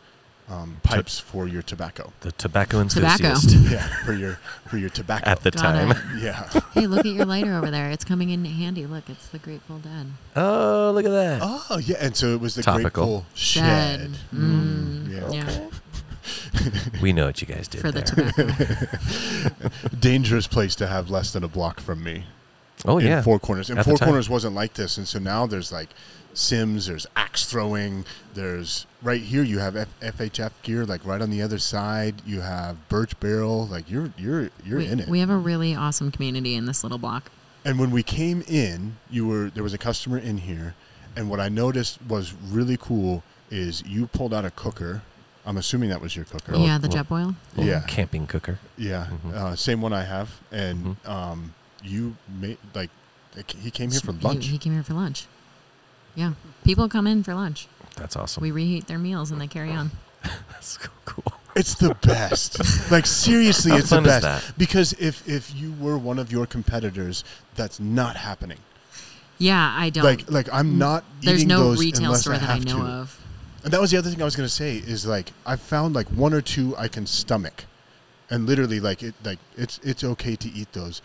[0.50, 2.12] um, pipes for your tobacco.
[2.22, 3.24] The tobacco Tobacco.
[3.26, 5.30] enthusiast yeah, for your for your tobacco.
[5.30, 5.92] at the Got time.
[5.92, 5.98] it.
[6.22, 6.50] yeah.
[6.74, 7.90] hey, look at your lighter over there.
[7.92, 8.86] It's coming in handy.
[8.86, 10.08] Look, it's the Grateful Dead.
[10.36, 11.40] Oh, look at that.
[11.44, 12.90] Oh yeah, and so it was the Topical.
[12.90, 14.12] grateful shed.
[14.12, 14.20] Dead.
[14.34, 15.32] Mm, yeah.
[15.32, 15.68] yeah.
[17.02, 18.42] We know what you guys did For the there.
[19.62, 19.70] tobacco.
[20.00, 22.26] Dangerous place to have less than a block from me.
[22.86, 23.22] oh in yeah.
[23.22, 23.70] Four Corners.
[23.70, 23.98] And At Four.
[23.98, 25.90] Corners wasn't like this, and so now there's like
[26.34, 28.06] Sims, there's axe throwing,
[28.36, 32.22] there's right here you have F- FHF gear, like right on the other side.
[32.26, 35.10] You have Birch Barrel, like you're you're you're we, in it.
[35.10, 37.32] we have a really awesome community in this little block.
[37.66, 40.76] and when we came in, you were there was a customer in here,
[41.16, 45.02] and what I noticed was really cool is you pulled out a cooker.
[45.46, 46.56] I'm assuming that was your cooker.
[46.56, 47.36] yeah, the well- Jetboil.
[47.56, 47.82] Little Yeah.
[47.88, 48.60] Camping cooker.
[48.78, 49.34] Yeah, Mhm.
[49.34, 51.10] uh, same one I have, and Mhm.
[51.10, 51.54] um,
[51.84, 52.90] you made like
[53.36, 54.48] like, he came here for lunch.
[54.48, 55.26] He, came here for lunch.
[56.16, 56.34] Yeah,
[56.66, 57.68] people come in for lunch.
[57.96, 58.42] That's awesome.
[58.44, 59.92] We reheat their meals and they carry on.
[60.52, 61.24] That's so cool.
[61.56, 62.60] It's the best.
[62.92, 64.24] like seriously, How it's the fun is best.
[64.48, 64.58] that?
[64.58, 67.24] Because if if you were one of your competitors,
[67.56, 68.60] that's not happening.
[69.38, 70.04] Yeah, I don't.
[70.04, 71.04] Like like I'm not.
[71.22, 72.84] There's eating no those retail store I that I know to.
[72.84, 73.18] of.
[73.64, 76.08] And that was the other thing I was gonna say is like I found like
[76.08, 77.66] one or two I can stomach,
[78.30, 81.02] and literally like it like it's it's okay to eat those.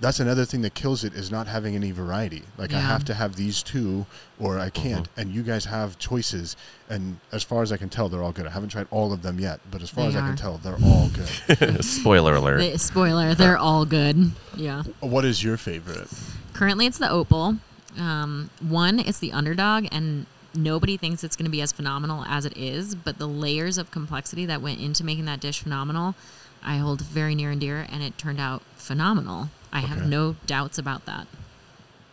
[0.00, 2.42] That's another thing that kills it is not having any variety.
[2.58, 4.04] Like I have to have these two,
[4.38, 5.08] or I can't.
[5.10, 5.20] Mm-hmm.
[5.20, 6.56] And you guys have choices,
[6.90, 8.46] and as far as I can tell, they're all good.
[8.46, 10.58] I haven't tried all of them yet, but as far They as I can tell,
[10.58, 11.84] they're all good.
[11.84, 12.58] Spoiler alert.
[12.58, 14.32] The, spoiler, they're all good.
[14.56, 14.82] Yeah.
[15.00, 16.08] what is your favorite?
[16.52, 17.56] Currently, it's the opal.
[17.96, 22.44] Um, one, it's the underdog, and nobody thinks it's going to be as phenomenal as
[22.44, 22.94] it is.
[22.94, 26.14] But the layers of complexity that went into making that dish phenomenal,
[26.62, 29.50] I hold very near and dear, and it turned out phenomenal.
[29.72, 31.26] I have no doubts about that.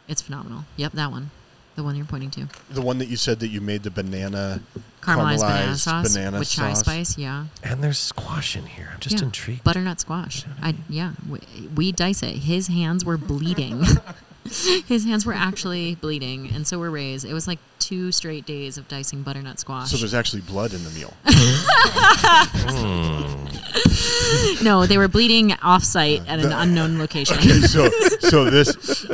[0.07, 0.65] It's phenomenal.
[0.77, 1.29] Yep, that one,
[1.75, 4.61] the one you're pointing to, The one that you said that you made the banana
[5.01, 6.79] caramelized, banana sauce banana with chai sauce.
[6.79, 7.17] spice.
[7.17, 8.89] Yeah, and there's squash in here.
[8.93, 9.25] I'm just yeah.
[9.25, 9.63] intrigued.
[9.63, 10.45] Butternut squash.
[10.61, 11.13] I yeah.
[11.29, 11.39] We,
[11.75, 12.37] we dice it.
[12.37, 13.83] His hands were bleeding.
[14.87, 17.23] His hands were actually bleeding, and so were Ray's.
[17.23, 19.91] It was like two straight days of dicing butternut squash.
[19.91, 21.13] So there's actually blood in the meal.
[24.63, 27.37] no, they were bleeding off-site at an unknown location.
[27.37, 27.89] Okay, so
[28.19, 29.05] so this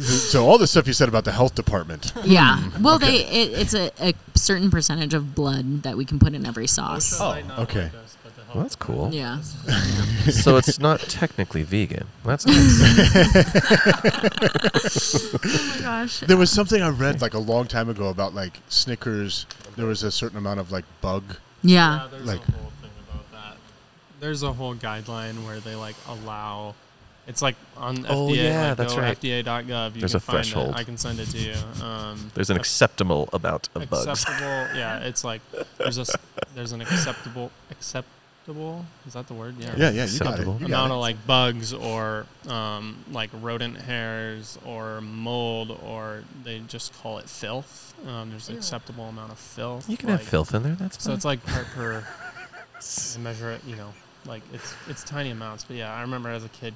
[0.00, 2.12] so all the stuff you said about the health department.
[2.24, 2.58] Yeah.
[2.58, 6.34] Hmm, Well, they it, it's a, a certain percentage of blood that we can put
[6.34, 7.18] in every sauce.
[7.20, 7.90] Oh, okay.
[8.56, 9.10] Well, that's cool.
[9.12, 9.40] Yeah.
[10.30, 12.06] so it's not technically vegan.
[12.24, 12.80] That's nice.
[14.14, 16.20] Oh my gosh.
[16.20, 19.44] There was something I read like a long time ago about like Snickers.
[19.76, 21.36] There was a certain amount of like bug.
[21.62, 21.76] Yeah.
[22.02, 23.56] Yeah, there's Like- a whole thing about that.
[24.20, 26.74] There's a whole guideline where they like allow.
[27.26, 28.36] It's like on Oh, FDA.
[28.36, 29.20] yeah, like, that's go right.
[29.20, 29.94] FDA.gov.
[29.96, 30.68] You There's can a find threshold.
[30.70, 30.76] It.
[30.76, 31.54] I can send it to you.
[31.84, 34.06] Um, There's an acceptable amount of bugs.
[34.06, 34.48] acceptable.
[34.78, 35.40] yeah, it's like
[35.76, 36.16] there's a s-
[36.54, 37.50] there's an acceptable
[38.48, 38.84] acceptable.
[39.06, 39.54] Is that the word?
[39.58, 40.04] Yeah, yeah, you got it.
[40.04, 40.52] Acceptable.
[40.54, 40.94] You got amount it.
[40.94, 47.28] of like bugs or um, like rodent hairs or mold or they just call it
[47.28, 47.94] filth.
[48.06, 49.88] Um, there's an acceptable amount of filth.
[49.88, 50.74] You can like- have filth in there.
[50.74, 51.16] That's So fine.
[51.16, 52.04] it's like per, per
[53.14, 53.92] they measure it, you know,
[54.26, 55.64] like it's it's tiny amounts.
[55.64, 56.74] But yeah, I remember as a kid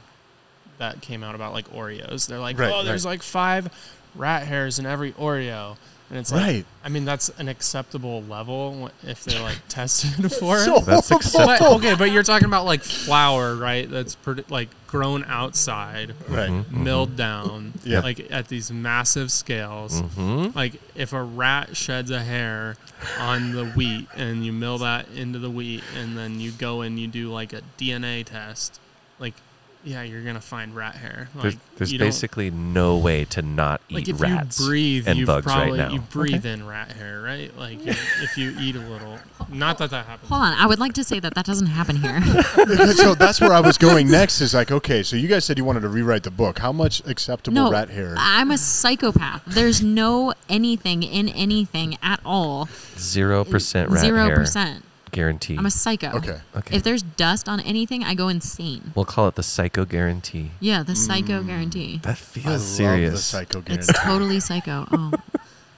[0.79, 2.27] that came out about like Oreos.
[2.27, 3.13] They're like, Right, oh, there's right.
[3.13, 3.71] like five
[4.17, 5.77] rat hairs in every Oreo,
[6.11, 6.67] and it's like, Right.
[6.85, 10.65] I mean, that's an acceptable level if they're like tested for it.
[10.65, 11.75] So That's But, acceptable.
[11.77, 13.89] okay, but you're talking about like flour, right?
[13.89, 16.51] That's produ- like grown outside, Right.
[16.51, 18.01] Mhm, milled down, Yeah.
[18.01, 20.03] like at these massive scales.
[20.03, 20.55] mhm.
[20.55, 22.77] Like if a rat sheds a hair
[23.19, 26.99] on the wheat and you mill that into the wheat and then you go and
[26.99, 28.81] you do like a DNA test,
[29.21, 29.35] like
[29.83, 31.29] yeah, you're gonna find rat hair.
[31.35, 35.19] Like There's, there's basically no way to not eat like if rats you breathe and
[35.19, 35.95] you bugs probably right now.
[35.95, 37.57] you breathe in rat hair, right?
[37.57, 39.19] Like if you eat a little.
[39.49, 40.29] Not that that happens.
[40.29, 40.53] Hold on.
[40.53, 42.21] I would like to say that that doesn't happen here.
[42.95, 44.41] so that's where I was going next.
[44.41, 46.59] Is like, okay, so you guys said you wanted to rewrite the book.
[46.59, 48.15] How much acceptable no, rat hair?
[48.19, 49.43] I'm a psychopath.
[49.47, 52.69] There's no anything in anything at all.
[52.99, 54.85] Zero percent rat Zero hair percent.
[55.11, 55.57] Guarantee.
[55.57, 56.11] I'm a psycho.
[56.17, 56.41] Okay.
[56.57, 56.77] okay.
[56.77, 58.93] If there's dust on anything, I go insane.
[58.95, 60.51] we'll call it the psycho guarantee.
[60.61, 61.99] Yeah, the psycho guarantee.
[62.03, 63.25] That I feels love the serious.
[63.25, 63.93] psycho It's guarantee.
[64.05, 64.87] totally psycho.
[64.93, 65.13] Oh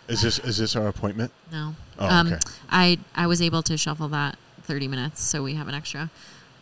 [0.08, 1.30] Is this is this our appointment?
[1.52, 1.74] no.
[1.98, 2.38] Oh, um, okay.
[2.68, 6.10] I I was able to shuffle that 30 minutes, so we have an extra.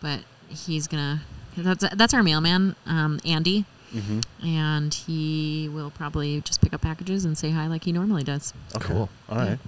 [0.01, 1.23] But he's gonna.
[1.57, 3.65] That's that's our mailman, um, Andy,
[3.95, 4.47] Mm-hmm.
[4.47, 8.53] and he will probably just pick up packages and say hi like he normally does.
[8.77, 8.87] Okay.
[8.87, 9.09] Cool.
[9.29, 9.59] All right.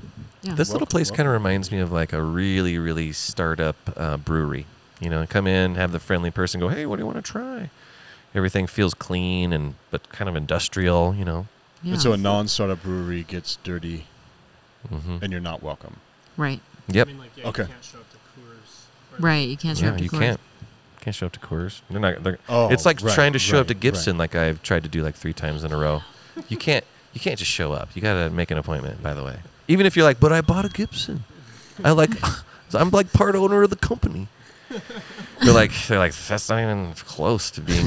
[0.42, 0.54] Yeah.
[0.54, 4.66] This little place kind of reminds me of like a really, really startup uh, brewery.
[5.00, 7.22] You know, come in, have the friendly person go, "Hey, what do you want to
[7.22, 7.70] try?"
[8.34, 11.14] Everything feels clean and but kind of industrial.
[11.14, 11.46] You know.
[11.82, 11.92] yeah.
[11.92, 14.06] And so a non-startup brewery gets dirty,
[14.88, 15.96] hmm and you're not welcome.
[16.36, 16.60] right.
[16.88, 17.06] Yep.
[17.06, 17.62] I mean, like, yeah, Okay.
[17.62, 19.20] You can't show up to Coors.
[19.22, 19.48] Right.
[19.48, 20.22] You can't show Yeah, up to you court.
[20.22, 20.40] can't.
[21.00, 21.80] Can't show up to Coors.
[21.88, 22.22] They're not.
[22.24, 24.82] They're, Oh, it's like right, trying to show up to right, Gibson, like I've tried
[24.82, 26.02] to do like three times in a row.
[26.48, 26.84] You can't.
[27.12, 27.90] You can't just show up.
[27.94, 29.02] You gotta make an appointment.
[29.02, 29.38] By the way,
[29.72, 31.24] even if you're like, but I bought a Gibson.
[31.82, 32.10] I like.
[32.74, 34.28] I'm like part owner of the company.
[35.42, 37.86] They're like, they're like, that's not even close to being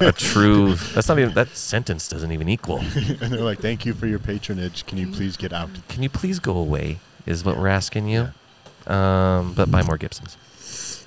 [0.00, 0.74] a true.
[0.74, 1.34] That's not even.
[1.34, 2.78] That sentence doesn't even equal.
[2.94, 4.86] and they're like, "Thank you for your patronage.
[4.86, 6.98] Can you please get out?" Can you please go away?
[7.26, 8.28] Is what we're asking you.
[8.86, 10.36] Um, but buy more Gibsons.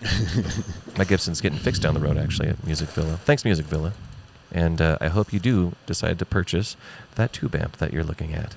[0.98, 3.18] My Gibson's getting fixed down the road actually at Music Villa.
[3.18, 3.94] Thanks, Music Villa.
[4.52, 6.76] And uh, I hope you do decide to purchase
[7.16, 8.56] that tube amp that you're looking at.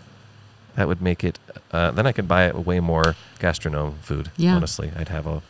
[0.77, 1.39] That would make it.
[1.73, 4.31] Uh, then I could buy way more GastroGnome food.
[4.36, 4.55] Yeah.
[4.57, 5.43] Honestly, I'd have a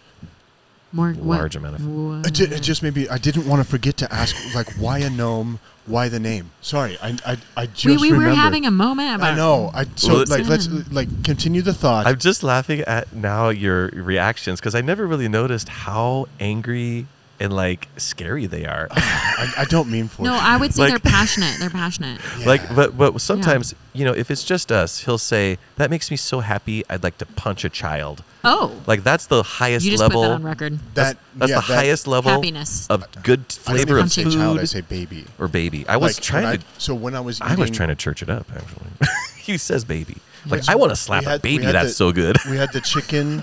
[0.92, 1.38] More what?
[1.38, 1.86] large amount of.
[1.86, 2.26] What?
[2.26, 5.10] It, ju- it just maybe I didn't want to forget to ask like why a
[5.10, 6.50] gnome, why the name.
[6.60, 9.32] Sorry, I I, I just we we were having a moment about.
[9.32, 9.70] I know.
[9.74, 12.06] I so Well, like let's like continue the thought.
[12.06, 17.06] I'm just laughing at now your reactions because I never really noticed how angry
[17.38, 18.88] and like scary they are.
[18.92, 20.34] I, I don't mean for No.
[20.34, 21.56] I would say Like- they're passionate.
[21.60, 22.20] They're passionate.
[22.38, 22.46] Yeah.
[22.46, 26.16] Like, but but sometimes you know if it's just us, he'll say that makes me
[26.16, 26.84] so happy.
[26.88, 28.22] I'd like to punch a child.
[28.44, 30.22] Oh, Like that's the highest you just level.
[30.22, 30.78] put that on record.
[30.94, 32.86] that that's yeah, the that- highest level Happiness.
[32.88, 34.58] of good I don't flavor even of say food child.
[34.60, 35.24] I say baby.
[35.38, 35.86] or baby.
[35.88, 36.64] I was Like, trying when to.
[36.78, 38.86] So when I was I was trying to church it up actually.
[39.38, 40.16] he says baby.
[40.46, 41.72] Like Yes, I want to slap a had- we baby.
[41.72, 42.36] That's the- so good.
[42.48, 43.42] we had the chicken.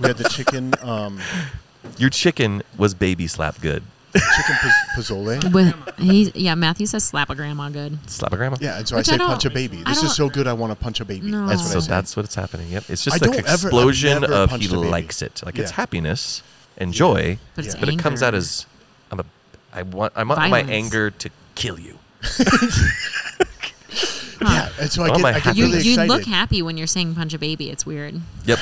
[0.00, 0.72] We had the chicken.
[0.82, 1.18] Um,
[1.98, 3.82] Your chicken was baby slap good.
[4.12, 5.52] chicken paz- pozole.
[5.54, 7.98] With he, yeah, Matthew says slap a grandma good.
[8.10, 8.56] Slap a grandma.
[8.60, 9.82] Yeah, and so Which I I say don't- punch a baby.
[9.86, 10.46] I This is don't- so good.
[10.46, 11.30] I want to punch a baby.
[11.30, 11.46] No.
[11.46, 11.88] That's what so I say.
[11.88, 12.68] that's what's happening.
[12.70, 12.84] Yep.
[12.90, 14.88] It's I just like don't ever- I've explosion never of he punched a baby.
[14.88, 15.42] likes it.
[15.44, 15.76] Like it's Yeah.
[15.76, 16.42] happiness
[16.76, 17.80] and joy, But it's Yeah.
[17.80, 18.26] but it comes anger.
[18.26, 18.66] out as
[19.12, 19.24] I'm a
[19.72, 21.98] I want I'm on my anger to kill you.
[24.42, 26.08] yeah, and so I Oh, get, my I get happy- You really you excited.
[26.12, 27.70] look happy when you're saying punch a baby.
[27.70, 28.20] It's weird.
[28.46, 28.58] Yep.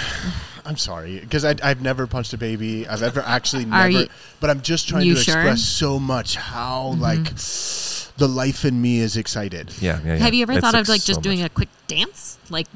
[0.68, 2.86] I'm sorry because I've never punched a baby.
[2.86, 3.90] I've ever actually Are never.
[4.02, 4.08] you-
[4.38, 5.34] but I'm just trying to sure?
[5.34, 5.48] Mm-hmm.
[5.48, 7.24] express so much how like
[8.18, 9.72] the life in me is excited.
[9.80, 10.16] Yeah, yeah, yeah.
[10.18, 11.50] Have you ever It's thought of like so just doing much.
[11.50, 12.36] a quick dance?
[12.50, 12.66] Like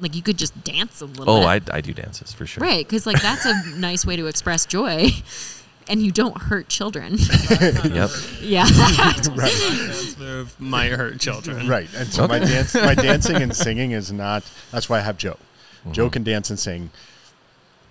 [0.00, 1.28] like you could just dance a little.
[1.28, 1.70] Oh, bit.
[1.70, 2.62] I, I do dances for sure.
[2.62, 5.08] right because like that's a nice way to express joy,
[5.88, 7.18] and you don't hurt children.
[7.60, 8.10] Yep.
[8.40, 8.66] yeah.
[9.36, 11.68] Dance move might hurt children.
[11.68, 14.42] Right, and so my dance, my dancing and singing is not.
[14.70, 15.36] That's why I have Joe.
[15.80, 15.92] Mm-hmm.
[15.92, 16.90] Joe can dance and sing.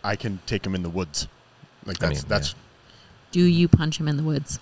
[0.03, 1.27] I can take him in the woods.
[1.85, 2.55] Like I that's mean, that's
[3.31, 4.59] Do you punch him in the woods?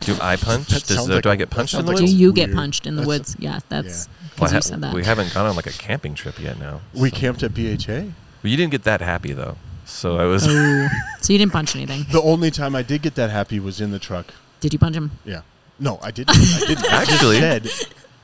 [0.00, 0.68] Do I punch?
[0.68, 1.96] That Does, sounds uh, like do I a- get that punched in sounds the like
[1.98, 2.12] Do woods?
[2.14, 3.36] a- you get weird- punched in the that's- woods?
[3.38, 4.08] Yeah, that's
[4.38, 4.94] Well, I ha- you said that.
[4.94, 6.80] we haven't gone on like a camping trip yet now.
[6.94, 8.12] we so- camped at BHA.
[8.42, 10.46] Well, you didn't get that happy though, so I was.
[10.48, 10.88] Oh,
[11.20, 12.06] so you didn't punch anything?
[12.10, 14.32] The only time I did get that happy was in the truck.
[14.60, 15.10] Did you punch him?
[15.24, 15.42] Yeah.
[15.78, 16.30] No, I didn't.
[16.38, 16.84] I didn't.
[16.86, 17.70] I just Actually- said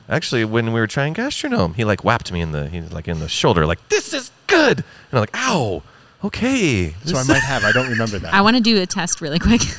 [0.09, 3.19] Actually, when we were trying GastroGnome, he like whapped me in the he like in
[3.19, 5.83] the shoulder, like this is good, and I'm like, ow,
[6.27, 6.93] okay.
[7.05, 7.17] so.
[7.17, 7.63] I might have.
[7.63, 8.33] I don't remember that.
[8.33, 9.61] I want to do a test really quick.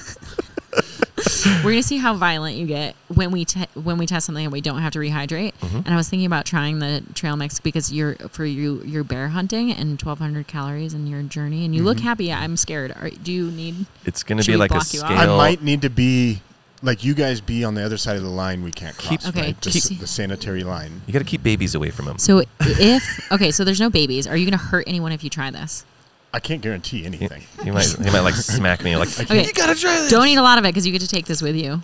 [1.64, 4.52] We're gonna see how violent you get when we te- when we test something and
[4.52, 5.52] we don't have to rehydrate.
[5.54, 5.76] Mm-hmm.
[5.78, 9.28] And I was thinking about trying the trail mix because you're for you you're bear
[9.28, 12.32] hunting and 1,200 calories in your journey, and you look happy.
[12.32, 12.92] I'm scared.
[12.92, 13.86] Are, do you need?
[14.04, 15.10] It's gonna be like a block you out?
[15.12, 16.40] I might need to be
[16.82, 18.62] like you guys be on the other side of the line.
[18.62, 19.08] We can't cross.
[19.10, 19.60] Keep- Okay, right?
[19.60, 21.02] The, keep- s- the sanitary line.
[21.06, 22.18] You got to keep babies away from him.
[22.18, 24.26] So if okay, so there's no babies.
[24.26, 25.84] Are you gonna hurt anyone if you try this?
[26.32, 27.42] I can't guarantee anything.
[27.64, 29.44] he might he might like smack me like Okay.
[29.46, 30.10] you gotta try this.
[30.10, 31.82] Don't eat a lot of it because you get to take this with you.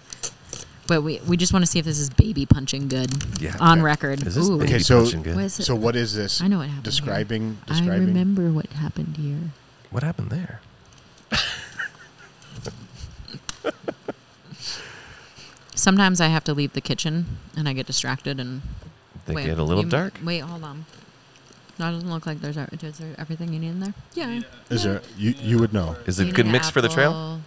[0.87, 3.11] But we, we just want to see if this is baby punching good
[3.41, 3.57] Yeah.
[3.59, 3.85] on Okay.
[3.85, 4.27] record.
[4.27, 4.59] Is this Ooh.
[4.59, 5.35] baby Okay, so- punching good?
[5.37, 5.65] What is it?
[5.65, 6.43] So what is this?
[6.43, 6.85] I know what happened.
[6.85, 6.91] here.
[6.93, 7.59] Describing.
[7.71, 9.39] I remember what happened here.
[9.91, 10.61] What happened there?
[15.75, 18.63] Sometimes I have to leave the kitchen and I get distracted and
[19.27, 20.15] They wait, get a little you- dark.
[20.25, 20.85] Wait, hold on.
[21.79, 23.95] That doesn't look like there's is there everything you need in there.
[24.15, 24.41] Yeah.
[24.71, 25.03] Is there?
[25.19, 25.97] You you would know.
[26.07, 27.41] Is it a good need mix for the trail?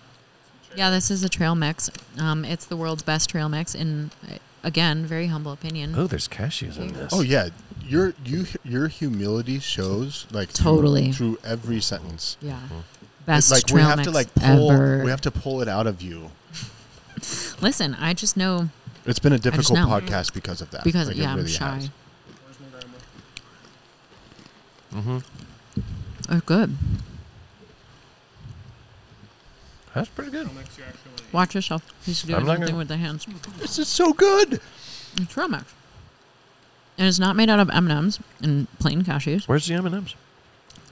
[0.76, 1.90] Yeah, this is a trail mix.
[2.20, 5.94] Um, it's the world's best trail mix, in uh, again, very humble opinion.
[5.98, 7.12] Oh, there's cashews in this.
[7.14, 7.50] Oh yeah,
[7.84, 11.12] your you your humility shows like through- Totally.
[11.14, 12.38] through, every sentence.
[12.42, 12.80] Yeah, Mm-hmm.
[13.26, 15.04] best like trail we have mix to like pull ever.
[15.04, 16.30] we have to pull it out of you.
[17.62, 18.70] Listen, I just know
[19.06, 19.88] It's been a difficult know.
[19.88, 20.84] podcast because of that.
[20.84, 21.76] because Like, it yeah, I'm really shy.
[21.76, 21.90] has.
[24.94, 25.18] Mm-hmm.
[26.30, 26.76] Oh, good.
[29.94, 30.50] That's pretty good.
[31.32, 31.84] Watch yourself.
[32.06, 33.26] He's doing I'm not something gonna- with the hands.
[33.58, 34.60] This is so good.
[35.20, 35.74] It's trail mix,
[36.98, 39.48] and it's not made out of M and M's and plain cashews.
[39.48, 40.16] Where's the M and M's?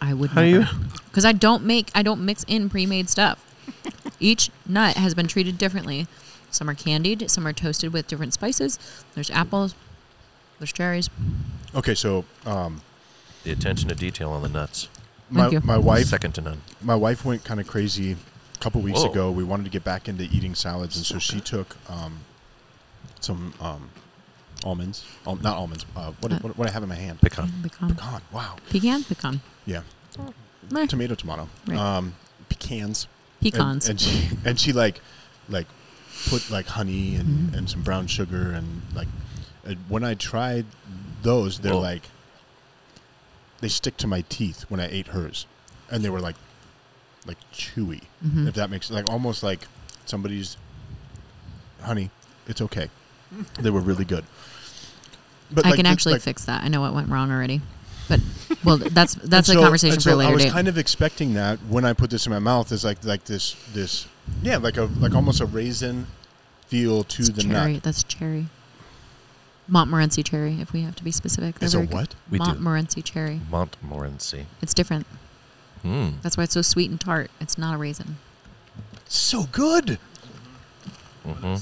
[0.01, 0.65] I would How do you-
[1.07, 3.41] because I don't make, I don't mix in pre-made stuff.
[4.19, 6.07] Each nut has been treated differently.
[6.51, 8.79] Some are candied, some are toasted with different spices.
[9.13, 9.75] There's apples,
[10.59, 11.09] there's cherries.
[11.75, 12.81] Okay, so um,
[13.45, 14.89] The attention to detail on the nuts.
[15.29, 15.59] my Thank you.
[15.63, 16.61] my wife Second to none.
[16.81, 19.11] my wife went kind of crazy a couple weeks Whoa.
[19.11, 19.31] ago.
[19.31, 22.19] We wanted to get back into eating salads, and so she took um,
[23.19, 23.89] some um,
[24.63, 25.05] almonds.
[25.27, 25.85] Um, not almonds.
[25.95, 27.21] Uh, what, Uh, what what I have in my hand?
[27.21, 27.51] Pecan.
[27.63, 28.21] Pecan, Pecan.
[28.31, 28.55] Wow.
[28.69, 29.81] pecan, pecan, Yeah.
[30.71, 30.87] Meh.
[30.87, 31.13] Tomato.
[31.15, 31.47] Tomato.
[31.67, 31.77] Right.
[31.77, 32.15] Um,
[32.49, 33.07] pecans.
[33.41, 33.87] pecans.
[33.87, 35.01] And, and she and she like
[35.49, 35.67] like
[36.29, 37.55] put like honey and, Mm-hmm.
[37.57, 39.07] and some brown sugar and like
[39.63, 40.65] and when I tried
[41.21, 41.79] those, they're Whoa.
[41.81, 42.03] like
[43.61, 45.45] they stick to my teeth when I ate hers,
[45.89, 46.35] and they were like
[47.25, 48.01] like chewy.
[48.25, 48.47] Mhm.
[48.47, 49.61] If that makes like almost like
[50.05, 50.57] somebody's
[51.81, 52.09] honey.
[52.47, 52.89] It's okay.
[53.59, 54.23] they were really good.
[55.51, 56.63] But I like can actually like- fix that.
[56.63, 57.61] I know what went wrong already.
[58.07, 58.19] But
[58.63, 60.51] well, that's that's a so- conversation for so later I was date.
[60.51, 63.55] kind of expecting that when I put this in my mouth is like like this
[63.73, 64.07] this
[64.43, 66.05] yeah like a like almost a raisin
[66.67, 67.73] feel to It's the cherry.
[67.73, 67.83] nut.
[67.83, 68.45] That's cherry.
[69.67, 71.59] Montmorency cherry, if we have to be specific.
[71.59, 71.93] They're It's a very good.
[71.95, 72.15] what?
[72.29, 72.45] We do.
[72.45, 73.41] Montmorency cherry.
[73.49, 74.45] Montmorency.
[74.61, 75.05] It's different.
[75.81, 76.09] Hmm.
[76.21, 77.31] That's why it's so sweet and tart.
[77.41, 78.17] It's not a raisin.
[79.07, 79.97] So good.
[81.25, 81.55] hmm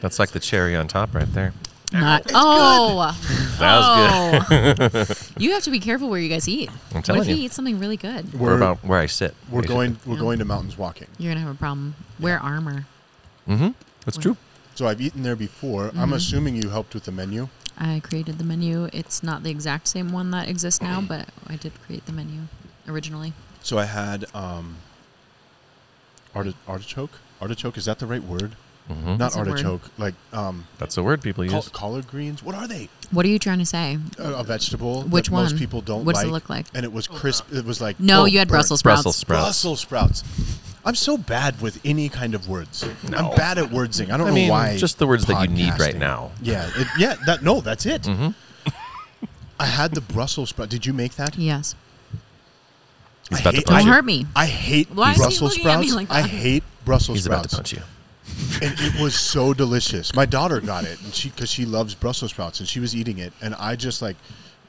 [0.00, 1.52] That's like the cherry on top right there.
[1.92, 2.30] Not.
[2.34, 3.16] Oh.
[3.56, 5.18] That was good.
[5.42, 6.68] you have to be careful where you guys eat.
[6.90, 7.44] I'm What telling if you you.
[7.46, 8.34] eat something really good?
[8.34, 9.34] We're We're about where I sit.
[9.50, 10.20] we're going we're Yeah.
[10.20, 11.06] going to mountains walking.
[11.16, 11.94] You're gonna have a problem.
[12.20, 12.84] Wear armor.
[13.48, 13.68] Mm-hmm.
[14.04, 14.36] That's true.
[14.76, 15.88] So I've eaten there before.
[15.96, 16.14] I'm Mhm.
[16.14, 17.48] assuming you helped with the menu.
[17.78, 18.88] I created the menu.
[18.92, 22.42] It's not the exact same one that exists now, but I did create the menu
[22.86, 23.32] originally.
[23.62, 24.76] So I had um,
[26.34, 27.12] arti- artichoke.
[27.40, 28.54] Artichoke is that the right word?
[28.88, 29.48] hmm Not That's word.
[29.48, 29.82] artichoke.
[29.98, 31.68] Like um, That's a word people col- use.
[31.70, 32.42] collard greens.
[32.42, 32.88] What are they?
[33.10, 33.98] What are you trying to say?
[34.18, 35.02] A, a vegetable.
[35.02, 35.42] Which that one?
[35.44, 36.28] Most people don't What does like.
[36.30, 36.66] it look like?
[36.74, 37.50] And it was crisp.
[37.52, 38.56] It was like No, oh, you had burnt.
[38.60, 39.02] Brussels sprouts.
[39.02, 39.42] Brussels sprouts.
[39.44, 40.22] Brussels sprouts.
[40.86, 42.86] I'm so bad with any kind of words.
[43.10, 43.18] No.
[43.18, 44.10] I'm bad at wordsing.
[44.12, 44.76] I don't I know mean, why.
[44.78, 46.30] just the words that you need right now.
[46.40, 47.16] Yeah, it, yeah.
[47.26, 48.06] That no, that's it.
[48.06, 48.28] hmm
[49.58, 50.68] I had the Brussels sprout.
[50.68, 51.36] Did you make that?
[51.36, 51.74] Yes.
[53.30, 53.92] He's I about to hate- punch Don't you.
[53.92, 54.26] hurt me.
[54.36, 56.10] I hate Why Brussels looking at me sprouts.
[56.10, 57.70] like I hate Brussels He's about sprouts.
[57.70, 57.90] to punch
[58.60, 58.62] you.
[58.68, 60.14] and it was so delicious.
[60.14, 63.18] My daughter got it, and she because she loves Brussels sprouts, and she was eating
[63.18, 64.16] it, and I just like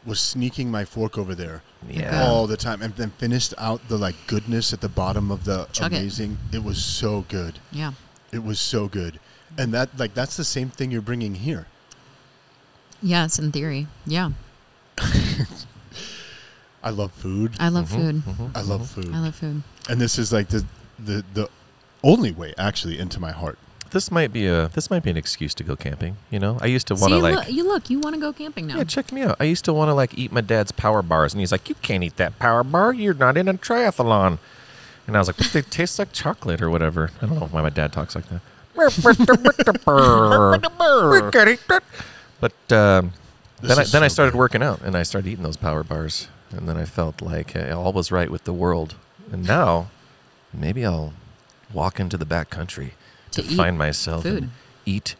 [0.08, 2.24] was sneaking my fork over there Yeah.
[2.24, 5.68] all the time, and then finished out the like goodness at the bottom of the
[5.74, 6.38] Chug amazing.
[6.52, 6.64] It.
[6.64, 7.60] was so good.
[7.72, 7.92] Yeah.
[8.32, 9.20] It was so good,
[9.58, 11.68] and that like that's the same thing you're bringing here.
[13.02, 13.88] Yes, in theory.
[14.06, 14.32] Yeah.
[16.84, 17.56] I love food.
[17.60, 18.16] I love Mhm, food.
[18.26, 18.88] mhm, I love mhm.
[18.88, 19.64] food, I love food.
[19.90, 20.66] and this is like the
[21.00, 21.50] the the
[22.04, 23.58] only way actually into my heart.
[23.92, 26.18] This might be a this might be an excuse to go camping.
[26.30, 27.36] You know, I used to want to like.
[27.36, 27.90] look, you look.
[27.90, 28.78] You want to go camping now?
[28.78, 29.38] Yeah, check me out.
[29.40, 31.76] I used to want to like eat my dad's power bars, and he's like, "You
[31.82, 32.94] can't eat that power bar.
[32.94, 34.40] You're not in a triathlon."
[35.06, 37.62] And I was like, "But they taste like chocolate or whatever." I don't know why
[37.62, 38.42] my dad talks like that.
[42.40, 43.14] but um,
[43.62, 44.38] This then I, is then I started good.
[44.38, 47.80] working out, and I started eating those power bars, and then I felt like uh,
[47.80, 48.96] all was right with the world.
[49.32, 49.90] And now,
[50.54, 51.14] maybe I'll
[51.74, 52.94] walk into the back country
[53.38, 54.44] to, To find myself food.
[54.44, 54.52] and
[54.86, 55.16] eat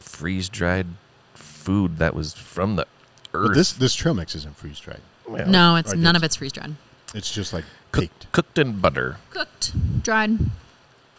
[0.00, 0.86] freeze dried
[1.34, 2.86] food that was from the
[3.32, 3.54] But earth.
[3.54, 5.00] this this trail mix isn't freeze dried.
[5.26, 6.74] Well, No, it's none of it's freeze dried.
[7.14, 8.32] It's just like cook- baked.
[8.32, 9.16] cooked in butter.
[9.30, 10.38] Cooked, dried,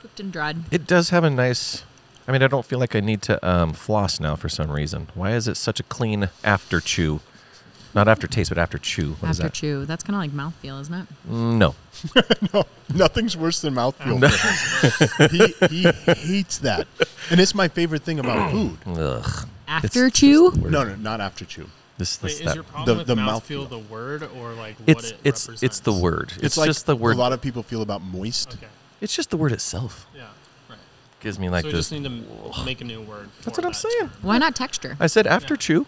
[0.02, 0.58] cooked and dried.
[0.72, 1.84] It does have a nice.
[2.28, 5.10] I mean, I don't feel like I need to um, floss now for some reason.
[5.14, 7.20] Why is it such a clean after chew?
[7.95, 9.14] Not after taste, but after chew.
[9.20, 9.53] What is After that?
[9.53, 11.07] chew, that's kind of like mouthfeel, isn't it?
[11.30, 11.76] Mm, No.
[12.53, 12.64] no,
[12.94, 14.18] nothing's worse than mouthfeel.
[15.30, 15.84] he, he
[16.14, 16.88] hates that,
[17.30, 18.78] and it's my favorite thing about food.
[18.88, 19.48] Ugh.
[19.68, 20.49] After It's chew?
[20.49, 20.72] just the word.
[20.72, 21.68] No, no, not after chew.
[21.98, 22.56] This, Wait, this, is that.
[22.56, 23.70] your problem the- with the mouthfeel mouthfeel.
[23.70, 26.34] the word or like what It's it it's it's the word.
[26.41, 27.15] It's, like just the word.
[27.15, 28.56] A lot of people feel about moist.
[28.56, 28.65] Okay.
[28.99, 30.07] it's just the word itself.
[30.15, 30.24] Yeah.
[30.68, 30.80] Right.
[31.20, 31.90] Gives me like so we this.
[31.90, 32.10] just need to
[32.57, 33.30] m- make a new word.
[33.44, 33.99] That's for what I'm that saying.
[34.10, 34.11] term.
[34.24, 34.98] Why not texture?
[34.99, 35.57] I said after Yeah.
[35.60, 35.86] chew.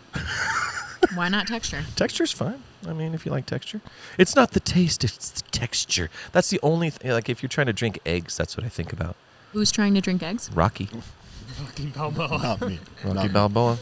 [1.13, 1.83] Why not texture?
[1.95, 2.61] Texture's fine.
[2.87, 3.81] I mean, if you like texture,
[4.17, 6.09] it's not the taste; it's the texture.
[6.31, 7.11] That's the only thing.
[7.11, 9.15] Like if you're trying to drink eggs, that's what I think about.
[9.53, 10.49] Who's trying to drink eggs?
[10.53, 10.89] Rocky,
[11.61, 12.37] Rocky Balboa.
[12.37, 12.79] Not me.
[13.03, 13.29] Rocky Not me.
[13.33, 13.77] Balboa.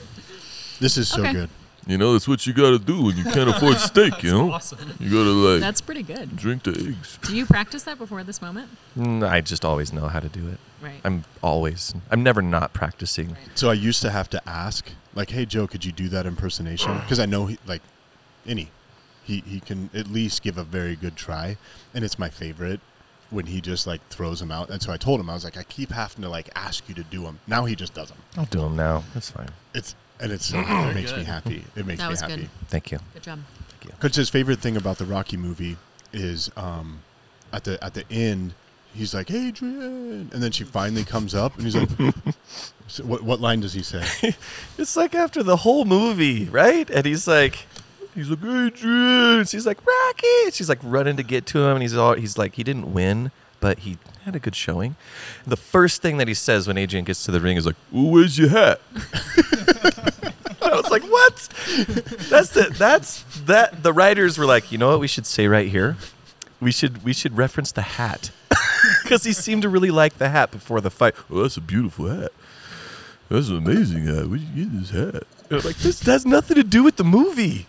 [0.79, 1.33] This is so Okay.
[1.33, 1.49] good.
[1.85, 4.51] You know, that's what you gotta do when you can't afford steak, you know?
[4.53, 4.79] Awesome.
[4.99, 6.35] You gotta, like, That's pretty good.
[6.37, 7.19] drink the eggs.
[7.23, 8.69] Do you practice that before this moment?
[8.97, 10.59] Mm, I just always know how to do it.
[10.81, 11.01] Right.
[11.03, 11.93] I'm always.
[12.11, 13.35] I'm never not practicing.
[13.55, 16.97] So I used to have to ask, like, "Hey Joe, could you do that impersonation?"
[16.99, 17.81] Because I know he, like,
[18.45, 18.69] any,
[19.23, 21.57] he he can at least give a very good try,
[21.93, 22.81] and it's my favorite
[23.29, 24.69] when he just like throws them out.
[24.69, 26.95] And so I told him I was like, I keep having to like ask you
[26.95, 27.39] to do them.
[27.47, 28.19] Now he just does them.
[28.37, 29.03] I'll do them now.
[29.13, 29.49] That's fine.
[29.73, 31.63] It's and it's so it makes me happy.
[31.75, 32.35] It makes That me was happy.
[32.37, 32.49] good.
[32.69, 32.99] Thank you.
[33.13, 33.39] Good job.
[33.69, 33.91] Thank you.
[33.99, 35.77] Because his favorite thing about the Rocky movie
[36.11, 37.01] is um,
[37.51, 38.53] at the at the end,
[38.95, 41.89] he's like Adrian, and then she finally comes up, and he's like,
[42.87, 44.03] so what, "What line does he say?"
[44.77, 46.89] It's like after the whole movie, right?
[46.89, 47.65] And he's like,
[48.15, 49.45] he's like, Adrian.
[49.45, 50.51] She's like, Rocky.
[50.51, 53.31] She's like running to get to him, and he's all, he's like, he didn't win,
[53.59, 54.95] but he had a good showing.
[55.45, 58.09] The first thing that he says when Adrian gets to the ring is like, Well,
[58.11, 58.79] where's your hat?
[60.61, 61.49] I was like, what?
[62.29, 62.73] That's it.
[62.75, 63.83] That's that.
[63.83, 64.99] The writers were like, you know what?
[64.99, 65.97] We should say right here.
[66.59, 68.31] We should we should reference the hat
[69.03, 71.15] because he seemed to really like the hat before the fight.
[71.29, 72.31] Well, that's a beautiful hat.
[73.29, 74.27] That's an amazing hat.
[74.27, 75.23] Where'd you get this hat?
[75.51, 77.67] Like this has nothing to do with the movie.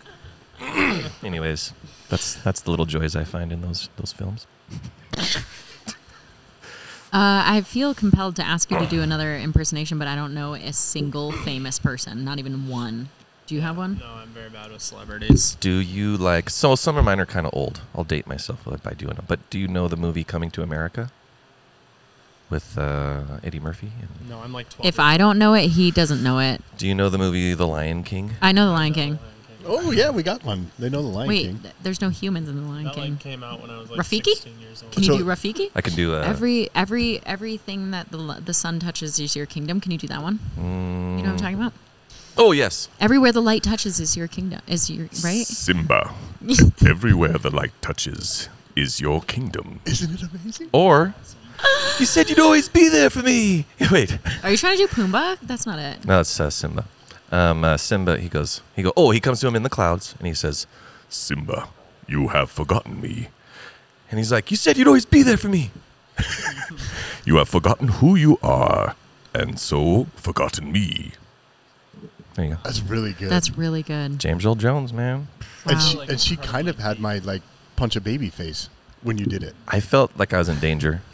[1.23, 1.73] Anyways,
[2.09, 4.47] that's that's the little joys I find in those those films.
[7.15, 10.53] Uh, I feel compelled to ask you to do another impersonation, but I don't know
[10.53, 13.07] a single famous person, not even one.
[13.47, 13.99] Do you have one?
[14.01, 15.55] No, I'm very bad with celebrities.
[15.61, 16.49] Do you like?
[16.49, 17.79] So some of mine are kind of old.
[17.95, 19.29] I'll date myself by doing it.
[19.29, 21.09] But do you know the movie Coming to America
[22.49, 23.91] with uh, Eddie Murphy?
[24.01, 24.85] And No, I'm like 12.
[24.85, 26.61] If I don't know it, he doesn't know it.
[26.77, 28.31] do you know the movie The Lion King?
[28.41, 29.19] I know the Lion King.
[29.67, 30.71] Oh yeah, we got one.
[30.77, 31.59] They know the Lion Wait, King.
[31.59, 33.11] th- there's no humans in the Lion That King.
[33.13, 34.25] like came out when I was like Rafiki?
[34.33, 34.91] 16 years old.
[34.91, 35.71] Can you So- do Rafiki?
[35.75, 36.21] I can do a.
[36.23, 39.79] Every every everything that the l- the sun touches is your kingdom.
[39.81, 40.39] Can you do that one?
[40.57, 41.73] You know what I'm talking about?
[42.37, 42.89] Oh yes.
[42.99, 44.61] Everywhere the light touches is your kingdom.
[44.67, 45.45] Is your right?
[45.47, 46.13] Simba,
[46.85, 49.79] everywhere the light touches is your kingdom.
[49.85, 50.69] Isn't it amazing?
[50.73, 51.15] Or
[51.99, 53.65] you said you'd always be there for me.
[53.91, 54.19] Wait.
[54.43, 55.37] Are you trying to do Pumbaa?
[55.41, 56.03] That's not it.
[56.05, 56.85] No, it's uh, Simba.
[57.31, 58.17] Um, uh, Simba.
[58.17, 58.61] He goes.
[58.75, 58.93] He go.
[58.95, 60.67] Oh, he comes to him in the clouds, and he says,
[61.09, 61.67] Simba,
[62.07, 63.29] you have forgotten me.
[64.09, 65.71] and he's like, "You said you'd always be there for me."
[67.25, 68.95] You have forgotten who you are,
[69.33, 71.13] and so forgotten me.
[72.35, 72.59] There you go.
[72.63, 73.29] That's really good.
[73.31, 74.19] That's really good.
[74.19, 75.27] James Earl Jones, man.
[75.65, 75.79] and Wow.
[75.79, 77.41] she and she kind of had my like
[77.77, 78.69] punch a baby face
[79.01, 79.55] when you did it.
[79.67, 81.01] I felt like I was in danger.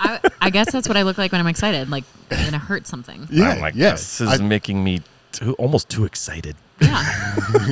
[0.00, 1.88] I, I guess that's what I look like when I'm excited.
[1.90, 3.28] Like I'm gonna hurt something.
[3.30, 4.18] Yeah, I'm like, yes.
[4.18, 5.02] this is I- making me
[5.32, 6.56] too, almost too excited.
[6.80, 6.96] Yeah.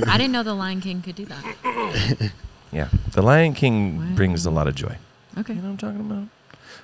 [0.06, 2.32] I didn't know the Lion King could do that.
[2.70, 4.14] Yeah, The Lion King Wow.
[4.14, 4.98] brings a lot of joy.
[5.38, 5.55] Okay.
[5.55, 6.28] You know what I'm talking about?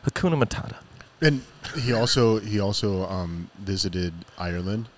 [0.06, 0.76] Hakuna Matata.
[1.20, 1.42] And
[1.76, 4.88] he also he also um, visited Ireland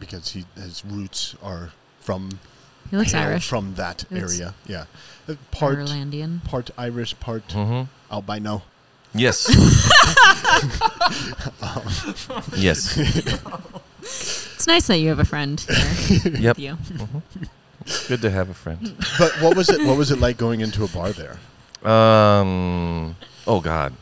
[0.00, 1.70] because he his roots are
[2.00, 2.40] from
[2.90, 3.48] He looks hail Irish.
[3.48, 4.54] from that He area.
[4.66, 4.84] Yeah,
[5.28, 6.42] Uh, part Irelandian.
[6.44, 7.84] part Irish, part Mm-hmm.
[8.12, 8.62] albino.
[9.14, 9.48] Yes.
[12.56, 12.96] yes.
[14.02, 16.56] It's nice that you have a friend here Yep.
[16.56, 16.78] with you.
[18.08, 18.94] Good to have a friend.
[19.18, 19.84] But what was it?
[19.86, 21.38] What was it like going into a bar there?
[21.90, 23.16] Um.
[23.46, 23.94] Oh God.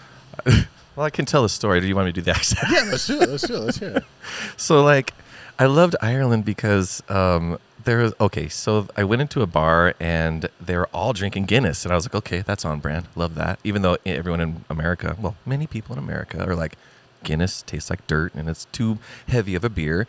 [0.46, 1.80] well, I can tell the story.
[1.80, 2.70] Do you want me to do the accent?
[2.70, 3.28] Yeah, let's do it.
[3.28, 3.60] Let's do it.
[3.60, 4.04] Let's hear it.
[4.56, 5.12] so like
[5.58, 10.48] i loved ireland because um there was okay so i went into a bar and
[10.60, 13.58] they were all drinking guinness and i was like okay that's on brand love that
[13.64, 16.76] even though everyone in america well many people in america are like
[17.22, 18.98] guinness tastes like dirt and it's too
[19.28, 20.06] heavy of a beer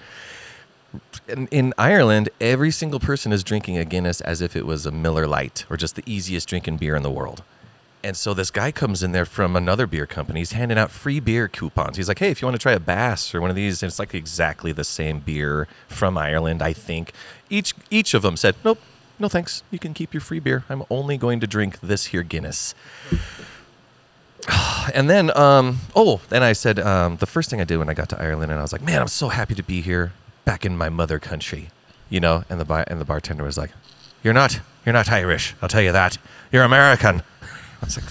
[1.27, 4.91] in, in Ireland, every single person is drinking a Guinness as if it was a
[4.91, 7.43] Miller Lite or just the easiest drinking beer in the world.
[8.03, 10.41] And so this guy comes in there from another beer company.
[10.41, 11.98] He's handing out free beer coupons.
[11.98, 13.90] He's like, "Hey, if you want to try a Bass or one of these, and
[13.90, 17.11] it's like exactly the same beer from Ireland, I think."
[17.49, 18.80] Each each of them said, "Nope,
[19.19, 19.64] no thanks.
[19.72, 20.64] You can keep your free beer.
[20.69, 22.76] I'm only going to drink this here Guinness."
[24.94, 27.94] And then, um, oh, and I said um, the first thing I did when I
[27.94, 30.14] got to Ireland, and I was like, "Man, I'm so happy to be here,
[30.45, 31.72] back in my mother country,"
[32.10, 32.45] you know.
[32.49, 33.72] And the and the bartender was like,
[34.24, 35.56] "You're not, you're not Irish.
[35.61, 36.18] I'll tell you that.
[36.53, 37.22] You're American."
[37.81, 38.09] I was like,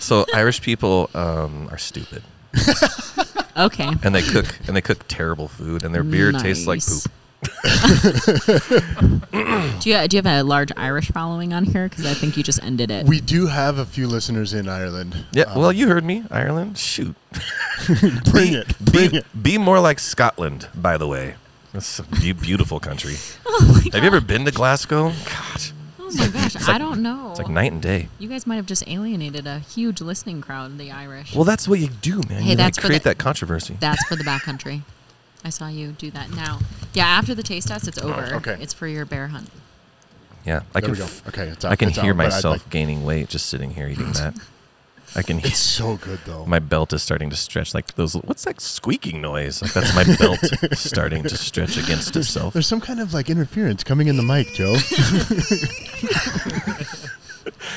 [0.00, 2.22] "So Irish people um, are stupid,
[3.56, 3.90] Okay.
[4.02, 7.10] and they cook and they cook terrible food, and their beer tastes like poop."
[9.80, 11.88] Do you do you have a large Irish following on here?
[11.88, 13.06] Because I think you just ended it.
[13.06, 15.26] We do have a few listeners in Ireland.
[15.32, 16.78] Yeah, Um, well, you heard me, Ireland.
[16.78, 17.14] Shoot,
[18.24, 19.26] bring be, it, bring be, it.
[19.42, 21.34] be more like Scotland, by the way.
[21.74, 23.16] It's a beautiful country.
[23.46, 25.10] oh my Have you ever been to Glasgow?
[25.10, 25.60] God,
[26.06, 27.30] Oh my gosh, I don't know.
[27.30, 28.08] it's like night and day.
[28.18, 31.34] You guys might have just alienated a huge listening crowd, the Irish.
[31.34, 32.42] Well, that's what you do, man.
[32.42, 33.76] Hey, you that's like, create the- that controversy.
[33.80, 34.82] That's for the backcountry.
[35.44, 36.60] I saw you do that now.
[36.94, 38.34] Yeah, after the taste test, it's oh, over.
[38.36, 38.56] okay.
[38.60, 39.50] It's for your bear hunt.
[40.44, 40.92] yeah, I There can.
[40.92, 41.04] we go.
[41.04, 43.88] f- Okay, it's I can it's hear out, myself like- gaining weight just sitting here
[43.88, 44.34] eating that.
[45.16, 45.38] I can.
[45.38, 46.44] hear It's so good though.
[46.46, 48.14] my belt is starting to stretch like those.
[48.14, 49.62] What's that squeaking noise?
[49.62, 50.40] Like that's my belt
[50.78, 52.52] starting to stretch against itself.
[52.54, 54.76] There's some kind of like interference coming in the mic, Joe.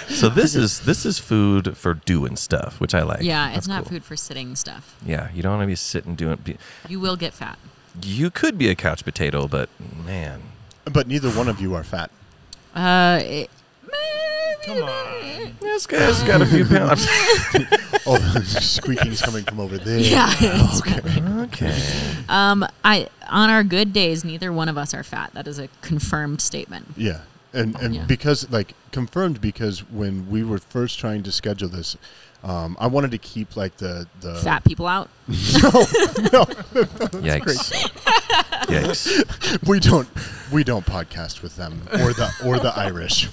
[0.09, 3.21] So this is this is food for doing stuff, which I like.
[3.21, 3.91] yeah, That's it's not cool.
[3.93, 4.95] food for sitting stuff.
[5.05, 6.37] Yeah, you don't want to be sitting doing.
[6.37, 6.57] Be,
[6.87, 7.59] You will get fat.
[8.01, 9.69] you could be a couch potato, but
[10.05, 10.41] man,
[10.91, 12.09] but neither one of you are fat.
[12.73, 13.49] Uh, it,
[14.65, 15.55] Come on.
[15.61, 17.05] this guy's got a few pounds.
[18.09, 18.15] Oh,
[18.45, 19.99] squeaking's coming from over there.
[19.99, 20.31] yeah.
[20.39, 20.81] it's-
[21.51, 21.77] okay.
[22.29, 25.33] Um, I on our good days, neither one of us are fat.
[25.33, 26.85] That is a confirmed statement.
[26.95, 27.19] Yeah.
[27.51, 28.05] And and Yeah.
[28.05, 31.97] because like confirmed because when we were first trying to schedule this,
[32.45, 35.09] um, I wanted to keep like the the Fat people out.
[35.27, 35.69] No,
[36.31, 36.45] no,
[37.19, 37.73] Yikes.
[38.67, 39.67] Yikes.
[39.67, 40.07] we don't
[40.49, 43.27] we don't podcast with them or the or the Irish.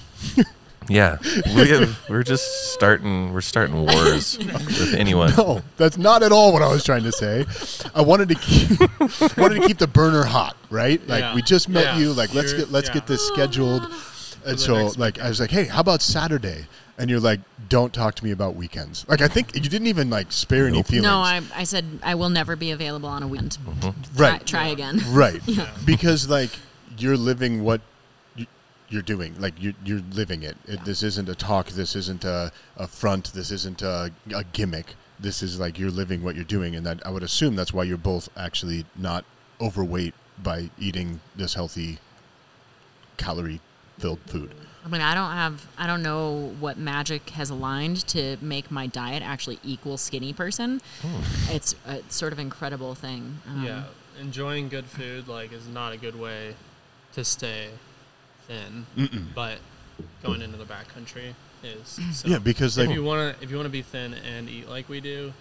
[0.87, 1.17] Yeah,
[1.55, 3.33] we have, we're just starting.
[3.33, 5.33] We're starting wars with anyone.
[5.35, 7.45] No, that's not at all what I was trying to say.
[7.95, 8.79] I wanted to keep
[9.37, 11.05] wanted to keep the burner hot, right?
[11.07, 11.35] Like Yeah.
[11.35, 11.97] we just met Yeah.
[11.97, 12.13] you.
[12.13, 12.93] Like let's You're- get let's yeah.
[12.95, 13.83] get this scheduled.
[14.45, 16.67] And so next like I was like, hey, how about Saturday?
[16.97, 20.09] and you're like, "Don't talk to me about weekends." Like I think you didn't even
[20.09, 21.03] like spare any feelings.
[21.03, 23.57] No, I, I said I will never be available on a weekend.
[23.67, 23.89] Mm-hmm.
[24.21, 25.01] right, Try, try again.
[25.09, 25.67] right, Yeah.
[25.83, 26.51] because like
[26.97, 27.85] you're living what you-
[28.89, 29.39] you're doing.
[29.39, 30.57] Like you're you're living it.
[30.65, 31.67] it this isn't a talk.
[31.67, 33.33] This isn't a, a front.
[33.33, 34.95] This isn't a, a gimmick.
[35.19, 37.83] This is like you're living what you're doing, and that I would assume that's why
[37.83, 39.25] you're both actually not
[39.61, 41.99] overweight by eating this healthy,
[43.17, 44.53] calorie-filled food.
[44.83, 48.85] I mean, I don't have, I don't know what magic has aligned to make my
[48.85, 50.81] diet actually equal skinny person.
[51.49, 53.39] It's a sort of incredible thing.
[53.47, 53.83] Um, yeah,
[54.19, 56.55] enjoying good food like is not a good way
[57.13, 57.69] to stay
[58.47, 58.85] thin,
[59.35, 59.57] but
[60.23, 61.99] going into the backcountry is.
[62.13, 64.49] So Yeah, because like if you want to if you want to be thin and
[64.49, 65.33] eat like we do,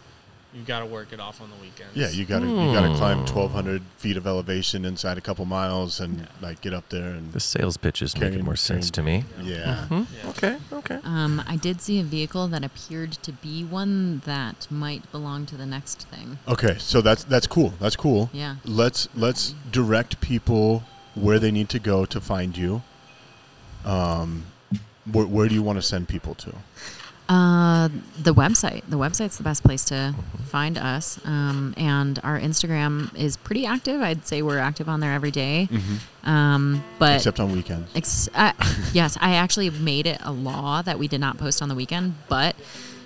[0.55, 1.95] you've got to work it off on the weekends.
[1.97, 6.01] Yeah, you gotta you gotta climb twelve hundred feet of elevation inside a couple miles
[6.01, 6.27] and Yeah.
[6.41, 9.25] like get up there and The sales pitch is making more sense to me.
[9.43, 9.87] yeah.
[9.91, 10.05] Yeah.
[10.31, 10.99] Okay, okay.
[11.05, 15.57] Um, I did see a vehicle that appeared to be one that might belong to
[15.57, 16.39] the next thing.
[16.49, 17.75] Okay, so that's that's cool.
[17.81, 18.31] That's cool.
[18.33, 18.57] Yeah.
[18.65, 22.83] Let's let's direct people where they need to go to find you.
[23.85, 24.45] Um,
[25.11, 26.53] where, where do you want to send people to?
[27.29, 27.89] Uh,
[28.23, 28.83] the website.
[28.89, 30.15] The website's the best place to
[30.47, 31.19] find us.
[31.25, 34.01] Um, and our Instagram is pretty active.
[34.03, 35.69] I'd say we're active on there every day.
[36.25, 37.91] Um, but Except on weekends.
[37.95, 38.53] Ex- uh,
[38.93, 42.15] yes, I actually made it a law that we did not post on the weekend,
[42.29, 42.57] but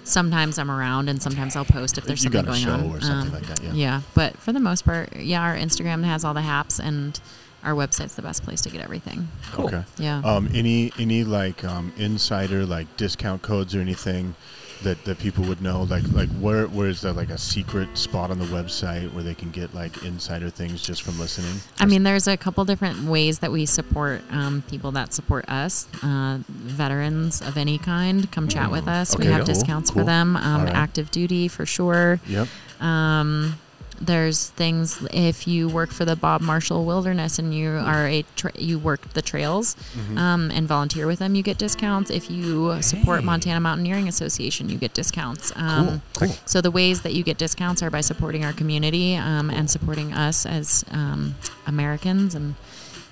[0.04, 2.86] sometimes I'm around and sometimes I'll post if there's You something got a going show
[2.88, 2.96] on.
[2.96, 3.72] or something Um, like that, yeah.
[3.72, 7.20] Yeah, but for the most part, yeah, our Instagram has all the haps and
[7.64, 9.28] our website's the best place to get everything.
[9.58, 9.82] Okay.
[9.98, 10.20] Yeah.
[10.24, 14.34] Um, any any like um, insider like discount codes or anything
[14.82, 15.82] that, that people would know?
[15.82, 19.34] Like like where where is there like a secret spot on the website where they
[19.34, 21.60] can get like insider things just from listening?
[21.78, 25.88] I mean, there's a couple different ways that we support um, people that support us.
[26.02, 29.16] Uh, veterans of any kind, come chat with us.
[29.16, 30.02] we have cool, discounts cool.
[30.02, 30.36] for them.
[30.36, 30.74] Um, All right.
[30.74, 32.20] Active duty for sure.
[32.26, 32.48] Yep.
[32.80, 33.58] Um,
[34.00, 38.52] there's things if you work for the Bob Marshall Wilderness and you are a tra-
[38.58, 39.76] you work the trails
[40.16, 42.10] um, and volunteer with them, you get discounts.
[42.10, 43.26] If you support Hey.
[43.26, 45.52] Montana Mountaineering Association, you get discounts.
[45.56, 46.28] Um, Cool.
[46.28, 46.36] Cool.
[46.46, 50.12] So the ways that you get discounts are by supporting our community um, and supporting
[50.12, 51.34] us as um,
[51.66, 52.34] Americans.
[52.34, 52.54] And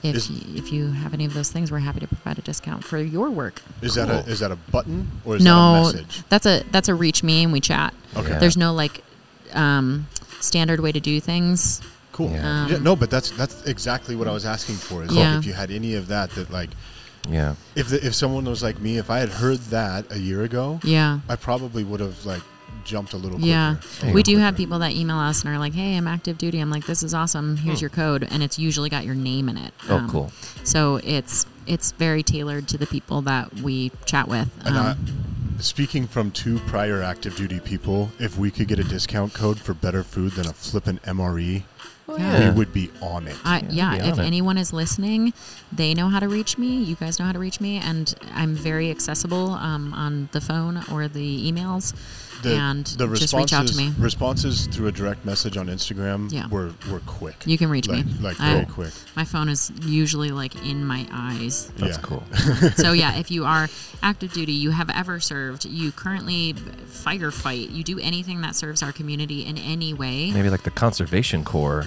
[0.02, 2.42] if Is- you, if you have any of those things, we're happy to provide a
[2.42, 3.62] discount for your work.
[3.82, 6.22] Is that a is that a button or is no, that a message?
[6.28, 7.92] that's a that's a reach me and we chat.
[8.16, 8.30] Okay.
[8.30, 8.38] Yeah.
[8.38, 9.02] There's no like
[9.52, 10.06] um,
[10.40, 11.80] standard way to do things.
[12.12, 12.30] Cool.
[12.30, 12.68] Yeah.
[12.68, 15.02] Yeah, no, but that's that's exactly what I was asking for.
[15.04, 15.38] Is Yeah.
[15.38, 16.70] if you had any of that, that like,
[17.28, 17.54] Yeah.
[17.74, 20.80] if the, if someone was like me, if I had heard that a year ago,
[20.82, 21.20] Yeah.
[21.28, 22.42] I probably would have like
[22.84, 23.48] jumped a little quicker.
[23.50, 23.76] Yeah.
[24.02, 26.38] a We little do have people that email us and are like, "Hey, I'm active
[26.38, 27.56] duty." I'm like, "This is awesome.
[27.58, 29.74] Here's your code," and it's usually got your name in it.
[29.90, 30.32] Oh, Um, cool.
[30.64, 34.48] So it's it's very tailored to the people that we chat with.
[34.64, 34.98] And I, Um,
[35.60, 39.74] speaking from two prior active duty people, if we could get a discount code for
[39.74, 41.62] better food than a flippin' MRE,
[42.08, 42.50] Yeah.
[42.50, 43.36] we would be on it.
[43.44, 44.22] I, Yeah, yeah, if it.
[44.22, 45.32] anyone is listening,
[45.72, 46.82] they know how to reach me.
[46.82, 50.82] You guys know how to reach me, and I'm very accessible um, on the phone
[50.92, 51.94] or the emails.
[52.42, 53.92] The, and the just reach out to responses- me.
[53.98, 56.48] Responses through a direct message on Instagram Yeah.
[56.48, 57.36] were, were quick.
[57.46, 58.12] You can reach like, me.
[58.20, 58.92] Like I- very quick.
[59.14, 61.68] My phone is usually like in my eyes.
[61.76, 62.02] That's yeah.
[62.02, 62.22] cool.
[62.76, 63.68] so yeah, if you are
[64.02, 68.92] active duty, you have ever served, you currently firefight, you do anything that serves our
[68.92, 70.30] community in any way.
[70.30, 71.86] Maybe like the Conservation Corps.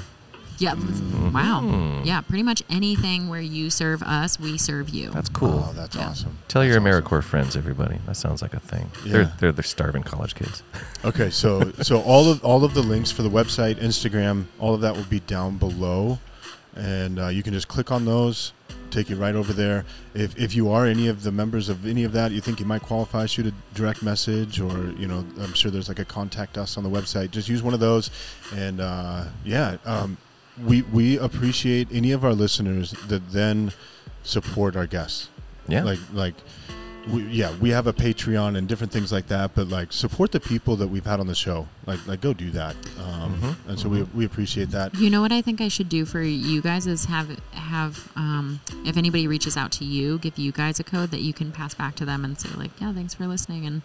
[0.60, 0.76] Yeah.
[0.76, 1.32] Mm-hmm.
[1.34, 2.02] Wow.
[2.04, 5.10] Yeah, pretty much anything where you serve us, we serve you.
[5.12, 5.66] That's cool.
[5.70, 6.10] Oh, that's Yeah.
[6.10, 6.38] awesome.
[6.48, 7.04] Tell your That's awesome.
[7.04, 7.98] AmeriCorps friends, everybody.
[8.06, 8.92] That sounds like a thing.
[9.06, 9.12] Yeah.
[9.14, 10.64] They're, they're they're starving college kids.
[11.06, 14.82] Okay, so so all of all of the links for the website, Instagram, all of
[14.82, 16.20] that will be down below,
[16.76, 18.52] and uh, you can just click on those,
[18.92, 19.86] take you right over there.
[20.14, 22.66] If if you are any of the members of any of that, you think you
[22.66, 26.58] might qualify, shoot a direct message, or you know, I'm sure there's like a contact
[26.58, 27.32] us on the website.
[27.32, 28.12] Just use one of those,
[28.54, 30.18] and uh, yeah, um,
[30.66, 33.72] we we appreciate any of our listeners that then
[34.24, 35.30] support our guests.
[35.68, 35.84] Yeah.
[35.84, 36.34] like like
[37.12, 40.40] we, yeah we have a patreon and different things like that but like support the
[40.40, 41.68] people that we've had on the show.
[41.86, 42.76] Like like go do that.
[43.00, 44.94] Um, Mhm, and so we, we appreciate that.
[44.96, 48.60] You know what I think I should do for you guys is have have um,
[48.86, 51.74] if anybody reaches out to you, give you guys a code that you can pass
[51.76, 53.82] back to them and say like, yeah, thanks for listening, and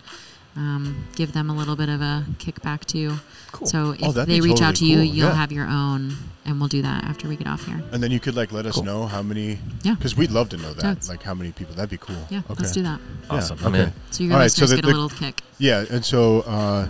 [0.56, 3.16] um, give them a little bit of a kickback too.
[3.52, 3.66] Cool.
[3.66, 5.34] So if Oh, they be reach out to totally you, cool, you'll yeah.
[5.34, 6.14] have your own,
[6.44, 7.82] and we'll do that after we get off here.
[7.92, 8.84] and then you could like let us Cool.
[8.84, 9.94] know how many Yeah.
[9.94, 11.08] because we'd love to know that Totes.
[11.08, 12.54] like how many people that'd be cool Yeah, okay.
[12.58, 13.00] let's do that.
[13.30, 13.58] Yeah, Awesome.
[13.64, 13.82] I'm okay.
[13.84, 13.92] in.
[14.10, 15.40] So your All right, so listeners the- get the- a little kick.
[15.58, 16.86] yeah and so uh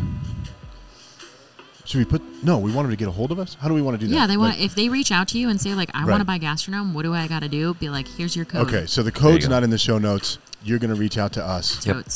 [1.87, 3.75] should we put no we want them to get a hold of us how do
[3.75, 5.49] we want to do that Yeah, they want Like- if they reach out to you
[5.51, 6.11] and say like, I Right.
[6.13, 6.93] want to buy GastroGnome.
[6.95, 7.75] What do I got to do?
[7.75, 8.67] Be like, here's your code.
[8.67, 11.45] okay so the code's not in the show notes You're going to reach out to
[11.45, 11.87] us.
[11.87, 12.07] Yep.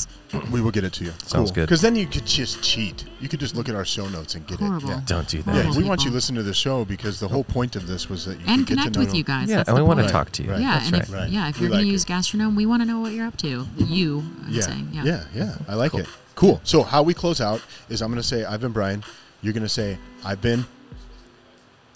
[0.51, 1.11] We will get it to you.
[1.23, 1.67] Sounds good.
[1.67, 3.05] Because then you could just cheat.
[3.21, 4.89] You could just look at our show notes and get Horrible.
[4.89, 4.93] it.
[4.93, 5.01] Yeah.
[5.05, 5.55] Don't do that.
[5.55, 7.85] Yeah, Horrible we want you to listen to the show because the whole point of
[7.85, 9.49] this was that you And could get connect to know with you guys.
[9.49, 10.49] Yeah, That's and we want to talk to you.
[10.51, 10.61] Right.
[10.61, 11.03] Yeah, That's and right.
[11.03, 11.29] if, Right.
[11.29, 11.91] yeah, if you're going like to it.
[11.91, 13.67] use GastroGnome, we want to know what you're up to.
[13.77, 14.61] You, I'm Yeah.
[14.61, 14.89] saying.
[14.93, 15.03] Yeah.
[15.03, 16.07] yeah, yeah, I like it.
[16.35, 16.59] Cool.
[16.63, 19.03] So how we close out is I'm going to say I've been Brian.
[19.41, 20.65] You're going to say I've been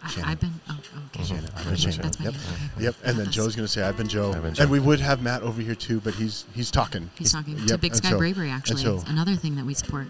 [0.09, 0.27] Shannon.
[0.27, 0.51] I, I've been.
[0.69, 1.23] Oh, oh okay.
[1.23, 1.45] Shannon.
[1.45, 2.01] I've been That's Shannon.
[2.01, 2.33] That's my Yep.
[2.33, 2.43] name.
[2.75, 2.83] Okay.
[2.83, 2.95] Yep.
[3.05, 4.31] And then Joe's going to say I've been Joe.
[4.33, 4.63] I've been Joe.
[4.63, 7.09] And we would have Matt over here too, but he's he's talking.
[7.17, 8.49] He's talking Yep, to Big Sky so- Bravery.
[8.49, 10.07] Actually, so- it's another thing that we support.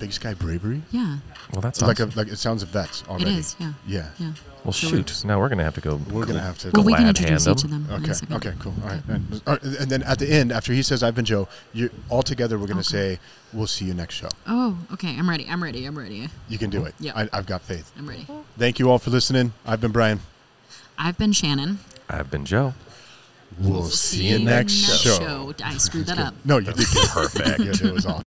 [0.00, 0.82] Big Sky Bravery.
[0.90, 1.18] Yeah,
[1.52, 2.10] Well, that's Like awesome.
[2.10, 3.36] a, like it sounds of vets it already.
[3.36, 3.54] is.
[3.60, 4.06] Yeah, Yeah.
[4.18, 4.32] yeah.
[4.64, 5.24] well, So shoot.
[5.24, 6.00] Now we're gonna have to go.
[6.10, 6.70] We're gonna have to.
[6.74, 7.84] Well, we can glad introduce hand each of them.
[7.86, 7.94] them.
[7.96, 8.12] in a Okay.
[8.14, 8.36] second.
[8.36, 8.52] Okay.
[8.58, 8.74] Cool.
[8.82, 9.02] All right.
[9.08, 11.90] And, all right, and then at the end, after he says I've been Joe, you
[12.08, 13.16] all together we're gonna Okay.
[13.16, 13.18] say
[13.52, 14.28] we'll see you next show.
[14.46, 15.14] Oh, okay.
[15.18, 15.46] I'm ready.
[15.48, 15.84] I'm ready.
[15.84, 16.28] I'm ready.
[16.48, 16.94] You can do it.
[16.98, 17.12] Yeah.
[17.14, 17.92] I, I've got faith.
[17.98, 18.26] I'm ready.
[18.58, 19.52] Thank you all for listening.
[19.66, 20.20] I've been Brian.
[20.98, 21.78] I've been Shannon.
[22.08, 22.74] I've been Joe.
[23.58, 25.52] We'll, see, you next show.
[25.64, 26.34] I screwed that up.
[26.44, 27.08] No, you did good.
[27.08, 27.60] perfect.
[27.82, 28.22] It was all.